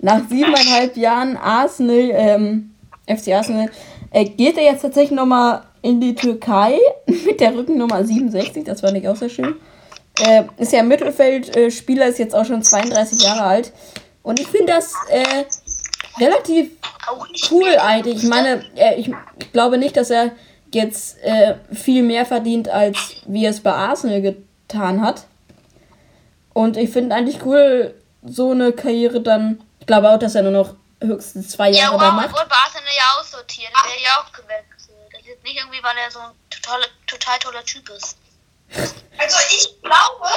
nach 0.01 0.22
siebeneinhalb 0.30 0.97
Jahren 0.97 1.38
Arsenal, 1.38 2.11
ähm, 2.13 2.76
FC 3.07 3.30
Arsenal, 3.30 3.72
äh, 4.11 4.26
geht 4.26 4.57
er 4.57 4.63
jetzt 4.63 4.82
tatsächlich 4.82 5.16
nochmal 5.16 5.63
in 5.82 6.01
die 6.01 6.16
Türkei 6.16 6.78
mit 7.26 7.39
der 7.39 7.55
Rückennummer 7.55 8.03
67, 8.03 8.63
das 8.63 8.82
fand 8.82 8.97
ich 8.97 9.07
auch 9.07 9.16
sehr 9.16 9.30
schön. 9.30 9.55
Äh, 10.20 10.43
ist 10.57 10.74
ja 10.74 10.84
Mittelfeldspieler, 10.84 12.05
äh, 12.05 12.09
ist 12.09 12.20
jetzt 12.20 12.36
auch 12.36 12.45
schon 12.45 12.63
32 12.63 13.22
Jahre 13.24 13.43
alt. 13.43 13.74
Und 14.26 14.39
ich 14.39 14.47
finde 14.47 14.73
das 14.73 14.91
äh, 15.09 15.45
relativ 16.19 16.71
cool 17.51 17.78
eigentlich. 17.78 18.23
Ich 18.23 18.30
meine, 18.30 18.65
äh, 18.76 18.95
ich 18.95 19.11
glaube 19.53 19.78
nicht, 19.78 19.95
dass 19.95 20.09
er 20.09 20.32
jetzt 20.73 21.17
äh, 21.19 21.55
viel 21.71 22.01
mehr 22.01 22.26
verdient, 22.26 22.67
als 22.67 22.97
wie 23.28 23.45
er 23.45 23.51
es 23.51 23.61
bei 23.61 23.71
Arsenal 23.71 24.21
getan 24.21 25.01
hat. 25.01 25.26
Und 26.53 26.76
ich 26.76 26.89
finde 26.89 27.15
eigentlich 27.15 27.45
cool, 27.45 27.93
so 28.23 28.51
eine 28.51 28.71
Karriere 28.73 29.21
dann. 29.21 29.63
Ich 29.80 29.86
glaube 29.86 30.09
auch, 30.09 30.17
dass 30.17 30.34
er 30.34 30.41
nur 30.41 30.51
noch 30.51 30.73
höchstens 31.01 31.49
zwei 31.49 31.69
Ja, 31.69 31.84
Jahre 31.84 31.93
wow, 31.93 32.01
da 32.01 32.07
er 32.07 32.11
macht. 32.13 32.34
wurde 32.34 32.47
bei 32.49 32.55
Arsenal 32.65 32.93
ja 32.97 33.19
aussortiert. 33.19 33.69
Er 33.84 33.89
wäre 33.91 34.03
ja 34.03 34.09
auch 34.21 34.32
gewechselt. 34.32 34.97
Das 35.11 35.21
ist 35.21 35.43
nicht 35.43 35.57
irgendwie, 35.57 35.84
weil 35.84 35.95
er 36.03 36.09
so 36.09 36.19
ein 36.19 36.32
total, 36.49 36.82
total 37.05 37.38
toller 37.39 37.63
Typ 37.63 37.88
ist. 37.89 38.17
Also 39.19 39.38
ich 39.51 39.82
glaube, 39.84 40.28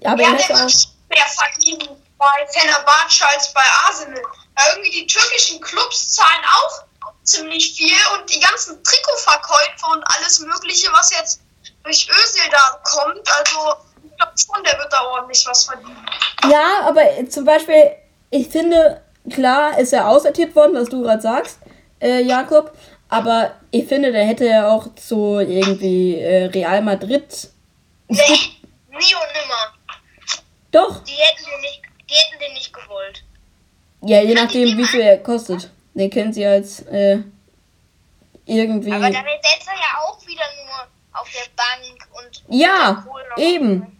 Ja, 0.00 0.12
aber 0.12 0.22
er 0.22 0.28
ja 0.28 0.34
auch. 0.34 0.48
wirklich 0.48 0.88
mehr 1.08 1.24
verdient 1.26 1.88
bei 2.22 2.46
Fenerbahce 2.46 3.26
als 3.28 3.52
bei 3.52 3.64
Arsenal. 3.86 4.22
Weil 4.54 4.64
irgendwie 4.76 5.00
die 5.00 5.06
türkischen 5.06 5.60
Clubs 5.60 6.14
zahlen 6.14 6.44
auch 6.56 6.84
ziemlich 7.24 7.74
viel 7.74 7.96
und 8.14 8.32
die 8.32 8.40
ganzen 8.40 8.82
Trikotverkäufe 8.82 9.86
und 9.92 10.04
alles 10.14 10.40
mögliche, 10.40 10.90
was 10.92 11.12
jetzt 11.12 11.40
durch 11.82 12.08
Özil 12.08 12.50
da 12.50 12.80
kommt, 12.84 13.28
also 13.38 13.74
ich 14.04 14.16
glaube 14.16 14.32
schon, 14.36 14.62
der 14.64 14.78
wird 14.78 14.92
da 14.92 15.02
ordentlich 15.04 15.44
was 15.46 15.64
verdienen. 15.64 16.06
Ja, 16.50 16.82
aber 16.86 17.02
zum 17.28 17.44
Beispiel, 17.44 17.92
ich 18.30 18.48
finde, 18.48 19.02
klar 19.30 19.78
ist 19.78 19.92
er 19.92 20.08
aussortiert 20.08 20.54
worden, 20.54 20.74
was 20.74 20.88
du 20.88 21.02
gerade 21.02 21.22
sagst, 21.22 21.58
äh, 22.00 22.20
Jakob. 22.22 22.76
Aber 23.08 23.52
ich 23.70 23.86
finde, 23.88 24.10
der 24.12 24.24
hätte 24.24 24.46
ja 24.46 24.68
auch 24.68 24.86
zu 24.94 25.38
irgendwie 25.40 26.18
äh, 26.18 26.46
Real 26.46 26.82
Madrid. 26.82 27.50
Nee, 28.08 28.18
nie 28.88 29.14
und 29.14 29.32
nimmer. 29.32 29.74
Doch, 30.70 31.04
Die 31.04 31.12
hätten 31.12 31.44
den 31.44 31.60
nicht, 31.60 31.82
die 32.12 32.18
hätten 32.18 32.38
den 32.40 32.52
nicht 32.54 32.72
gewollt. 32.72 33.24
ja, 34.02 34.20
je 34.20 34.34
nachdem, 34.34 34.76
wie 34.76 34.84
viel 34.84 35.00
er 35.00 35.18
kostet. 35.18 35.70
Den 35.94 36.10
kennen 36.10 36.32
sie 36.32 36.44
als 36.44 36.80
äh, 36.86 37.18
irgendwie. 38.46 38.92
Aber 38.92 39.10
dann 39.10 39.24
sitzt 39.42 39.68
er 39.68 39.74
ja 39.74 40.00
auch 40.04 40.18
wieder 40.26 40.44
nur 40.64 41.20
auf 41.20 41.28
der 41.30 41.48
Bank 41.54 42.08
und 42.12 42.44
Ja, 42.48 43.06
eben. 43.36 43.98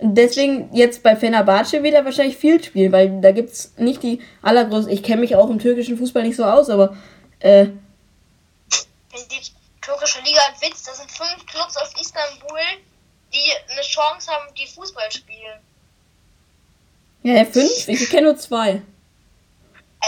Deswegen 0.00 0.74
jetzt 0.74 1.02
bei 1.02 1.14
Fenerbahce 1.14 1.82
wieder 1.82 2.04
wahrscheinlich 2.04 2.36
viel 2.36 2.62
spielen, 2.62 2.92
weil 2.92 3.20
da 3.20 3.32
gibt's 3.32 3.72
nicht 3.76 4.02
die 4.02 4.20
allergrößten. 4.42 4.92
Ich 4.92 5.02
kenne 5.02 5.20
mich 5.20 5.36
auch 5.36 5.48
im 5.48 5.58
türkischen 5.58 5.96
Fußball 5.96 6.24
nicht 6.24 6.36
so 6.36 6.44
aus, 6.44 6.68
aber 6.68 6.96
äh, 7.38 7.66
die 9.12 9.40
türkische 9.80 10.20
Liga 10.22 10.40
ein 10.48 10.60
Witz, 10.60 10.82
das 10.82 10.98
sind 10.98 11.10
fünf 11.10 11.46
Clubs 11.46 11.76
aus 11.76 11.92
Istanbul, 11.98 12.58
die 13.32 13.52
eine 13.70 13.82
Chance 13.82 14.30
haben, 14.32 14.52
die 14.54 14.66
Fußball 14.66 15.10
spielen. 15.12 15.60
Ja, 17.24 17.44
fünf? 17.44 17.88
Ich 17.88 18.10
kenne 18.10 18.28
nur 18.28 18.36
zwei. 18.36 18.82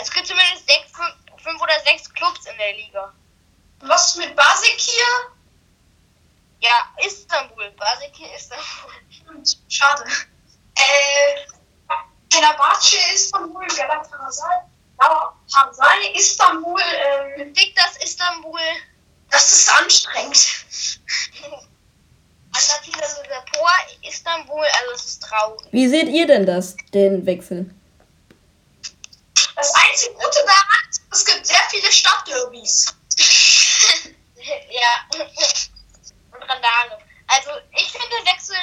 Es 0.00 0.10
gibt 0.10 0.26
zumindest 0.26 0.68
sechs, 0.68 0.92
fünf, 0.92 1.42
fünf 1.42 1.60
oder 1.60 1.80
sechs 1.84 2.12
Clubs 2.12 2.46
in 2.46 2.56
der 2.58 2.72
Liga. 2.74 3.12
Was 3.80 4.10
ist 4.10 4.18
mit 4.18 4.36
Basekir? 4.36 5.04
Ja, 6.60 6.92
Istanbul, 7.04 7.70
Basikir 7.72 8.28
Istanbul. 8.34 8.92
Stimmt, 9.10 9.58
Schade. 9.68 10.04
Äh, 10.74 11.46
Fenerbahce, 12.32 12.96
Istanbul, 13.14 13.66
Galatasaray, 13.66 14.60
Galatasaray 14.98 16.14
Istanbul, 16.16 16.80
ähm, 16.80 17.54
Dick 17.54 17.74
das 17.76 17.96
Istanbul. 18.04 18.60
das 19.30 19.50
ist 19.50 19.70
anstrengend. 19.70 20.66
Andererseits 22.56 23.02
also 23.02 23.22
der 23.24 23.44
Por 23.52 23.70
Istanbul, 24.02 24.64
also 24.64 24.92
es 24.94 25.04
ist 25.04 25.22
traurig. 25.22 25.60
Wie 25.72 25.88
seht 25.88 26.08
ihr 26.08 26.26
denn 26.26 26.46
das, 26.46 26.76
den 26.94 27.24
Wechsel? 27.26 27.70
Das 29.54 29.72
einzige 29.74 30.14
Gute 30.14 30.38
daran 30.46 30.90
ist, 30.90 31.02
es 31.10 31.24
gibt 31.24 31.46
sehr 31.46 31.60
viele 31.70 31.90
Stadtderbys. 31.92 32.94
ja. 34.70 35.18
Und 36.32 36.42
Randale. 36.42 36.98
Also 37.28 37.50
ich 37.72 37.90
finde 37.90 38.06
Wechsel, 38.30 38.56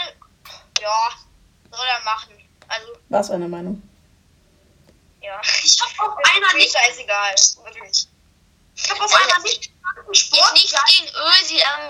ja, 0.80 1.10
soll 1.72 1.86
er 1.86 2.04
machen. 2.04 2.34
Also, 2.68 2.88
Was 3.10 3.32
eine 3.32 3.48
Meinung? 3.48 3.82
ja. 5.22 5.40
Ich 5.64 5.78
habe 5.82 6.12
auf 6.12 6.18
einer 6.18 6.54
Mir 6.54 6.58
nicht, 6.60 6.74
scheißegal. 6.74 7.36
Wirklich. 7.64 8.08
ich 8.76 8.90
habe 8.90 9.04
auf 9.04 9.16
einer 9.16 9.40
nicht 9.44 9.72
Sport. 10.12 10.54
nicht 10.54 10.76
gegen 10.88 11.08
Ösi, 11.16 11.64
aber 11.64 11.88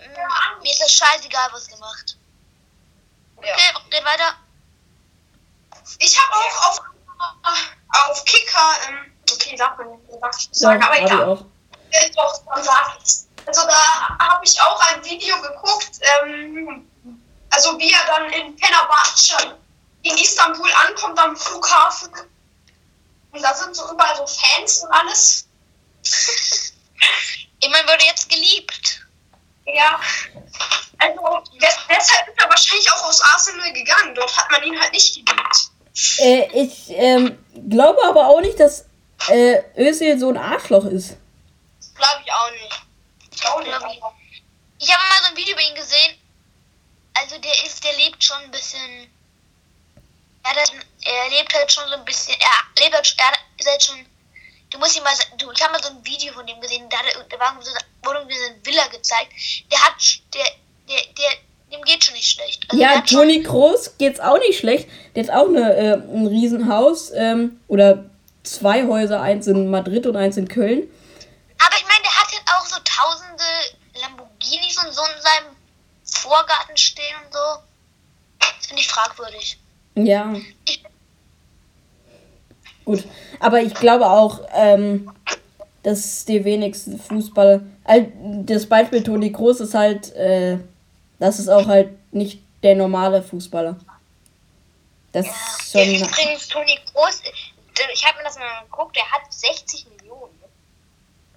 mir, 0.00 0.60
mir 0.62 0.72
ist 0.72 0.80
das 0.80 0.92
scheißegal, 0.92 1.48
was 1.52 1.68
ihr 1.68 1.78
macht. 1.78 2.16
Ja. 3.42 3.52
Okay, 3.52 3.90
geht 3.90 4.04
weiter. 4.04 4.34
Ich 5.98 6.18
habe 6.18 6.34
auch 6.34 6.68
auf, 6.68 6.80
auf 8.08 8.24
Kicker, 8.24 8.74
ähm, 8.88 9.12
okay, 9.32 9.56
darf 9.56 9.78
man 9.78 9.90
nicht 9.90 10.02
ich 10.08 10.48
nicht 10.48 10.48
Ja, 10.48 10.68
sagen, 10.68 10.82
aber 10.82 10.98
ich 10.98 11.04
egal. 11.04 11.24
auch. 11.24 11.44
Äh, 11.90 12.10
doch, 12.10 12.40
dann 12.46 12.62
sag 12.62 12.98
ich's. 12.98 13.26
Also 13.46 13.62
da 13.66 14.18
habe 14.18 14.44
ich 14.44 14.60
auch 14.60 14.80
ein 14.90 15.04
Video 15.04 15.40
geguckt, 15.40 16.00
ähm, 16.22 16.90
also 17.50 17.78
wie 17.78 17.92
er 17.92 18.04
dann 18.06 18.30
in 18.32 18.58
Fenerbahce 18.58 19.56
in 20.02 20.18
Istanbul 20.18 20.70
ankommt 20.86 21.18
am 21.18 21.36
Flughafen. 21.36 22.10
Und 23.30 23.42
da 23.42 23.54
sind 23.54 23.76
so 23.76 23.90
überall 23.92 24.16
so 24.16 24.26
Fans 24.26 24.78
und 24.82 24.90
alles. 24.90 25.46
Immerhin 27.60 27.86
wurde 27.86 28.04
jetzt 28.04 28.28
geliebt. 28.28 28.95
Ja. 29.66 30.00
Also 30.98 31.42
des 31.60 31.76
deshalb 31.88 32.28
ist 32.28 32.42
er 32.42 32.48
wahrscheinlich 32.48 32.90
auch 32.92 33.04
aus 33.04 33.20
Arsenal 33.20 33.72
gegangen. 33.72 34.14
Dort 34.14 34.36
hat 34.36 34.50
man 34.50 34.62
ihn 34.62 34.80
halt 34.80 34.92
nicht 34.92 35.14
geliebt. 35.14 35.70
Äh, 36.18 36.48
ich 36.62 36.90
ähm, 36.90 37.38
glaube 37.68 37.98
aber 38.04 38.26
auch 38.28 38.40
nicht, 38.40 38.58
dass 38.60 38.84
äh, 39.28 39.62
Özil 39.76 40.18
so 40.18 40.28
ein 40.30 40.36
Arschloch 40.36 40.84
ist. 40.84 41.16
Glaube 41.94 42.22
ich 42.24 42.32
auch 42.32 42.50
nicht. 42.50 42.82
Ich 43.34 43.46
auch 43.46 43.60
nicht. 43.60 44.02
Ich. 44.78 44.92
Habe 44.94 45.02
mal 45.08 45.22
so 45.24 45.30
ein 45.30 45.36
Video 45.36 45.52
über 45.54 45.62
ihn 45.62 45.74
gesehen. 45.74 46.18
Also 47.14 47.38
der 47.38 47.64
ist, 47.64 47.82
der 47.82 47.94
lebt 47.94 48.22
schon 48.22 48.36
ein 48.42 48.50
bisschen. 48.50 49.10
Er, 50.44 50.50
hat, 50.50 50.56
halt- 50.58 50.86
er 51.04 51.30
lebt 51.30 51.52
halt 51.54 51.72
schon 51.72 51.88
so 51.88 51.94
ein 51.94 52.04
bisschen. 52.04 52.34
Er 52.38 52.82
lebt 52.84 52.94
halt, 52.94 53.16
er 53.18 53.32
ist 53.58 53.68
halt 53.68 53.82
schon. 53.82 54.06
Du 54.70 54.78
musst 54.78 54.96
ihm 54.96 55.02
mal, 55.04 55.12
du, 55.38 55.50
ich 55.52 55.62
habe 55.62 55.72
mal 55.72 55.82
so 55.82 55.90
ein 55.90 56.04
Video 56.04 56.32
von 56.32 56.46
dem 56.46 56.60
gesehen. 56.60 56.88
Da, 56.90 56.98
da 57.28 57.38
war 57.38 57.56
so, 57.62 57.70
wurde 58.02 58.18
irgendwie 58.18 58.36
so 58.36 58.46
eine 58.46 58.66
Villa 58.66 58.86
gezeigt. 58.88 59.32
Der 59.70 59.78
hat, 59.78 59.94
der, 60.34 60.44
der, 60.88 61.02
der, 61.16 61.30
dem 61.72 61.84
geht 61.84 62.04
schon 62.04 62.14
nicht 62.14 62.30
schlecht. 62.32 62.66
Also 62.68 62.82
Ja, 62.82 63.00
Toni 63.00 63.42
Kroos 63.42 63.96
geht's 63.98 64.20
auch 64.20 64.38
nicht 64.38 64.58
schlecht. 64.58 64.88
Der 65.14 65.24
hat 65.24 65.30
auch 65.30 65.48
eine, 65.48 65.74
äh, 65.76 65.92
ein 65.94 66.26
Riesenhaus 66.26 67.12
ähm, 67.14 67.60
oder 67.68 68.04
zwei 68.42 68.86
Häuser, 68.86 69.20
eins 69.20 69.46
in 69.46 69.70
Madrid 69.70 70.06
und 70.06 70.16
eins 70.16 70.36
in 70.36 70.48
Köln. 70.48 70.88
Aber 71.58 71.76
ich 71.76 71.84
meine, 71.84 72.02
der 72.02 72.14
hat 72.18 72.32
halt 72.32 72.42
auch 72.56 72.66
so 72.66 72.76
tausende 72.84 73.44
Lamborghinis 74.00 74.76
und 74.84 74.92
so 74.92 75.02
in 75.02 75.22
seinem 75.22 75.56
Vorgarten 76.04 76.76
stehen 76.76 77.16
und 77.24 77.32
so. 77.32 77.38
Das 78.38 78.66
finde 78.66 78.82
ich 78.82 78.88
fragwürdig. 78.88 79.58
Ja, 79.94 80.34
Ich, 80.66 80.82
gut. 82.86 83.04
Aber 83.38 83.60
ich 83.60 83.74
glaube 83.74 84.06
auch, 84.06 84.40
ähm, 84.54 85.10
dass 85.82 86.24
die 86.24 86.44
wenigsten 86.44 86.98
Fußballer. 86.98 87.60
Das 88.14 88.66
Beispiel 88.66 89.02
Toni 89.02 89.30
Kroos 89.30 89.60
ist 89.60 89.74
halt, 89.74 90.12
äh, 90.14 90.58
das 91.18 91.38
ist 91.38 91.48
auch 91.48 91.66
halt 91.66 91.90
nicht 92.12 92.40
der 92.62 92.74
normale 92.74 93.22
Fußballer. 93.22 93.76
Das 95.12 95.26
ist 95.26 95.70
schon. 95.70 95.82
Übrigens, 95.82 96.48
Toni 96.48 96.76
Groß, 96.92 97.22
ich 97.94 98.04
habe 98.04 98.18
mir 98.18 98.24
das 98.24 98.36
mal 98.38 98.64
geguckt, 98.68 98.96
der 98.96 99.04
hat 99.10 99.32
60 99.32 99.86
Millionen. 99.90 100.32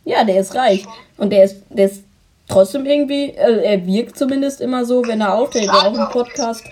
Ja, 0.06 0.24
der 0.24 0.40
ist 0.40 0.56
reich. 0.56 0.86
Und 1.18 1.30
der 1.30 1.44
ist, 1.44 1.58
der 1.70 1.86
ist 1.86 2.04
trotzdem 2.48 2.86
irgendwie, 2.86 3.30
äh, 3.30 3.64
er 3.64 3.86
wirkt 3.86 4.18
zumindest 4.18 4.62
immer 4.62 4.84
so, 4.86 5.06
wenn 5.06 5.22
er 5.22 5.36
auftritt, 5.36 5.66
ja 5.66 5.74
auch 5.74 5.94
im 5.94 6.10
Podcast. 6.10 6.64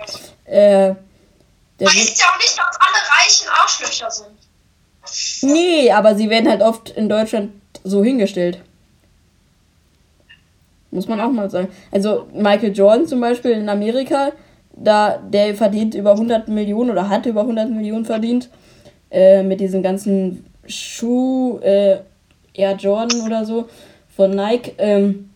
Äh, 0.45 0.95
der 1.79 1.87
Heißt 1.87 2.19
ja 2.19 2.25
auch 2.25 2.37
nicht, 2.37 2.57
dass 2.57 2.77
alle 2.79 2.97
reichen 3.21 3.47
Arschlöcher 3.49 4.09
sind. 4.09 4.46
Nee, 5.41 5.91
aber 5.91 6.15
sie 6.15 6.29
werden 6.29 6.49
halt 6.49 6.61
oft 6.61 6.89
in 6.89 7.09
Deutschland 7.09 7.51
so 7.83 8.03
hingestellt. 8.03 8.59
Muss 10.91 11.07
man 11.07 11.19
auch 11.19 11.31
mal 11.31 11.49
sagen. 11.49 11.69
Also 11.91 12.27
Michael 12.33 12.73
Jordan 12.73 13.07
zum 13.07 13.19
Beispiel 13.19 13.51
in 13.51 13.69
Amerika, 13.69 14.31
da 14.73 15.17
der 15.17 15.55
verdient 15.55 15.95
über 15.95 16.11
100 16.11 16.47
Millionen 16.47 16.91
oder 16.91 17.09
hat 17.09 17.25
über 17.25 17.41
100 17.41 17.69
Millionen 17.69 18.05
verdient 18.05 18.49
äh, 19.11 19.43
mit 19.43 19.59
diesen 19.59 19.83
ganzen 19.83 20.45
Schuh, 20.65 21.59
äh, 21.59 21.99
Air 22.53 22.75
Jordan 22.75 23.21
oder 23.25 23.45
so 23.45 23.67
von 24.15 24.31
Nike. 24.31 24.73
Ähm, 24.77 25.29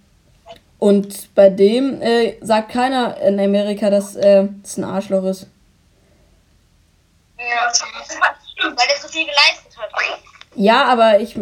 und 0.79 1.33
bei 1.35 1.49
dem 1.49 2.01
äh, 2.01 2.33
sagt 2.41 2.71
keiner 2.71 3.17
in 3.21 3.39
Amerika, 3.39 3.89
dass 3.89 4.15
äh, 4.15 4.47
es 4.63 4.77
ein 4.77 4.83
Arschloch 4.83 5.25
ist. 5.25 5.47
Ja, 7.37 7.67
Das. 7.67 8.40
Weil 8.63 8.87
der 8.87 8.97
so 9.01 9.07
viel 9.07 9.25
geleistet 9.25 9.77
hat. 9.77 9.89
Ja, 10.55 10.85
aber 10.85 11.19
ich. 11.19 11.33
Pff, 11.33 11.39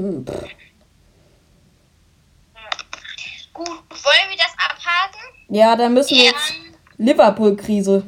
Gut, 3.53 3.67
wollen 3.67 4.29
wir 4.29 4.37
das 4.37 4.53
abhaken? 4.57 5.21
ja, 5.49 5.75
da 5.75 5.89
müssen 5.89 6.15
wir 6.15 6.25
Ja. 6.25 6.31
jetzt. 6.31 6.53
Liverpool-Krise. 6.97 8.03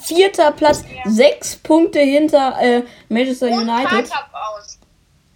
Vierter 0.00 0.52
Platz, 0.52 0.82
sechs 1.06 1.56
Punkte 1.56 2.00
hinter 2.00 2.56
äh, 2.60 2.82
Manchester 3.08 3.46
Und 3.48 3.68
United. 3.68 4.10
Aus. 4.32 4.78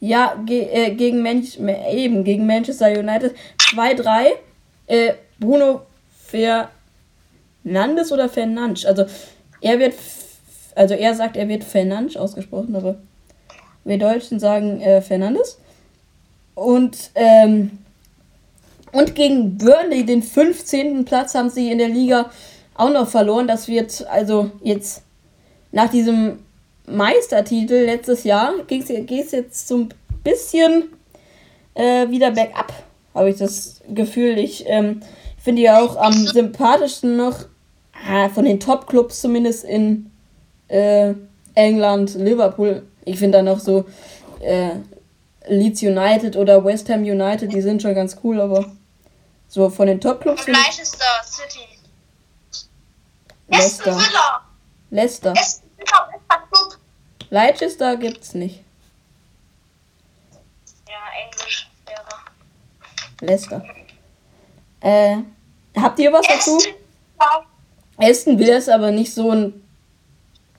Ja, 0.01 0.35
ge 0.45 0.69
äh, 0.69 0.91
gegen 0.95 1.23
Manch 1.23 1.59
eben 1.59 2.23
gegen 2.25 2.47
Manchester 2.47 2.89
United 2.89 3.35
2-3. 3.75 4.33
Äh, 4.89 5.15
Bruno 5.39 5.87
Fernandes 6.27 8.11
oder 8.13 8.29
Fernandes? 8.29 8.85
Also 8.87 9.07
er 9.61 9.79
wird 9.79 9.95
also 10.77 10.95
er 10.95 11.15
sagt, 11.15 11.37
er 11.37 11.49
wird 11.49 11.65
Fernandes 11.65 12.17
ausgesprochen, 12.17 12.77
aber 12.77 12.97
wir 13.85 13.99
Deutschen 13.99 14.39
sagen 14.39 14.81
äh, 14.81 15.03
Fernandes. 15.03 15.59
Und 16.55 17.11
ähm, 17.15 17.79
und 18.93 19.15
gegen 19.15 19.59
Burnley, 19.59 20.07
den 20.07 20.23
15. 20.23 21.05
Platz, 21.05 21.35
haben 21.35 21.51
sie 21.51 21.71
in 21.71 21.79
der 21.79 21.89
Liga 21.89 22.31
auch 22.75 22.91
noch 22.91 23.09
verloren. 23.09 23.47
Das 23.47 23.69
wird 23.69 24.07
also 24.07 24.51
jetzt 24.63 25.03
nach 25.73 25.91
diesem 25.91 26.39
Meistertitel 26.87 27.75
letztes 27.75 28.25
Jahr 28.25 28.55
geht 28.67 28.89
es 28.89 29.33
jetzt 29.33 29.69
so 29.69 29.79
ein 29.79 29.89
bisschen 30.23 30.85
äh, 31.75 32.09
wieder 32.09 32.31
bergab, 32.31 32.73
habe 33.15 33.31
ich 33.31 33.37
das 33.37 33.83
Gefühl. 33.89 34.39
Ich 34.39 34.65
ähm, 34.67 35.01
finde 35.37 35.63
ja 35.63 35.81
auch 35.81 35.97
am 35.97 36.13
sympathischsten 36.13 37.17
noch 37.17 37.47
ah, 38.09 38.29
von 38.29 38.45
den 38.45 38.61
Top-Clubs 38.61 39.21
zumindest 39.21 39.65
in 39.65 40.11
äh, 40.69 41.15
England, 41.55 42.15
Liverpool. 42.15 42.87
Ich 43.05 43.19
finde 43.19 43.39
da 43.39 43.43
noch 43.43 43.61
so 43.61 43.85
äh, 44.41 44.71
Leeds 45.47 45.83
United 45.83 46.37
oder 46.37 46.65
West 46.65 46.89
Ham 46.89 47.03
United, 47.03 47.53
die 47.53 47.61
sind 47.61 47.83
schon 47.83 47.95
ganz 47.95 48.17
cool, 48.25 48.41
aber 48.41 48.67
so 49.49 49.71
von 49.71 49.87
den 49.87 50.01
Top-Clubs 50.01 50.47
Leicester 50.47 51.05
City. 51.25 51.67
Leicester. 53.49 53.99
Leicester. 54.91 55.35
Leicester 57.31 57.97
gibt's 57.97 58.35
nicht. 58.35 58.63
Ja, 60.89 60.95
Englisch 61.25 61.71
wäre. 61.87 62.05
Leicester. 63.21 63.65
Äh, 64.81 65.19
habt 65.77 65.99
ihr 65.99 66.13
was 66.13 66.27
dazu? 66.27 66.59
Aston 67.99 68.39
Villa 68.39 68.57
ist 68.57 68.69
aber 68.69 68.91
nicht 68.91 69.13
so 69.13 69.31
ein. 69.31 69.63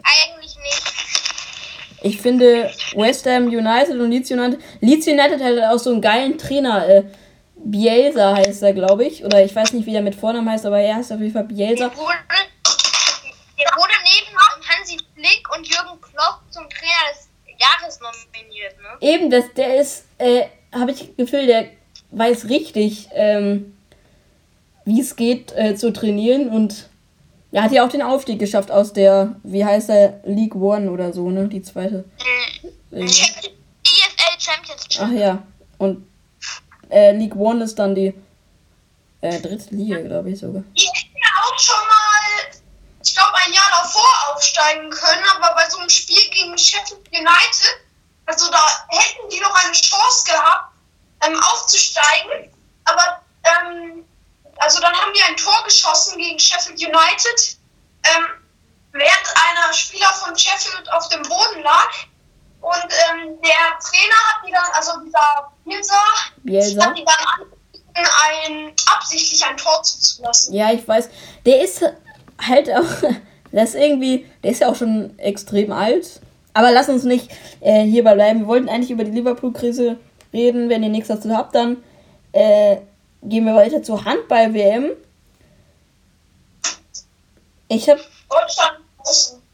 Eigentlich 0.04 0.58
nicht. 0.58 1.97
Ich 2.08 2.22
finde 2.22 2.72
West 2.96 3.26
Ham 3.26 3.48
United 3.48 4.00
und 4.00 4.10
Leeds 4.10 4.32
United. 4.32 4.60
Leeds 4.80 5.08
United 5.08 5.42
hat 5.42 5.74
auch 5.74 5.78
so 5.78 5.92
einen 5.92 6.02
geilen 6.02 6.38
Trainer. 6.38 6.88
Äh, 6.88 7.04
Bielsa 7.56 8.34
heißt 8.34 8.64
er, 8.64 8.72
glaube 8.72 9.04
ich. 9.04 9.26
Oder 9.26 9.44
ich 9.44 9.54
weiß 9.54 9.74
nicht, 9.74 9.86
wie 9.86 9.92
der 9.92 10.02
mit 10.02 10.16
Vornamen 10.16 10.50
heißt, 10.50 10.66
aber 10.66 10.80
er 10.80 10.96
heißt 10.96 11.12
auf 11.12 11.20
jeden 11.20 11.34
Fall 11.34 11.44
Bielsa. 11.44 11.90
Der 11.90 11.98
wurde, 11.98 12.14
der 13.60 13.72
wurde 13.76 13.94
neben 14.06 14.38
Hansi 14.70 14.98
Flick 15.16 15.50
und 15.54 15.68
Jürgen 15.68 16.00
Klopp 16.00 16.42
zum 16.50 16.64
Trainer 16.70 17.12
des 17.12 17.28
Jahres 17.60 18.00
nominiert, 18.00 18.76
ne? 18.78 18.98
Eben, 19.02 19.30
das, 19.30 19.54
der 19.56 19.82
ist, 19.82 20.06
äh, 20.18 20.44
habe 20.72 20.92
ich 20.92 21.00
das 21.00 21.16
Gefühl, 21.18 21.46
der 21.46 21.66
weiß 22.12 22.48
richtig, 22.48 23.10
ähm, 23.12 23.78
wie 24.86 25.02
es 25.02 25.18
geht 25.18 25.52
äh, 25.58 25.76
zu 25.76 25.92
trainieren 25.92 26.50
und 26.50 26.90
er 27.58 27.64
hat 27.64 27.72
ja 27.72 27.84
auch 27.84 27.90
den 27.90 28.04
Aufstieg 28.04 28.38
geschafft 28.38 28.70
aus 28.70 28.94
der, 28.94 29.36
wie 29.42 29.66
heißt 29.66 29.90
der, 29.90 30.22
League 30.26 30.54
One 30.54 30.92
oder 30.92 31.12
so, 31.12 31.32
ne? 31.32 31.48
Die 31.48 31.64
zweite. 31.64 32.06
Mhm. 32.92 33.02
EFL 33.02 34.38
Championship. 34.38 35.02
Ach 35.02 35.10
ja. 35.10 35.44
Und 35.80 36.08
äh, 36.92 37.14
League 37.14 37.36
One 37.36 37.64
ist 37.64 37.80
dann 37.80 37.96
die 37.96 38.14
äh, 39.22 39.42
dritte 39.42 39.74
Liga, 39.74 40.00
glaube 40.02 40.30
ich 40.30 40.40
sogar. 40.40 40.62
Die 40.78 40.86
hätten 40.86 41.18
ja 41.18 41.32
auch 41.42 41.60
schon 41.60 41.88
mal, 41.88 42.62
ich 43.04 43.16
glaube, 43.16 43.34
ein 43.44 43.54
Jahr 43.54 43.72
davor 43.82 44.36
aufsteigen 44.36 44.92
können, 44.92 45.24
aber 45.36 45.56
bei 45.56 45.68
so 45.68 45.80
einem 45.80 45.90
Spiel 45.90 46.30
gegen 46.30 46.56
Sheffield 46.60 47.08
United, 47.12 47.78
also 48.28 48.52
da 48.52 48.68
hätten 48.90 49.30
die 49.32 49.40
noch 49.40 49.56
eine 49.64 49.74
Chance 49.74 50.26
gehabt, 50.28 50.74
ähm, 51.26 51.40
aufzusteigen. 51.40 52.54
Aber, 52.86 53.20
ähm, 53.46 54.06
also 54.60 54.80
dann 54.82 54.94
haben 54.94 55.12
die 55.14 55.22
ein 55.24 55.38
Tor 55.38 55.64
geschossen 55.66 56.18
gegen 56.18 56.40
Sheffield 56.40 56.80
United, 56.80 57.58
ähm, 58.04 58.26
während 58.92 59.34
einer 59.36 59.74
Spieler 59.74 60.12
von 60.14 60.38
Sheffield 60.38 60.92
auf 60.92 61.08
dem 61.10 61.22
Boden 61.24 61.62
lag. 61.64 61.90
Und 62.62 62.94
ähm, 63.12 63.38
der 63.42 63.80
Trainer 63.80 64.18
hat 64.28 64.46
die 64.46 64.52
dann, 64.52 64.66
also 64.74 64.92
dieser 65.06 65.52
Bielsa, 65.64 66.02
Bielsa? 66.44 66.86
hat 66.86 66.98
die 66.98 67.06
dann 67.06 67.16
angefangen, 67.16 67.58
ein, 67.96 68.74
absichtlich 68.96 69.46
ein 69.46 69.58
Tor 69.58 69.82
zuzulassen. 69.84 70.54
Ja, 70.54 70.72
ich 70.72 70.88
weiß. 70.88 71.10
Der 71.46 71.62
ist 71.62 71.84
halt 72.42 72.70
auch. 72.70 72.86
Das 73.52 73.76
irgendwie. 73.76 74.26
Der 74.44 74.52
ist 74.52 74.60
ja 74.60 74.68
auch 74.68 74.76
schon 74.76 75.18
extrem 75.18 75.72
alt. 75.72 76.20
Aber 76.54 76.70
lass 76.72 76.90
uns 76.90 77.04
nicht 77.04 77.32
äh, 77.62 77.84
hierbei 77.84 78.14
bleiben. 78.14 78.42
Wir 78.42 78.48
wollten 78.48 78.68
eigentlich 78.68 78.92
über 78.92 79.06
die 79.06 79.12
Liverpool-Krise 79.12 79.98
reden. 80.34 80.70
Wenn 80.70 80.84
ihr 80.84 80.90
nichts 80.90 81.08
dazu 81.08 81.36
habt, 81.36 81.56
dann 81.56 81.78
äh, 82.34 82.78
gehen 83.28 83.46
wir 83.46 83.56
weiter 83.56 83.84
zur 83.84 84.06
Handball-WM. 84.06 84.92
Ich 87.68 87.90
habe. 87.90 88.02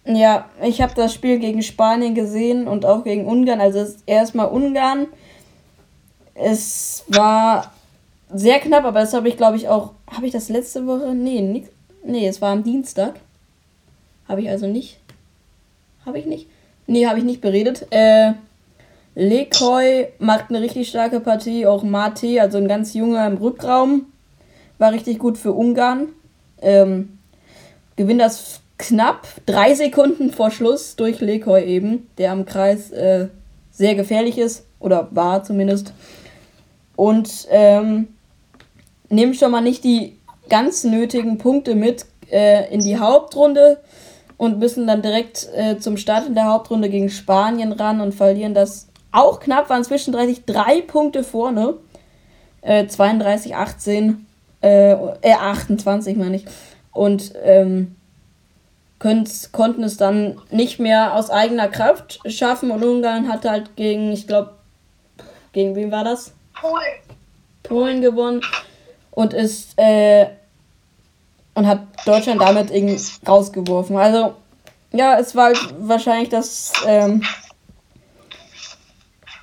Ja, 0.06 0.50
ich 0.62 0.82
habe 0.82 0.94
das 0.96 1.14
Spiel 1.14 1.40
gegen 1.40 1.64
Spanien 1.64 2.14
gesehen 2.14 2.68
und 2.68 2.86
auch 2.86 3.04
gegen 3.04 3.26
Ungarn. 3.26 3.62
Also 3.62 3.86
erstmal 4.06 4.48
Ungarn. 4.48 5.08
Es 6.36 7.06
war 7.08 7.72
sehr 8.34 8.60
knapp, 8.60 8.84
aber 8.84 9.02
das 9.02 9.14
habe 9.14 9.30
ich, 9.30 9.38
glaube 9.38 9.58
ich, 9.58 9.70
auch. 9.70 9.94
Habe 10.12 10.26
ich 10.26 10.34
das 10.34 10.50
letzte 10.50 10.86
Woche? 10.86 11.14
Nee, 11.14 11.42
nix, 11.42 11.70
nee, 12.04 12.28
es 12.28 12.42
war 12.42 12.52
am 12.52 12.64
Dienstag. 12.64 13.16
Habe 14.28 14.42
ich 14.42 14.50
also 14.50 14.68
nicht. 14.68 15.00
Habe 16.06 16.20
ich 16.20 16.26
nicht? 16.26 16.48
Nee, 16.86 17.08
habe 17.08 17.20
ich 17.20 17.26
nicht 17.26 17.42
beredet. 17.42 17.88
Äh, 17.92 18.34
Lekoy 19.16 20.08
macht 20.20 20.46
eine 20.50 20.62
richtig 20.62 20.90
starke 20.90 21.20
Partie. 21.20 21.66
Auch 21.66 21.84
Mate, 21.84 22.42
also 22.42 22.58
ein 22.58 22.68
ganz 22.68 22.94
junger 22.94 23.28
im 23.28 23.38
Rückraum, 23.38 24.08
war 24.78 24.92
richtig 24.92 25.20
gut 25.20 25.38
für 25.38 25.54
Ungarn. 25.54 26.10
Ähm, 26.62 27.20
gewinnt 27.96 28.22
das 28.22 28.62
knapp 28.78 29.28
drei 29.46 29.76
Sekunden 29.76 30.32
vor 30.32 30.52
Schluss 30.52 30.96
durch 30.96 31.20
Lekoy 31.20 31.64
eben, 31.64 32.10
der 32.18 32.32
am 32.32 32.46
Kreis 32.46 32.92
äh, 32.92 33.28
sehr 33.72 33.96
gefährlich 33.96 34.38
ist 34.38 34.66
oder 34.80 35.08
war 35.12 35.44
zumindest. 35.44 35.94
Und 36.96 37.48
ähm, 37.50 38.08
nimmt 39.10 39.36
schon 39.36 39.52
mal 39.52 39.62
nicht 39.62 39.84
die 39.84 40.18
ganz 40.50 40.84
nötigen 40.84 41.38
Punkte 41.38 41.76
mit 41.76 42.06
äh, 42.32 42.72
in 42.74 42.82
die 42.82 42.98
Hauptrunde 42.98 43.80
und 44.38 44.60
müssen 44.60 44.88
dann 44.88 45.02
direkt 45.02 45.48
äh, 45.56 45.78
zum 45.78 45.98
Start 45.98 46.28
in 46.28 46.36
der 46.36 46.46
Hauptrunde 46.46 46.90
gegen 46.90 47.10
Spanien 47.10 47.72
ran 47.72 48.02
und 48.02 48.14
verlieren 48.14 48.54
das 48.54 48.88
auch 49.14 49.40
knapp, 49.40 49.70
waren 49.70 49.84
zwischendurch 49.84 50.44
drei 50.46 50.82
Punkte 50.82 51.24
vorne. 51.24 51.76
Äh, 52.62 52.88
32, 52.88 53.56
18, 53.56 54.26
äh, 54.62 54.92
äh 54.92 55.34
28 55.34 56.18
meine 56.18 56.38
ich. 56.38 56.46
Und 56.92 57.34
ähm, 57.44 57.96
konnten 59.00 59.84
es 59.84 59.98
dann 59.98 60.40
nicht 60.50 60.80
mehr 60.80 61.16
aus 61.16 61.30
eigener 61.30 61.68
Kraft 61.68 62.20
schaffen 62.26 62.72
und 62.72 62.84
Ungarn 62.84 63.28
hat 63.28 63.46
halt 63.46 63.76
gegen, 63.76 64.12
ich 64.14 64.28
glaube, 64.28 64.52
gegen 65.52 65.76
wen 65.76 65.92
war 65.92 66.06
das? 66.06 66.32
Polen. 66.54 66.84
Polen 67.64 68.02
gewonnen 68.02 68.42
und 69.12 69.34
ist 69.34 69.74
äh, 69.78 70.28
und 71.54 71.68
hat 71.68 71.82
Deutschland 72.06 72.42
damit 72.42 72.72
irgendwie 72.72 73.00
rausgeworfen. 73.28 73.98
Also 73.98 74.34
ja, 74.94 75.20
es 75.20 75.36
war 75.36 75.52
wahrscheinlich 75.80 76.30
das. 76.30 76.72
Ähm, 76.86 77.24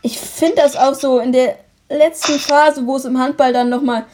ich 0.03 0.19
finde 0.19 0.57
das 0.57 0.77
auch 0.77 0.95
so 0.95 1.19
in 1.19 1.33
der 1.33 1.57
letzten 1.89 2.39
Phase, 2.39 2.87
wo 2.87 2.97
es 2.97 3.05
im 3.05 3.19
Handball 3.19 3.53
dann 3.53 3.69
nochmal 3.69 4.07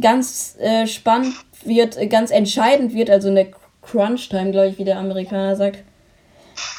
ganz 0.00 0.56
äh, 0.58 0.86
spannend 0.86 1.34
wird, 1.64 1.96
äh, 1.96 2.06
ganz 2.06 2.30
entscheidend 2.30 2.94
wird, 2.94 3.10
also 3.10 3.28
in 3.28 3.34
der 3.34 3.48
Crunch-Time, 3.82 4.50
glaube 4.50 4.68
ich, 4.68 4.78
wie 4.78 4.84
der 4.84 4.98
Amerikaner 4.98 5.56
sagt, 5.56 5.84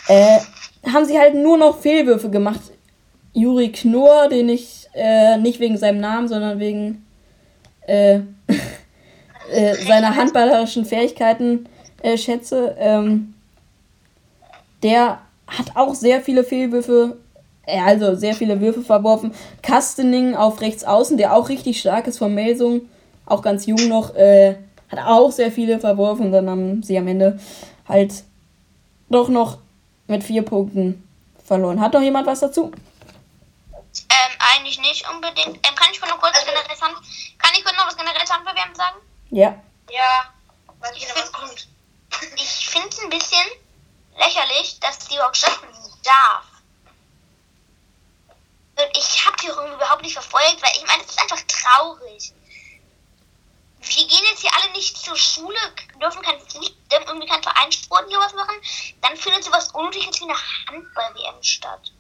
äh, 0.07 0.39
haben 0.91 1.05
sie 1.05 1.20
halt 1.20 1.36
nur 1.36 1.57
noch 1.57 1.80
Fehlwürfe 1.80 2.30
gemacht. 2.30 2.61
Juri 3.34 3.72
Knorr, 3.72 4.30
den 4.30 4.49
ich 4.49 4.88
äh, 4.93 5.38
nicht 5.38 5.59
wegen 5.59 5.78
seinem 5.78 5.99
Namen, 5.99 6.28
sondern 6.28 6.59
wegen 6.59 7.05
äh, 7.88 8.20
äh, 9.51 9.76
seiner 9.86 10.16
handballerischen 10.16 10.86
Fähigkeiten 10.86 11.68
äh, 12.01 12.18
schätze, 12.18 12.76
ähm, 12.80 13.34
der 14.84 15.20
hat 15.47 15.76
auch 15.76 15.93
sehr 15.95 16.22
viele 16.22 16.43
Fehlwürfe, 16.43 17.18
also 17.68 18.16
sehr 18.16 18.36
viele 18.36 18.59
Würfe 18.61 18.82
verworfen. 18.82 19.34
Kastening 19.61 20.36
auf 20.36 20.61
rechts 20.61 20.84
außen, 20.84 21.18
der 21.18 21.34
auch 21.34 21.49
richtig 21.49 21.80
stark 21.80 22.07
ist 22.07 22.18
von 22.20 22.34
Melsung, 22.34 22.89
auch 23.26 23.41
ganz 23.41 23.66
jung 23.66 23.88
noch, 23.88 24.16
äh, 24.16 24.55
hat 24.89 24.99
auch 24.99 25.32
sehr 25.32 25.51
viele 25.51 25.80
verworfen. 25.80 26.28
Und 26.28 26.32
dann 26.32 26.49
haben 26.49 26.84
sie 26.84 26.97
am 26.97 27.07
Ende 27.07 27.39
halt 27.88 28.24
doch 29.09 29.30
noch 29.30 29.57
mit 30.07 30.24
vier 30.24 30.43
Punkten 30.43 31.07
verloren. 31.43 31.80
Hat 31.80 31.93
noch 31.93 32.01
jemand 32.01 32.28
was 32.28 32.39
dazu? 32.39 32.72
Ähm, 34.09 34.34
eigentlich 34.53 34.80
nicht 34.80 35.09
unbedingt. 35.09 35.57
Ähm, 35.68 35.76
kann 35.76 35.89
ich 35.91 36.01
nur 36.01 36.18
kurz 36.20 36.36
was 36.36 36.45
generell 36.45 36.78
sagen? 36.78 36.95
Kann 37.38 37.51
ich 37.57 37.63
kurz 37.63 37.78
noch 37.78 37.88
was 37.88 37.97
generell 37.97 38.28
sagen, 38.28 38.43
wir 38.43 38.53
haben 38.53 38.76
sagen? 38.76 38.97
Ja. 39.32 39.55
Ja, 39.89 40.34
weiß 40.80 40.91
Ich 40.95 41.03
nicht, 41.03 41.16
was 41.16 41.32
kommt. 41.32 41.68
Ich 42.36 42.70
finde 42.70 42.89
es 42.89 42.99
ein 42.99 43.09
bisschen 43.09 43.45
lächerlich, 44.18 44.80
dass 44.80 44.99
die 44.99 45.16
überhaupt 45.16 45.38
stattfinden 45.38 45.76
darf. 46.03 46.55
Ich 49.26 49.32
habe 49.32 49.38
die 49.42 49.48
irgendwie 49.48 49.74
überhaupt 49.74 50.04
nicht 50.04 50.14
verfolgt, 50.14 50.62
weil 50.62 50.72
ich 50.76 50.86
meine, 50.86 51.02
das 51.02 51.12
ist 51.16 51.20
einfach 51.20 51.42
traurig. 51.48 52.32
Wir 53.82 54.08
gehen 54.08 54.24
jetzt 54.30 54.42
hier 54.42 54.52
alle 54.56 54.72
nicht 54.74 54.96
zur 54.98 55.16
Schule, 55.18 55.58
dürfen 56.00 56.22
kein, 56.22 56.38
nicht, 56.60 56.76
irgendwie 56.92 57.28
keinen 57.28 57.42
Vereinssport 57.42 58.06
hier 58.08 58.20
was 58.20 58.34
machen. 58.34 58.56
Dann 59.02 59.18
findet 59.18 59.44
sowas 59.44 59.70
Unnötiges 59.72 60.20
wie 60.20 60.26
eine 60.26 60.36
Handball-WM 60.70 61.42
statt. 61.42 61.92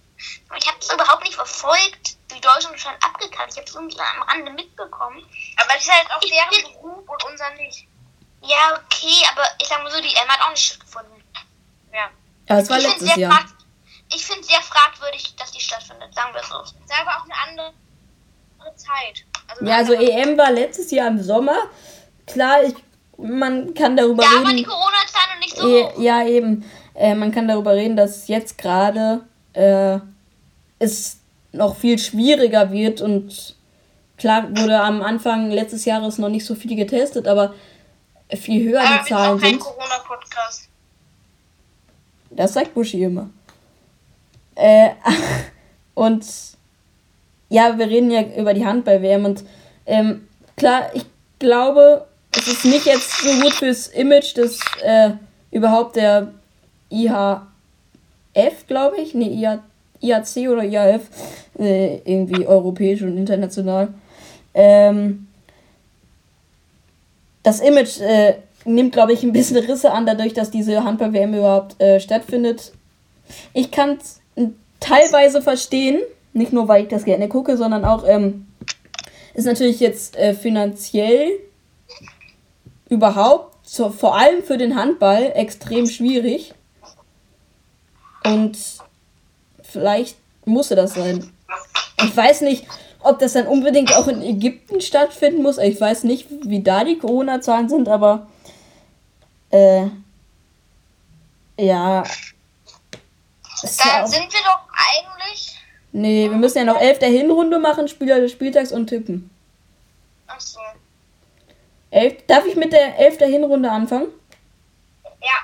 Und 0.49 0.57
ich 0.57 0.67
habe 0.67 0.77
das 0.79 0.93
überhaupt 0.93 1.23
nicht 1.23 1.33
verfolgt, 1.33 2.15
wie 2.29 2.39
Deutschland 2.41 2.79
schon 2.79 2.93
abgekannt. 3.01 3.51
Ich 3.51 3.57
habe 3.57 3.67
es 3.67 3.73
irgendwie 3.73 3.99
am 3.99 4.21
Rande 4.21 4.51
mitbekommen. 4.51 5.27
Aber 5.57 5.75
es 5.77 5.83
ist 5.83 5.91
halt 5.91 6.11
auch 6.11 6.21
Ich 6.21 6.29
deren 6.31 6.49
bin- 6.51 6.73
Beruf 6.73 7.09
und 7.09 7.23
unser 7.23 7.49
nicht. 7.55 7.87
Ja, 8.41 8.73
okay, 8.85 9.25
aber 9.31 9.49
ich 9.59 9.67
sag 9.67 9.81
mal 9.81 9.91
so, 9.91 9.99
die 9.99 10.13
EM 10.15 10.27
hat 10.29 10.41
auch 10.41 10.51
nicht 10.51 10.63
stattgefunden. 10.63 11.23
Ja. 11.91 12.09
Ja, 12.49 12.59
es 12.59 12.69
war 12.69 12.77
ich 12.77 12.83
letztes 12.83 13.07
sehr, 13.07 13.17
Jahr. 13.17 13.31
frag- 13.31 13.54
ich 14.15 14.25
find's 14.25 14.47
sehr 14.47 14.61
fragwürdig, 14.61 15.35
dass 15.37 15.51
die 15.51 15.59
stattfindet, 15.59 16.13
sagen 16.13 16.33
wir 16.33 16.41
es 16.41 16.49
so. 16.49 16.61
Es 16.61 16.71
ist 16.71 17.01
aber 17.01 17.11
auch 17.11 17.23
eine 17.25 17.33
andere 17.49 17.73
Zeit. 18.75 19.25
Also 19.47 19.65
Ja, 19.65 19.75
also 19.77 19.93
EM 19.93 20.37
war 20.37 20.51
letztes 20.51 20.91
Jahr 20.91 21.07
im 21.07 21.21
Sommer. 21.21 21.57
Klar, 22.25 22.63
ich, 22.63 22.73
man 23.17 23.73
kann 23.73 23.95
darüber 23.95 24.23
Da 24.23 24.43
war 24.43 24.51
die 24.51 24.57
reden. 24.57 24.67
Corona-Zeit 24.67 25.33
noch 25.33 25.39
nicht 25.39 25.55
so 25.57 25.67
Eh, 25.67 25.83
hoch. 25.83 25.99
Ja, 26.01 26.25
eben. 26.25 26.65
Äh, 26.95 27.13
man 27.15 27.31
kann 27.31 27.47
darüber 27.47 27.73
reden, 27.73 27.95
dass 27.97 28.27
jetzt 28.27 28.57
gerade 28.57 29.21
äh, 29.53 29.99
es 30.79 31.19
noch 31.51 31.75
viel 31.77 31.99
schwieriger 31.99 32.71
wird 32.71 33.01
und 33.01 33.55
klar 34.17 34.47
wurde 34.49 34.79
am 34.79 35.01
Anfang 35.01 35.51
letztes 35.51 35.85
Jahres 35.85 36.17
noch 36.17 36.29
nicht 36.29 36.45
so 36.45 36.55
viel 36.55 36.75
getestet, 36.75 37.27
aber 37.27 37.53
viel 38.33 38.69
höher 38.69 38.81
Aber 38.81 38.99
die 39.03 39.09
Zahlen 39.09 39.37
auch 39.37 39.41
kein 39.41 39.49
sind. 39.51 39.59
Corona-Podcast. 39.59 40.69
Das 42.31 42.53
sagt 42.53 42.73
Buschi 42.73 43.03
immer. 43.03 43.29
Äh, 44.55 44.89
und 45.93 46.25
ja, 47.49 47.77
wir 47.77 47.87
reden 47.87 48.11
ja 48.11 48.21
über 48.37 48.53
die 48.53 48.65
Handball-WM 48.65 49.25
und 49.25 49.43
ähm, 49.85 50.27
klar, 50.57 50.89
ich 50.93 51.05
glaube, 51.39 52.05
es 52.35 52.47
ist 52.47 52.65
nicht 52.65 52.85
jetzt 52.85 53.21
so 53.21 53.29
gut 53.41 53.53
fürs 53.53 53.87
Image 53.87 54.35
des 54.35 54.59
äh, 54.83 55.11
überhaupt 55.51 55.95
der 55.95 56.33
IHF, 56.89 58.67
glaube 58.67 58.97
ich. 58.99 59.13
Nee, 59.13 59.29
IA, 59.29 59.63
IAC 60.01 60.49
oder 60.49 60.63
IAF, 60.63 61.03
äh, 61.59 61.97
irgendwie 62.03 62.45
europäisch 62.45 63.01
und 63.03 63.17
international. 63.17 63.89
Ähm, 64.53 65.27
das 67.43 67.59
Image 67.59 67.99
äh, 68.01 68.35
nimmt, 68.65 68.93
glaube 68.93 69.13
ich, 69.13 69.23
ein 69.23 69.31
bisschen 69.31 69.57
Risse 69.57 69.91
an, 69.91 70.05
dadurch, 70.05 70.33
dass 70.33 70.49
diese 70.51 70.83
Handball-WM 70.83 71.35
überhaupt 71.35 71.79
äh, 71.81 71.99
stattfindet. 71.99 72.71
Ich 73.53 73.71
kann 73.71 73.97
es 74.01 74.19
teilweise 74.85 75.41
verstehen, 75.41 75.99
nicht 76.33 76.53
nur, 76.53 76.67
weil 76.67 76.83
ich 76.83 76.89
das 76.89 77.05
gerne 77.05 77.27
gucke, 77.27 77.57
sondern 77.57 77.85
auch, 77.85 78.07
ähm, 78.07 78.47
ist 79.33 79.45
natürlich 79.45 79.79
jetzt 79.79 80.15
äh, 80.15 80.33
finanziell 80.33 81.31
überhaupt, 82.89 83.67
so, 83.67 83.89
vor 83.89 84.15
allem 84.15 84.43
für 84.43 84.57
den 84.57 84.75
Handball, 84.75 85.31
extrem 85.33 85.87
schwierig. 85.87 86.53
Und 88.23 88.57
vielleicht 89.63 90.17
musste 90.45 90.75
das 90.75 90.93
sein. 90.93 91.31
Ich 92.03 92.15
weiß 92.15 92.41
nicht, 92.41 92.65
ob 93.01 93.19
das 93.19 93.33
dann 93.33 93.47
unbedingt 93.47 93.95
auch 93.95 94.07
in 94.07 94.21
Ägypten 94.21 94.81
stattfinden 94.81 95.41
muss. 95.41 95.57
Ich 95.57 95.79
weiß 95.79 96.03
nicht, 96.03 96.27
wie 96.43 96.61
da 96.61 96.83
die 96.83 96.97
Corona-Zahlen 96.97 97.69
sind, 97.69 97.89
aber 97.89 98.27
äh, 99.49 99.87
ja. 101.57 102.03
Ist 103.65 103.83
ja 103.83 104.05
sind 104.05 104.31
wir 104.31 104.39
doch 104.41 104.59
eigentlich. 104.69 105.55
nee, 105.91 106.29
wir 106.29 106.37
müssen 106.37 106.59
ja 106.59 106.63
noch 106.65 106.79
elf 106.79 106.99
der 106.99 107.09
Hinrunde 107.09 107.59
machen, 107.59 107.87
Spieler 107.87 108.19
des 108.19 108.31
Spieltags 108.31 108.71
und 108.71 108.87
tippen. 108.87 109.29
Achso. 110.27 110.59
Elf, 111.89 112.25
darf 112.27 112.45
ich 112.45 112.55
mit 112.55 112.73
der 112.73 112.99
elf 112.99 113.17
der 113.17 113.27
Hinrunde 113.27 113.71
anfangen? 113.71 114.07
Ja. 115.21 115.37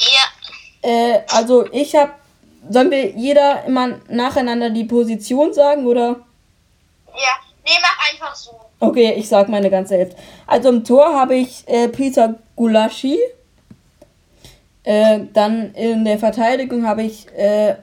Ja. 0.00 0.88
Äh, 0.90 1.24
also 1.30 1.70
ich 1.72 1.94
habe. 1.94 2.12
Sollen 2.70 2.90
wir 2.90 3.10
jeder 3.12 3.64
immer 3.64 4.00
nacheinander 4.08 4.68
die 4.70 4.84
Position 4.84 5.54
sagen 5.54 5.86
oder? 5.86 6.16
Ja. 7.14 7.34
Nee, 7.64 7.78
mach 7.80 8.10
einfach 8.10 8.34
so. 8.34 8.60
Okay, 8.80 9.14
ich 9.16 9.28
sag 9.28 9.48
meine 9.48 9.70
ganze 9.70 9.96
Elf. 9.96 10.14
Also 10.46 10.68
im 10.68 10.84
Tor 10.84 11.14
habe 11.14 11.36
ich 11.36 11.66
äh, 11.68 11.88
Peter 11.88 12.34
Gulaschi. 12.56 13.18
Äh, 14.88 15.26
dann 15.34 15.74
in 15.74 16.06
der 16.06 16.18
Verteidigung 16.18 16.86
habe 16.86 17.02
ich, 17.02 17.26
äh, 17.36 17.74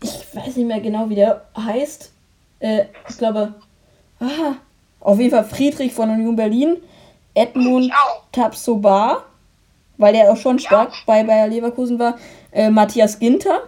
ich 0.00 0.12
weiß 0.32 0.54
nicht 0.54 0.68
mehr 0.68 0.78
genau, 0.78 1.10
wie 1.10 1.16
der 1.16 1.44
heißt. 1.58 2.12
Äh, 2.60 2.84
ich 3.08 3.18
glaube, 3.18 3.54
ah, 4.20 4.54
auf 5.00 5.18
jeden 5.18 5.32
Fall 5.32 5.42
Friedrich 5.42 5.92
von 5.92 6.08
Union 6.08 6.36
Berlin. 6.36 6.76
Edmund 7.34 7.86
Ich 7.86 7.92
auch. 7.92 8.22
Tapsoba, 8.30 9.24
weil 9.96 10.12
der 10.12 10.30
auch 10.30 10.36
schon 10.36 10.60
stark 10.60 10.92
bei 11.04 11.24
Bayer 11.24 11.48
Leverkusen 11.48 11.98
war. 11.98 12.16
Äh, 12.52 12.70
Matthias 12.70 13.18
Ginter 13.18 13.62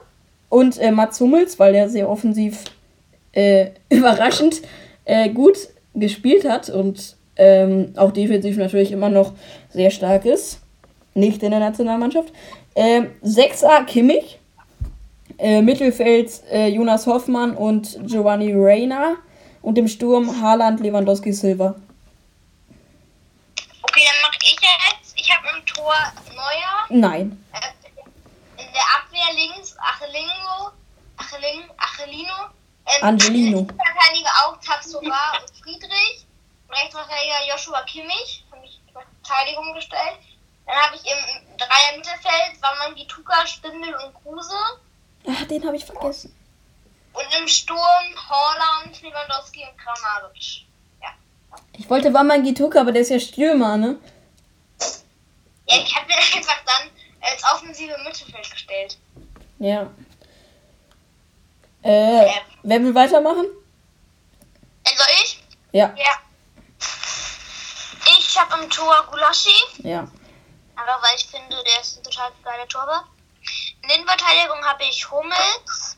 und 0.48 0.78
äh, 0.78 0.92
Mats 0.92 1.20
Hummels, 1.20 1.58
weil 1.58 1.72
der 1.72 1.88
sehr 1.88 2.08
offensiv 2.08 2.62
überraschend 3.88 4.62
gut 5.34 5.58
gespielt 5.94 6.48
hat 6.48 6.70
und 6.70 7.14
ähm, 7.36 7.92
auch 7.94 8.10
defensiv 8.10 8.56
natürlich 8.56 8.90
immer 8.90 9.10
noch 9.10 9.32
sehr 9.70 9.90
stark 9.90 10.24
ist. 10.24 10.60
Nicht 11.14 11.42
in 11.42 11.50
der 11.50 11.60
Nationalmannschaft. 11.60 12.32
Ähm, 12.78 13.12
Sechser 13.22 13.82
Kimmich. 13.86 14.38
Äh, 15.36 15.62
Mittelfeld 15.62 16.30
äh, 16.48 16.68
Jonas 16.68 17.08
Hoffmann 17.08 17.56
und 17.56 17.98
Giovanni 18.06 18.52
Reina. 18.54 19.16
Und 19.62 19.78
im 19.78 19.88
Sturm 19.88 20.40
Haaland, 20.40 20.78
Lewandowski, 20.78 21.32
Silva. 21.32 21.74
Okay, 23.82 24.02
dann 24.06 24.22
mache 24.22 24.38
ich 24.42 24.52
jetzt. 24.52 25.12
Ich 25.16 25.28
habe 25.36 25.48
im 25.56 25.66
Tor 25.66 25.92
Neuer. 26.36 26.86
Nein. 26.88 27.44
Äh, 27.52 28.62
in 28.62 28.68
der 28.72 28.86
Abwehr 28.96 29.34
links 29.34 29.76
Achelino. 29.78 30.70
Achelin, 31.16 31.64
Achelino. 31.78 32.34
Ähm, 32.86 33.08
Angelino. 33.08 33.58
Rechtsverteidiger 33.58 34.30
auch 34.46 34.56
Tapsoba 34.64 35.40
und 35.40 35.50
Friedrich. 35.64 36.26
Rechtsverteidiger 36.70 37.50
Joshua 37.50 37.82
Kimmich. 37.82 38.44
Habe 38.52 38.64
ich 38.64 38.80
Verteidigung 38.92 39.74
gestellt. 39.74 40.20
Dann 40.64 40.76
habe 40.76 40.94
ich 40.94 41.02
im 41.02 41.47
Dreier 41.58 41.96
Mittelfeld 41.96 42.62
Waman 42.62 42.94
Gituka, 42.94 43.46
Stindel 43.46 43.94
und 43.94 44.14
Kruse. 44.14 44.54
Ah, 45.26 45.44
den 45.44 45.64
habe 45.66 45.76
ich 45.76 45.84
vergessen. 45.84 46.34
Und 47.12 47.26
im 47.40 47.48
Sturm 47.48 47.78
Holland, 48.28 49.02
Lewandowski 49.02 49.64
und 49.68 49.76
Kramaric. 49.76 50.64
Ja. 51.02 51.08
Ich 51.72 51.90
wollte 51.90 52.14
Waman 52.14 52.44
Gituka, 52.44 52.80
aber 52.80 52.92
der 52.92 53.02
ist 53.02 53.10
ja 53.10 53.18
Stürmer, 53.18 53.76
ne? 53.76 53.98
Ja, 55.68 55.76
ich 55.76 55.94
habe 55.94 56.06
mir 56.06 56.16
das 56.16 56.34
einfach 56.34 56.60
dann 56.64 56.90
als 57.20 57.42
offensive 57.44 57.96
Mittelfeld 58.04 58.50
gestellt. 58.50 58.98
Ja. 59.58 59.90
Äh, 61.82 62.30
wer 62.62 62.82
will 62.82 62.94
weitermachen? 62.94 63.46
Soll 64.84 65.06
ich? 65.22 65.40
Ja. 65.72 65.94
Ja. 65.96 66.14
Ich 68.18 68.38
habe 68.38 68.62
im 68.62 68.70
Tor 68.70 69.06
Gulaschi. 69.10 69.50
Ja. 69.78 70.08
Einfach 70.78 71.02
weil 71.02 71.16
ich 71.16 71.26
finde, 71.26 71.62
der 71.64 71.80
ist 71.80 71.96
ein 71.96 72.04
total 72.04 72.30
geiler 72.44 72.68
Torwart. 72.68 73.04
In 73.82 73.88
der 73.88 73.96
Innenverteidigung 73.96 74.64
habe 74.64 74.84
ich 74.84 75.10
Hummels 75.10 75.96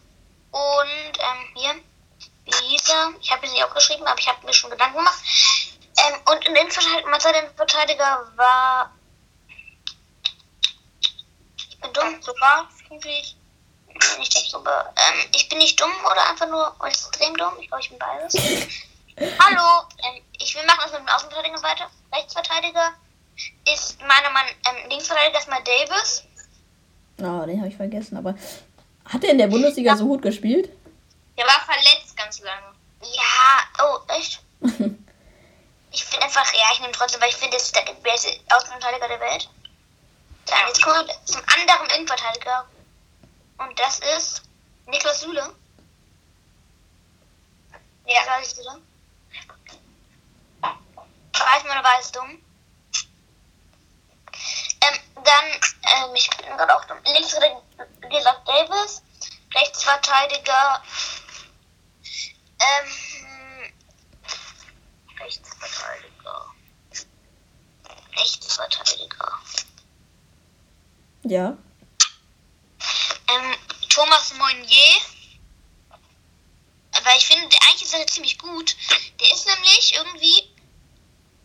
und 0.50 1.18
ähm, 1.18 1.54
hier, 1.54 1.74
wie 2.46 2.68
hieß 2.68 2.88
er? 2.88 3.12
Ich 3.20 3.30
habe 3.30 3.44
ihn 3.44 3.52
nicht 3.52 3.64
aufgeschrieben, 3.64 4.06
aber 4.06 4.18
ich 4.18 4.26
habe 4.26 4.44
mir 4.46 4.54
schon 4.54 4.70
Gedanken 4.70 4.96
gemacht. 4.96 5.18
Ähm, 5.98 6.20
und 6.30 6.46
in 6.46 6.54
der 6.54 6.62
Innenverteidiger 6.62 8.26
war. 8.36 8.90
Ich 11.56 11.78
bin 11.78 11.92
dumm, 11.92 12.22
sogar, 12.22 12.68
Friedrich. 12.88 13.36
Nicht 14.18 14.54
dumm, 14.54 14.66
aber 14.66 14.94
ähm, 14.96 15.28
ich 15.34 15.46
bin 15.50 15.58
nicht 15.58 15.78
dumm 15.78 15.92
oder 16.10 16.30
einfach 16.30 16.48
nur 16.48 16.74
extrem 16.86 17.36
dumm. 17.36 17.52
Ich 17.60 17.68
glaube, 17.68 17.82
ich 17.82 17.90
bin 17.90 17.98
beides. 17.98 18.34
Hallo, 19.38 19.86
ähm, 20.04 20.24
ich 20.38 20.54
will 20.54 20.64
machen 20.64 20.80
das 20.84 20.92
mit 20.92 21.00
dem 21.00 21.08
Außenverteidiger 21.08 21.62
weiter. 21.62 21.90
Rechtsverteidiger 22.14 22.94
ist 23.72 24.00
meiner 24.00 24.30
Mann, 24.30 24.46
ähm, 24.66 24.90
Linksverteidiger 24.90 25.38
ist 25.38 25.48
mal 25.48 25.62
Davis. 25.62 26.24
Oh, 27.18 27.46
den 27.46 27.58
habe 27.58 27.68
ich 27.68 27.76
vergessen, 27.76 28.16
aber 28.16 28.34
hat 29.04 29.24
er 29.24 29.30
in 29.30 29.38
der 29.38 29.48
Bundesliga 29.48 29.96
so 29.96 30.06
gut 30.06 30.22
gespielt? 30.22 30.70
Der 31.36 31.46
war 31.46 31.60
verletzt 31.64 32.16
ganz 32.16 32.40
lange. 32.40 32.74
Ja, 33.02 33.84
oh, 33.84 33.98
echt? 34.08 34.40
ich 35.90 36.04
finde 36.04 36.24
einfach, 36.24 36.52
ja, 36.52 36.64
ich 36.72 36.80
nehme 36.80 36.92
trotzdem, 36.92 37.20
weil 37.20 37.28
ich 37.28 37.36
finde, 37.36 37.56
das 37.56 37.64
ist 37.64 37.76
der 37.76 37.92
beste 38.02 38.28
Außenverteidiger 38.50 39.08
der 39.08 39.20
Welt. 39.20 39.48
Dann 40.46 40.66
jetzt 40.68 40.82
kommen 40.82 41.06
wir 41.06 41.14
zum 41.24 41.40
anderen 41.46 41.88
Innenverteidiger. 41.96 42.66
Und 43.58 43.78
das 43.78 44.00
ist 44.16 44.42
Niklas 44.86 45.20
Süle. 45.20 45.54
Ja, 48.06 48.20
weiß 48.26 48.52
ich 48.52 48.58
wieder. 48.58 48.78
Weiß 50.62 51.64
man, 51.64 51.84
war 51.84 52.00
es 52.00 52.12
dumm. 52.12 52.42
Ähm, 54.82 54.98
dann, 55.24 55.44
ähm, 56.04 56.14
ich 56.14 56.30
bin 56.30 56.56
gerade 56.56 56.76
auch 56.76 56.84
dumm. 56.86 56.98
Wie 57.04 58.16
gesagt, 58.16 58.48
Davis. 58.48 59.02
Rechtsverteidiger, 59.52 60.82
ähm, 62.60 63.72
Rechtsverteidiger. 65.18 66.54
Rechtsverteidiger. 68.16 69.38
Ja. 71.24 71.56
Ähm, 73.28 73.56
Thomas 73.88 74.34
Meunier. 74.34 74.96
Weil 77.02 77.16
ich 77.16 77.26
finde, 77.26 77.48
der 77.48 77.62
eigentlich 77.62 77.82
ist 77.82 77.94
er 77.94 78.06
ziemlich 78.06 78.38
gut. 78.38 78.76
Der 79.20 79.32
ist 79.32 79.46
nämlich 79.46 79.94
irgendwie. 79.94 80.54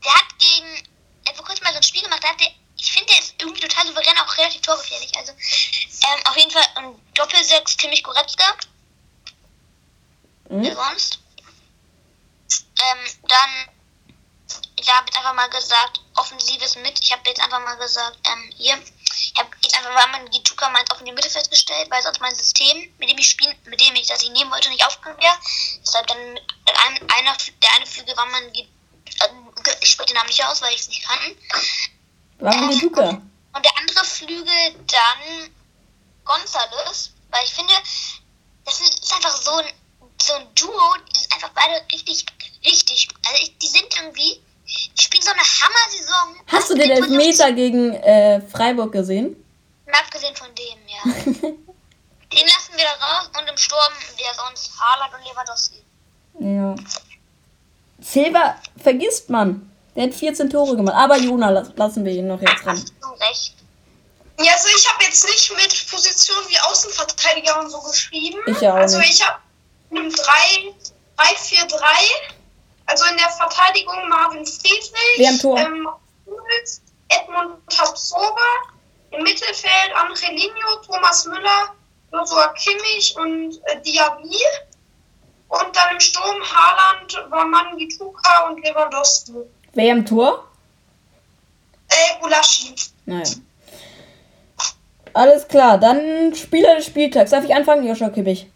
Der 0.03 0.13
hat 0.13 0.37
gegen. 0.37 0.89
Er 1.23 1.29
hat 1.29 1.37
vor 1.37 1.45
kurzem 1.45 1.63
mal 1.63 1.71
so 1.71 1.77
ein 1.77 1.83
Spiel 1.83 2.01
gemacht, 2.01 2.23
da 2.23 2.29
hat 2.29 2.41
der. 2.41 2.51
Ich 2.85 2.91
finde, 2.91 3.11
der 3.11 3.19
ist 3.19 3.33
irgendwie 3.39 3.61
total 3.61 3.87
souverän, 3.87 4.17
auch 4.19 4.37
relativ 4.37 4.61
torgefährlich. 4.61 5.11
Also, 5.17 5.31
ähm, 5.31 6.27
auf 6.27 6.37
jeden 6.37 6.51
Fall 6.51 6.65
ein 6.75 7.01
Doppelsechs 7.15 7.77
Kimmich 7.77 8.03
Goretzka. 8.03 8.55
Mhm. 10.49 10.63
Wer 10.63 10.75
sonst? 10.75 11.19
Ähm, 12.79 12.99
dann. 13.27 13.69
Ich 14.77 14.87
habe 14.93 15.07
jetzt 15.07 15.17
einfach 15.17 15.33
mal 15.33 15.49
gesagt, 15.49 15.99
offensives 16.15 16.75
mit. 16.75 16.99
Ich 17.01 17.11
habe 17.11 17.27
jetzt 17.27 17.41
einfach 17.41 17.59
mal 17.59 17.75
gesagt, 17.75 18.19
ähm, 18.27 18.53
hier. 18.55 18.79
Ich 19.11 19.33
habe 19.35 19.49
jetzt 19.63 19.75
einfach 19.75 19.93
mal 19.93 20.07
meinen 20.09 20.29
Gituka 20.29 20.69
mal 20.69 20.83
auf 20.91 21.03
die 21.03 21.11
Mitte 21.11 21.29
festgestellt, 21.29 21.89
weil 21.89 22.03
sonst 22.03 22.21
mein 22.21 22.35
System, 22.35 22.93
mit 22.99 23.09
dem 23.09 23.17
ich 23.17 23.29
spielen, 23.31 23.57
mit 23.65 23.81
dem 23.81 23.95
ich 23.95 24.07
das 24.07 24.21
ich 24.21 24.29
nehmen 24.29 24.51
wollte, 24.51 24.69
nicht 24.69 24.85
aufgegangen 24.85 25.19
wäre. 25.19 25.37
Deshalb 25.81 26.05
dann 26.05 26.33
mit 26.33 26.43
einem, 26.85 27.09
einer, 27.17 27.35
der 27.63 27.71
eine 27.73 27.87
Flügel 27.87 28.15
war 28.15 28.27
mein 28.27 28.53
Gi- 28.53 28.69
äh, 29.21 29.29
ich 29.81 29.89
spreche 29.89 30.09
den 30.09 30.17
Namen 30.17 30.27
nicht 30.27 30.43
aus, 30.45 30.61
weil 30.61 30.73
ich 30.73 30.81
es 30.81 30.87
nicht 30.87 31.03
kann. 31.07 31.35
Warum 32.39 32.69
die 32.69 32.79
Duca? 32.79 33.09
Und 33.09 33.65
der 33.65 33.77
andere 33.77 34.03
Flügel 34.03 34.75
dann 34.87 35.49
Gonzales, 36.25 37.11
weil 37.29 37.43
ich 37.43 37.53
finde, 37.53 37.73
das 38.65 38.81
ist 38.81 39.13
einfach 39.13 39.35
so 39.35 39.51
ein, 39.51 39.65
so 40.21 40.33
ein 40.33 40.47
Duo, 40.55 40.95
die 41.13 41.19
sind 41.19 41.33
einfach 41.33 41.51
beide 41.53 41.81
richtig, 41.91 42.25
richtig, 42.65 43.07
also 43.25 43.43
ich, 43.43 43.57
die 43.57 43.67
sind 43.67 43.87
irgendwie, 43.97 44.41
die 44.97 45.03
spielen 45.03 45.23
so 45.23 45.31
eine 45.31 45.41
Hammer-Saison. 45.41 46.35
Hast 46.47 46.69
du 46.71 46.75
den 46.75 46.91
Elfmeter 46.91 47.51
gegen 47.51 47.93
äh, 47.93 48.41
Freiburg 48.41 48.91
gesehen? 48.91 49.35
Abgesehen 49.91 50.35
von 50.35 50.47
dem, 50.55 50.77
ja. 50.87 51.03
den 51.31 52.47
lassen 52.47 52.75
wir 52.75 52.83
da 52.83 53.05
raus 53.05 53.29
und 53.39 53.47
im 53.47 53.57
Sturm, 53.57 53.93
wer 54.17 54.33
sonst, 54.33 54.71
Haaland 54.79 55.13
und 55.13 55.23
Lewandowski. 55.29 55.83
Ja. 56.39 56.75
Silva 57.99 58.61
vergisst 58.81 59.29
man. 59.29 59.71
Der 59.95 60.03
hat 60.07 60.13
14 60.13 60.49
Tore 60.49 60.75
gemacht. 60.75 60.95
Aber 60.95 61.17
Jona 61.17 61.49
las- 61.49 61.71
lassen 61.75 62.03
wir 62.05 62.11
ihn 62.11 62.27
noch 62.27 62.41
jetzt 62.41 62.65
ran. 62.65 62.75
Hast 62.77 62.93
du 63.01 63.07
recht. 63.23 63.53
Ja, 64.39 64.51
also 64.53 64.67
ich 64.77 64.91
habe 64.91 65.03
jetzt 65.05 65.23
nicht 65.25 65.51
mit 65.55 65.89
Position 65.89 66.35
wie 66.49 66.59
Außenverteidiger 66.59 67.59
und 67.59 67.69
so 67.69 67.79
geschrieben. 67.81 68.39
Ich 68.47 68.59
ja 68.59 68.73
auch 68.73 68.77
also 68.77 68.97
nicht. 68.97 69.11
ich 69.11 69.25
habe 69.25 69.39
3-4-3. 69.91 71.79
Also 72.87 73.05
in 73.05 73.17
der 73.17 73.29
Verteidigung 73.29 74.07
Marvin 74.09 74.45
Friedrich, 74.45 74.91
Wer 75.17 75.29
am 75.29 75.39
Tor? 75.39 75.57
ähm, 75.57 75.87
Edmund 77.09 77.55
Tapsoba, 77.69 78.41
im 79.11 79.23
Mittelfeld 79.23 79.95
Angelino, 79.95 80.75
Thomas 80.85 81.25
Müller, 81.25 81.73
Joshua 82.11 82.49
Kimmich 82.53 83.15
und 83.17 83.59
äh, 83.65 83.81
Diaby. 83.81 84.35
Und 85.47 85.75
dann 85.75 85.93
im 85.93 85.99
Sturm 85.99 86.41
war 87.29 87.45
Mangituka 87.45 88.47
und 88.49 88.63
Lewandowski. 88.63 89.33
Wer 89.75 89.91
im 89.91 90.05
Tor? 90.05 90.47
Äh, 91.89 92.19
Gulaschi. 92.21 92.73
Naja. 93.05 93.29
Alles 95.13 95.47
klar, 95.47 95.77
dann 95.77 96.33
Spieler 96.33 96.75
des 96.75 96.85
Spieltags. 96.87 97.31
Darf 97.31 97.43
ich 97.43 97.53
anfangen? 97.53 97.85
Joshua 97.85 98.09
Kimmich. 98.09 98.47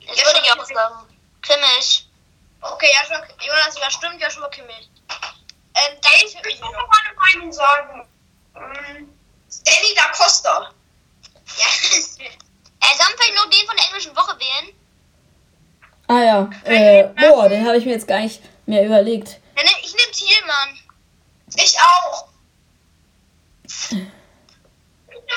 Ich 0.00 0.24
würde 0.24 0.40
ich 0.42 0.52
auch 0.52 0.64
sagen. 0.64 1.06
Kimmich. 1.42 2.08
Okay, 2.60 2.88
Joshua, 3.00 3.22
Jonas 3.40 3.76
überstimmt 3.76 4.20
Joshua 4.20 4.48
Kimmich. 4.48 4.90
Ähm, 5.74 5.98
dann 6.02 6.12
Ich 6.26 6.34
ich 6.34 6.60
noch 6.60 6.70
meine 6.70 7.42
Meinung 7.42 7.52
sagen. 7.52 8.06
Ähm, 8.56 9.08
Danny 9.64 9.94
da 9.94 10.08
Costa. 10.16 10.70
Ja. 11.58 12.30
Äh, 12.84 12.96
sollen 12.98 13.16
wir 13.16 13.24
vielleicht 13.24 13.34
noch 13.36 13.48
den 13.48 13.66
von 13.66 13.76
der 13.78 13.86
englischen 13.86 14.14
Woche 14.14 14.38
wählen? 14.38 14.74
Ah 16.06 16.20
ja. 16.20 16.50
Äh, 16.64 17.04
boah, 17.14 17.48
den 17.48 17.66
habe 17.66 17.78
ich 17.78 17.86
mir 17.86 17.92
jetzt 17.92 18.06
gar 18.06 18.18
nicht 18.18 18.42
mehr 18.66 18.84
überlegt. 18.86 19.40
Nehm- 19.56 19.66
Ich 19.82 19.94
nehme 19.94 20.12
Thielmann. 20.12 20.78
Ich 21.56 21.76
auch. 21.78 22.28
Ich 23.64 23.90
nehme 23.92 24.10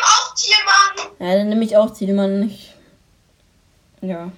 auch 0.03 0.35
Tiermann. 0.35 1.11
Ja, 1.19 1.35
dann 1.37 1.49
nehme 1.49 1.63
ich 1.65 1.75
auch 1.77 1.93
Zielmann. 1.93 2.49
Ich, 2.49 2.73
ja. 4.01 4.31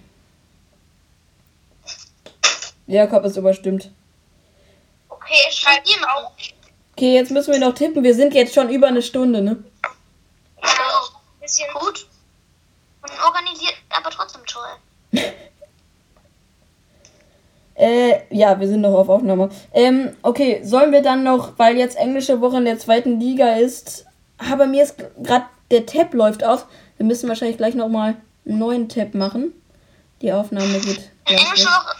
Jakob 2.87 3.23
ist 3.25 3.37
überstimmt. 3.37 3.91
Okay, 5.09 5.51
schreib 5.51 5.87
ihm 5.87 6.03
auch. 6.05 6.31
Okay, 6.93 7.13
jetzt 7.13 7.31
müssen 7.31 7.53
wir 7.53 7.59
noch 7.59 7.75
tippen. 7.75 8.03
Wir 8.03 8.15
sind 8.15 8.33
jetzt 8.33 8.53
schon 8.55 8.69
über 8.69 8.87
eine 8.87 9.01
Stunde, 9.01 9.41
ne? 9.41 9.63
Ja, 10.61 10.69
ein 10.69 11.39
bisschen. 11.41 11.71
Gut. 11.73 12.07
Und 13.03 13.11
organisiert, 13.23 13.75
aber 13.89 14.09
trotzdem 14.09 14.45
toll. 14.45 14.67
Äh, 17.79 18.23
ja, 18.29 18.59
wir 18.59 18.67
sind 18.67 18.81
noch 18.81 18.93
auf 18.93 19.07
Aufnahme. 19.07 19.49
Ähm, 19.73 20.09
okay, 20.21 20.59
sollen 20.63 20.91
wir 20.91 21.01
dann 21.01 21.23
noch, 21.23 21.57
weil 21.57 21.77
jetzt 21.77 21.97
englische 21.97 22.41
Woche 22.41 22.57
in 22.57 22.65
der 22.65 22.77
zweiten 22.77 23.21
Liga 23.21 23.53
ist, 23.53 24.05
aber 24.37 24.67
mir 24.67 24.83
ist 24.83 24.97
gerade 25.23 25.45
der 25.71 25.85
Tab 25.85 26.13
läuft 26.13 26.43
auf. 26.43 26.65
Wir 26.97 27.05
müssen 27.05 27.29
wahrscheinlich 27.29 27.55
gleich 27.55 27.75
nochmal 27.75 28.17
einen 28.45 28.59
neuen 28.59 28.89
Tab 28.89 29.13
machen. 29.13 29.53
Die 30.21 30.33
Aufnahme 30.33 30.77
geht. 30.81 31.09
Englische. 31.23 31.67
Woche. 31.67 31.95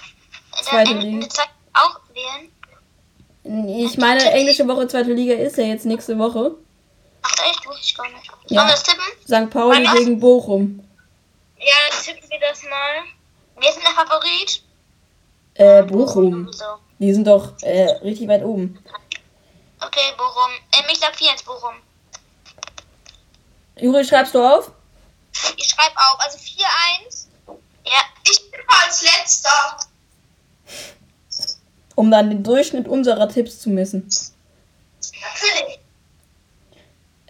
Zweite 0.64 0.94
Liga. 0.96 1.28
auch 1.74 2.02
wählen. 2.14 3.80
Ich 3.80 3.98
meine, 3.98 4.22
englische 4.34 4.68
Woche 4.68 4.86
zweite 4.90 5.14
Liga 5.14 5.36
ist 5.36 5.58
ja 5.58 5.64
jetzt 5.64 5.86
nächste 5.86 6.20
Woche. 6.20 6.56
Ach, 7.22 7.32
echt? 7.50 7.66
Wusste 7.66 7.82
ich 7.84 7.96
gar 7.96 8.10
nicht. 8.10 8.30
Ja. 8.48 8.62
Sollen 8.62 8.68
wir 8.68 8.72
das 8.74 8.84
tippen? 8.84 9.46
St. 9.46 9.50
Pauli 9.50 9.88
gegen 9.98 10.20
Bochum. 10.20 10.84
Ja, 11.58 11.98
tippen 12.04 12.30
wir 12.30 12.40
das 12.50 12.64
mal. 12.64 13.06
Wer 13.58 13.70
ist 13.70 13.78
denn 13.78 13.86
der 13.86 13.94
Favorit? 13.94 14.64
Äh, 15.60 15.84
Bochum. 15.84 16.50
So. 16.54 16.64
Die 17.00 17.14
sind 17.14 17.28
doch 17.28 17.52
äh, 17.64 17.92
richtig 18.02 18.30
weit 18.30 18.44
oben. 18.44 18.82
Okay, 19.82 20.14
Bochum. 20.18 20.52
Ähm, 20.72 20.86
ich 20.90 20.98
sag 21.00 21.14
4 21.14 21.32
ins 21.34 21.44
Bochum. 21.44 21.74
Juri, 23.78 24.06
schreibst 24.06 24.34
du 24.34 24.42
auf? 24.42 24.72
Ich 25.58 25.68
schreibe 25.68 25.96
auf. 25.98 26.18
Also 26.20 26.38
4-1. 26.38 27.28
Ja. 27.86 28.00
Ich 28.24 28.50
bin 28.50 28.62
als 28.86 29.02
letzter. 29.02 29.78
Um 31.96 32.10
dann 32.10 32.30
den 32.30 32.42
Durchschnitt 32.42 32.88
unserer 32.88 33.28
Tipps 33.28 33.60
zu 33.60 33.70
messen. 33.70 34.10
Natürlich. 35.12 35.80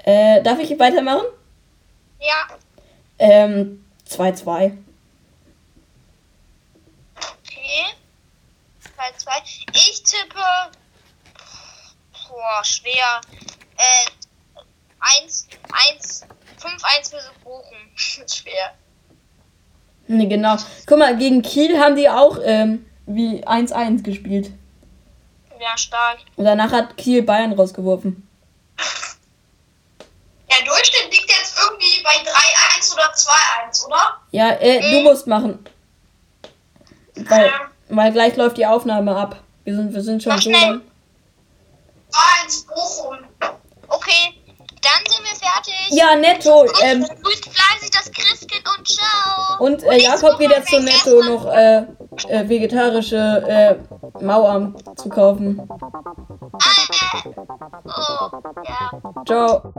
Äh, 0.03 0.43
darf 0.43 0.59
ich 0.59 0.77
weitermachen? 0.77 1.25
Ja. 2.19 2.47
Ähm, 3.17 3.84
2-2. 4.07 4.77
Okay. 7.15 7.95
2-2. 9.00 9.68
Ich 9.74 10.04
tippe. 10.04 10.43
Boah, 12.28 12.64
schwer. 12.64 13.22
Äh, 13.78 14.10
1, 15.22 15.47
1, 15.95 16.26
5-1 16.62 17.10
für 17.10 17.43
Bochum. 17.43 17.78
schwer. 17.95 18.74
Nee, 20.08 20.28
genau. 20.28 20.58
Guck 20.86 21.00
mal, 21.00 21.16
gegen 21.18 21.41
Kiel 21.41 21.80
haben 21.80 21.95
die 21.95 22.10
auch 22.10 22.39
ähm, 22.43 22.86
wie 23.06 23.45
1-1 23.45 24.04
gespielt. 24.04 24.52
Ja, 25.60 25.78
stark. 25.78 26.20
Und 26.36 26.45
danach 26.45 26.72
hat 26.72 26.97
Kiel 26.97 27.22
Bayern 27.22 27.54
rausgeworfen. 27.54 28.28
Der 30.50 30.66
Durchschnitt 30.66 31.12
liegt 31.12 31.30
jetzt 31.30 31.58
irgendwie 31.58 32.02
bei 32.04 32.12
3-1 32.12 32.93
oder 32.93 33.14
2-1, 33.14 33.86
oder? 33.86 34.20
Ja, 34.32 34.52
äh, 34.54 34.80
du 34.80 35.02
musst 35.02 35.28
machen. 35.28 35.64
Weil, 37.16 37.52
weil 37.89 38.11
gleich 38.11 38.35
läuft 38.37 38.57
die 38.57 38.65
Aufnahme 38.65 39.15
ab. 39.15 39.37
Wir 39.63 39.75
sind, 39.75 39.93
wir 39.93 40.01
sind 40.01 40.23
schon 40.23 40.33
Mach 40.33 40.41
so 40.41 40.49
schnell. 40.49 40.69
lang. 40.69 40.81
2-1 42.47 42.67
Bochum. 42.67 43.17
Okay, 43.87 44.33
dann 44.81 45.03
sind 45.07 45.23
wir 45.23 45.35
fertig. 45.35 45.89
Ja, 45.91 46.15
netto. 46.15 46.65
Ähm, 46.83 47.05
Grüßt 47.23 47.49
fleißig 47.49 47.91
das 47.91 48.11
Christkind 48.11 48.63
und 48.77 48.87
ciao. 48.87 49.59
und 49.59 49.83
äh, 49.83 49.97
Jakob 50.01 50.37
geht 50.39 50.49
jetzt 50.51 50.69
zu 50.69 50.79
netto 50.79 51.23
noch 51.23 51.45
äh, 51.53 51.83
äh, 52.27 52.47
vegetarische 52.49 53.17
äh, 54.17 54.23
Mauern 54.23 54.75
zu 54.95 55.09
kaufen. 55.09 55.61
Ah. 56.53 56.69
Oh, 57.85 58.61
ja. 58.63 59.23
Ciao. 59.25 59.73